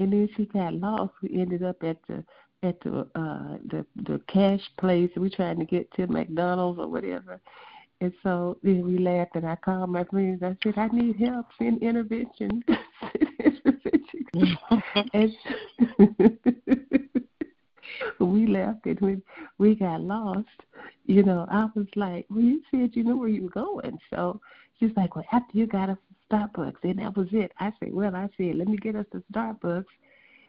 And 0.00 0.12
then 0.12 0.28
she 0.36 0.46
got 0.46 0.74
lost. 0.74 1.12
We 1.22 1.40
ended 1.40 1.62
up 1.62 1.76
at 1.84 1.98
the 2.08 2.24
at 2.62 2.80
the 2.80 3.06
uh 3.14 3.56
the 3.70 3.84
the 3.96 4.20
cash 4.28 4.60
place. 4.78 5.10
We 5.16 5.30
trying 5.30 5.58
to 5.58 5.64
get 5.64 5.92
to 5.94 6.06
McDonald's 6.06 6.78
or 6.78 6.88
whatever. 6.88 7.40
And 8.00 8.12
so 8.24 8.58
then 8.64 8.84
we 8.84 8.98
laughed 8.98 9.36
and 9.36 9.46
I 9.46 9.54
called 9.54 9.90
my 9.90 10.02
friends. 10.04 10.42
I 10.42 10.56
said, 10.64 10.76
I 10.76 10.88
need 10.88 11.16
help, 11.20 11.46
send 11.56 11.82
intervention. 11.82 12.64
and 15.14 15.32
we 18.18 18.46
left 18.46 18.86
and 18.86 19.00
when 19.00 19.22
we 19.58 19.74
got 19.74 20.00
lost, 20.00 20.48
you 21.06 21.22
know, 21.22 21.46
I 21.50 21.68
was 21.76 21.86
like, 21.94 22.26
Well 22.28 22.40
you 22.40 22.62
said 22.70 22.90
you 22.94 23.04
knew 23.04 23.18
where 23.18 23.28
you 23.28 23.44
were 23.44 23.50
going. 23.50 23.98
So 24.10 24.40
she's 24.80 24.90
like, 24.96 25.14
Well 25.14 25.24
after 25.32 25.56
you 25.56 25.66
got 25.66 25.90
us 25.90 25.98
to 26.08 26.36
Starbucks 26.36 26.82
and 26.82 26.98
that 26.98 27.16
was 27.16 27.28
it. 27.32 27.52
I 27.60 27.72
said, 27.78 27.92
Well 27.92 28.16
I 28.16 28.28
said, 28.36 28.56
Let 28.56 28.68
me 28.68 28.78
get 28.78 28.96
us 28.96 29.06
to 29.12 29.22
Starbucks 29.32 29.84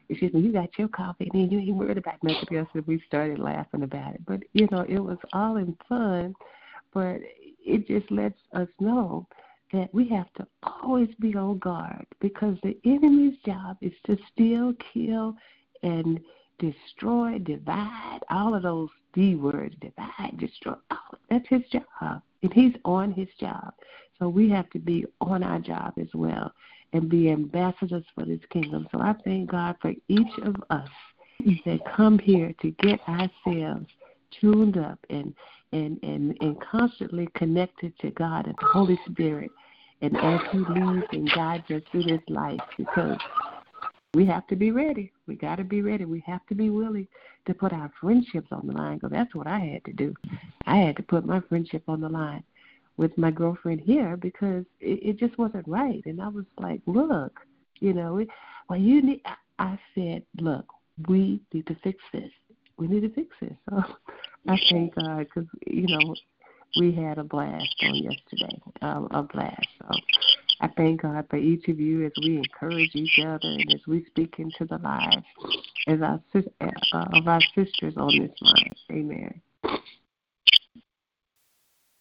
excuse 0.10 0.34
me, 0.34 0.42
you 0.42 0.52
got 0.52 0.70
your 0.78 0.88
coffee 0.88 1.30
and 1.34 1.52
you 1.52 1.60
ain't 1.60 1.76
worried 1.76 1.98
about 1.98 2.24
nothing 2.24 2.58
else 2.58 2.70
and 2.74 2.86
we 2.88 3.02
started 3.08 3.40
laughing 3.40 3.84
about 3.84 4.14
it. 4.14 4.26
But, 4.26 4.42
you 4.54 4.68
know, 4.72 4.86
it 4.88 5.00
was 5.00 5.18
all 5.34 5.58
in 5.58 5.78
fun 5.88 6.36
but 6.94 7.20
it 7.66 7.88
just 7.88 8.10
lets 8.12 8.40
us 8.54 8.68
know 8.80 9.28
that 9.72 9.94
we 9.94 10.08
have 10.10 10.32
to 10.34 10.46
always 10.62 11.10
be 11.20 11.36
on 11.36 11.58
guard 11.58 12.06
because 12.20 12.58
the 12.62 12.78
enemy's 12.86 13.38
job 13.46 13.78
is 13.82 13.94
to 14.06 14.18
steal, 14.32 14.74
kill, 14.94 15.36
and 15.82 16.20
destroy, 16.60 17.40
divide, 17.40 18.20
all 18.30 18.54
of 18.54 18.64
those 18.64 18.90
D 19.14 19.36
words, 19.36 19.76
divide, 19.82 20.38
destroy. 20.38 20.76
Oh, 20.92 21.18
that's 21.30 21.48
his 21.50 21.64
job. 21.72 22.22
And 22.44 22.54
he's 22.54 22.74
on 22.86 23.12
his 23.12 23.28
job. 23.40 23.74
So 24.20 24.30
we 24.30 24.50
have 24.52 24.70
to 24.72 24.80
be 24.80 25.06
on 25.22 25.42
our 25.44 25.60
job 25.60 25.94
as 26.00 26.08
well 26.14 26.52
and 26.94 27.10
be 27.10 27.30
ambassadors 27.30 28.06
for 28.16 28.26
this 28.26 28.40
kingdom. 28.52 28.88
So 28.92 29.02
I 29.02 29.14
thank 29.26 29.52
God 29.52 29.76
for 29.82 29.94
each 30.08 30.38
of 30.44 30.56
us 30.70 30.90
that 31.66 31.80
come 31.96 32.20
here 32.20 32.54
to 32.62 32.72
get 32.72 33.00
ourselves 33.08 33.88
tuned 34.40 34.78
up 34.78 35.00
and 35.10 35.34
and 35.72 36.00
and, 36.04 36.38
and 36.40 36.56
constantly 36.62 37.28
connected 37.36 37.98
to 38.00 38.12
God 38.12 38.46
and 38.46 38.56
the 38.62 38.68
Holy 38.68 39.00
Spirit 39.10 39.52
and 40.02 40.16
as 40.18 40.40
He 40.52 40.60
leads 40.60 41.08
and 41.12 41.32
guides 41.32 41.70
us 41.72 41.82
through 41.92 42.04
this 42.04 42.22
life, 42.28 42.60
because 42.78 43.18
we 44.14 44.26
have 44.26 44.46
to 44.48 44.56
be 44.56 44.72
ready. 44.72 45.12
We 45.28 45.36
got 45.36 45.56
to 45.56 45.64
be 45.64 45.82
ready. 45.82 46.06
We 46.06 46.24
have 46.28 46.46
to 46.48 46.56
be 46.56 46.70
willing 46.70 47.08
to 47.48 47.54
put 47.54 47.74
our 47.74 47.92
friendships 48.00 48.50
on 48.52 48.68
the 48.68 48.74
line 48.74 48.98
because 48.98 49.12
that's 49.12 49.34
what 49.34 49.48
I 49.48 49.60
had 49.60 49.84
to 49.86 49.94
do. 49.94 50.14
I 50.68 50.78
had 50.78 50.98
to 50.98 51.04
put 51.04 51.26
my 51.26 51.40
friendship 51.42 51.84
on 51.88 52.02
the 52.02 52.10
line 52.10 52.44
with 52.98 53.18
my 53.18 53.32
girlfriend 53.32 53.82
here 53.82 54.18
because 54.18 54.66
it, 54.80 55.00
it 55.04 55.20
just 55.20 55.38
wasn't 55.38 55.68
right. 55.68 56.02
And 56.06 56.22
I 56.22 56.28
was 56.28 56.46
like, 56.60 56.82
look, 56.86 57.40
you 57.80 57.94
know, 57.94 58.24
well, 58.70 58.80
you 58.80 59.02
need. 59.02 59.22
I 59.60 59.78
said, 59.94 60.24
look, 60.40 60.66
we 61.08 61.42
need 61.54 61.68
to 61.68 61.76
fix 61.84 62.00
this. 62.12 62.32
We 62.78 62.88
need 62.88 63.02
to 63.02 63.10
fix 63.10 63.36
this. 63.42 63.54
So 64.46 64.52
I 64.52 64.60
thank 64.70 64.96
God 64.96 65.20
because 65.20 65.48
you 65.68 65.88
know 65.88 66.14
we 66.78 66.92
had 66.92 67.18
a 67.18 67.24
blast 67.24 67.76
on 67.82 67.96
yesterday, 67.96 68.62
um, 68.82 69.08
a 69.12 69.24
blast. 69.24 69.68
So 69.80 69.88
I 70.60 70.68
thank 70.76 71.02
God 71.04 71.26
for 71.30 71.38
each 71.38 71.68
of 71.70 71.80
you 71.80 72.06
as 72.06 72.12
we 72.22 72.38
encourage 72.38 72.92
each 72.94 73.20
other 73.20 73.40
and 73.44 73.74
as 73.74 73.80
we 73.88 74.06
speak 74.06 74.36
into 74.40 74.66
the 74.66 74.78
lives 74.80 75.26
as 75.88 76.02
our, 76.02 76.20
uh, 76.62 77.06
of 77.14 77.28
our 77.28 77.42
sisters 77.56 77.94
on 77.96 78.20
this 78.20 78.32
line. 78.42 78.72
Amen. 78.92 79.42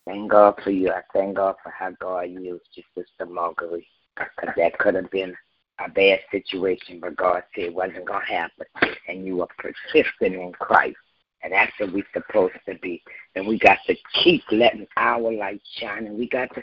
Thank 0.06 0.30
God 0.30 0.54
for 0.62 0.70
you. 0.70 0.90
I 0.90 1.02
thank 1.12 1.36
God 1.36 1.54
for 1.62 1.70
how 1.70 1.92
God 2.00 2.22
used 2.22 2.64
you, 2.74 2.82
Sister 2.96 3.26
Marguerite. 3.26 3.84
Because 4.16 4.54
that 4.56 4.78
could 4.78 4.94
have 4.94 5.10
been 5.10 5.34
a 5.78 5.88
bad 5.88 6.20
situation, 6.30 7.00
but 7.00 7.16
God 7.16 7.42
said 7.54 7.64
it 7.64 7.74
wasn't 7.74 8.06
going 8.06 8.20
to 8.26 8.32
happen. 8.32 8.66
And 9.08 9.26
you 9.26 9.36
were 9.36 9.48
persistent 9.58 10.34
in 10.34 10.52
Christ. 10.52 10.96
And 11.42 11.52
that's 11.52 11.72
what 11.78 11.92
we're 11.92 12.04
supposed 12.12 12.54
to 12.68 12.74
be. 12.76 13.02
And 13.34 13.46
we 13.46 13.58
got 13.58 13.78
to 13.86 13.96
keep 14.22 14.42
letting 14.50 14.86
our 14.96 15.32
light 15.32 15.62
shine. 15.78 16.06
And 16.06 16.18
we 16.18 16.28
got 16.28 16.54
to 16.54 16.62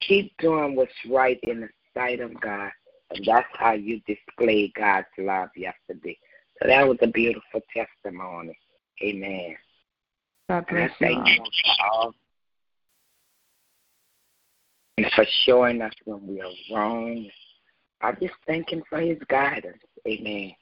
keep 0.00 0.32
doing 0.38 0.74
what's 0.74 0.92
right 1.08 1.38
in 1.42 1.60
the 1.60 1.68
sight 1.94 2.20
of 2.20 2.40
God. 2.40 2.70
And 3.10 3.24
that's 3.24 3.46
how 3.54 3.72
you 3.72 4.00
displayed 4.06 4.72
God's 4.74 5.06
love 5.18 5.50
yesterday. 5.56 6.18
So 6.60 6.68
that 6.68 6.86
was 6.86 6.98
a 7.02 7.06
beautiful 7.06 7.60
testimony. 7.72 8.58
Amen. 9.02 9.56
God 10.48 10.66
bless 10.68 10.90
you 11.00 11.22
all. 11.92 12.14
And 14.98 15.06
for 15.14 15.24
showing 15.46 15.80
us 15.80 15.92
when 16.06 16.26
we 16.26 16.40
are 16.40 16.50
wrong. 16.72 17.30
I 18.00 18.10
just 18.20 18.34
thank 18.48 18.72
Him 18.72 18.82
for 18.90 18.98
His 18.98 19.18
guidance. 19.28 19.78
Amen. 20.08 20.52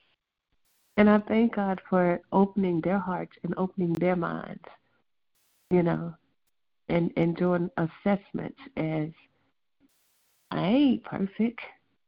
And 0.98 1.08
I 1.08 1.20
thank 1.20 1.54
God 1.54 1.80
for 1.88 2.20
opening 2.32 2.82
their 2.82 2.98
hearts 2.98 3.32
and 3.44 3.54
opening 3.56 3.94
their 3.94 4.14
minds, 4.14 4.64
you 5.70 5.82
know, 5.82 6.12
and, 6.90 7.10
and 7.16 7.34
doing 7.34 7.70
assessments 7.78 8.58
as 8.76 9.08
I 10.50 10.66
ain't 10.66 11.04
perfect, 11.04 11.60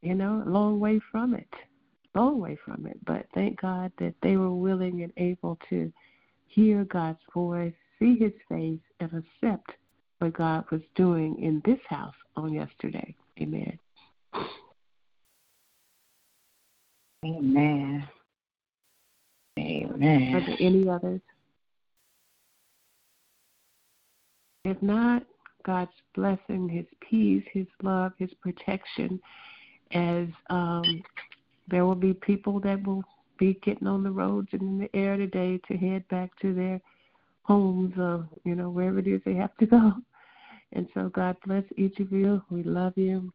you 0.02 0.14
know, 0.14 0.42
a 0.46 0.50
long 0.50 0.80
way 0.80 1.00
from 1.10 1.32
it. 1.32 1.48
Long 2.14 2.40
way 2.40 2.58
from 2.62 2.84
it. 2.84 3.02
But 3.06 3.24
thank 3.34 3.58
God 3.58 3.90
that 4.00 4.14
they 4.20 4.36
were 4.36 4.52
willing 4.52 5.02
and 5.02 5.14
able 5.16 5.58
to 5.70 5.90
hear 6.46 6.84
God's 6.84 7.20
voice, 7.32 7.72
see 7.98 8.18
his 8.18 8.32
face, 8.50 8.80
and 9.00 9.24
accept 9.42 9.70
what 10.18 10.32
God 10.34 10.64
was 10.70 10.80
doing 10.94 11.36
in 11.42 11.62
this 11.64 11.78
house 11.88 12.14
on 12.36 12.52
yesterday. 12.52 13.14
Amen. 13.40 13.78
Amen. 17.24 18.08
Amen. 19.58 20.34
Are 20.34 20.46
there 20.46 20.56
any 20.60 20.88
others? 20.88 21.20
If 24.64 24.80
not, 24.82 25.24
God's 25.64 25.90
blessing, 26.14 26.68
His 26.68 26.86
peace, 27.08 27.44
His 27.52 27.66
love, 27.82 28.12
His 28.18 28.30
protection, 28.40 29.20
as 29.92 30.28
um, 30.50 31.02
there 31.68 31.84
will 31.84 31.94
be 31.94 32.14
people 32.14 32.60
that 32.60 32.84
will 32.86 33.02
be 33.38 33.58
getting 33.64 33.86
on 33.86 34.02
the 34.02 34.10
roads 34.10 34.48
and 34.52 34.62
in 34.62 34.78
the 34.78 34.98
air 34.98 35.16
today 35.16 35.60
to 35.68 35.76
head 35.76 36.06
back 36.08 36.30
to 36.40 36.54
their 36.54 36.80
homes, 37.49 37.99
uh, 37.99 38.22
you 38.44 38.55
know, 38.55 38.68
wherever 38.68 38.99
it 38.99 39.07
is 39.07 39.22
they 39.24 39.34
have 39.34 39.57
to 39.57 39.66
go. 39.66 39.92
And 40.72 40.86
so 40.92 41.09
God 41.09 41.34
bless 41.46 41.64
each 41.76 41.99
of 41.99 42.12
you. 42.12 42.42
We 42.51 42.62
love 42.62 42.92
you. 42.96 43.32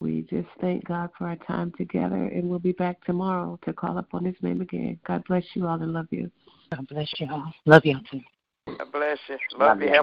We 0.00 0.22
just 0.28 0.48
thank 0.60 0.84
God 0.84 1.10
for 1.16 1.28
our 1.28 1.36
time 1.36 1.72
together, 1.78 2.16
and 2.16 2.50
we'll 2.50 2.58
be 2.58 2.72
back 2.72 3.02
tomorrow 3.04 3.58
to 3.64 3.72
call 3.72 3.98
upon 3.98 4.24
His 4.24 4.34
name 4.42 4.60
again. 4.60 4.98
God 5.06 5.22
bless 5.26 5.44
you 5.54 5.66
all 5.68 5.80
and 5.80 5.92
love 5.92 6.08
you. 6.10 6.30
God 6.74 6.86
bless 6.88 7.08
you 7.18 7.28
all. 7.30 7.52
Love 7.64 7.86
you 7.86 7.94
all 7.94 8.02
too. 8.10 8.20
God 8.76 8.92
bless 8.92 9.18
you. 9.28 9.38
Love, 9.52 9.78
love 9.78 9.82
you. 9.82 9.88
you. 9.88 10.02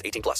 18 0.03 0.21
plus. 0.21 0.39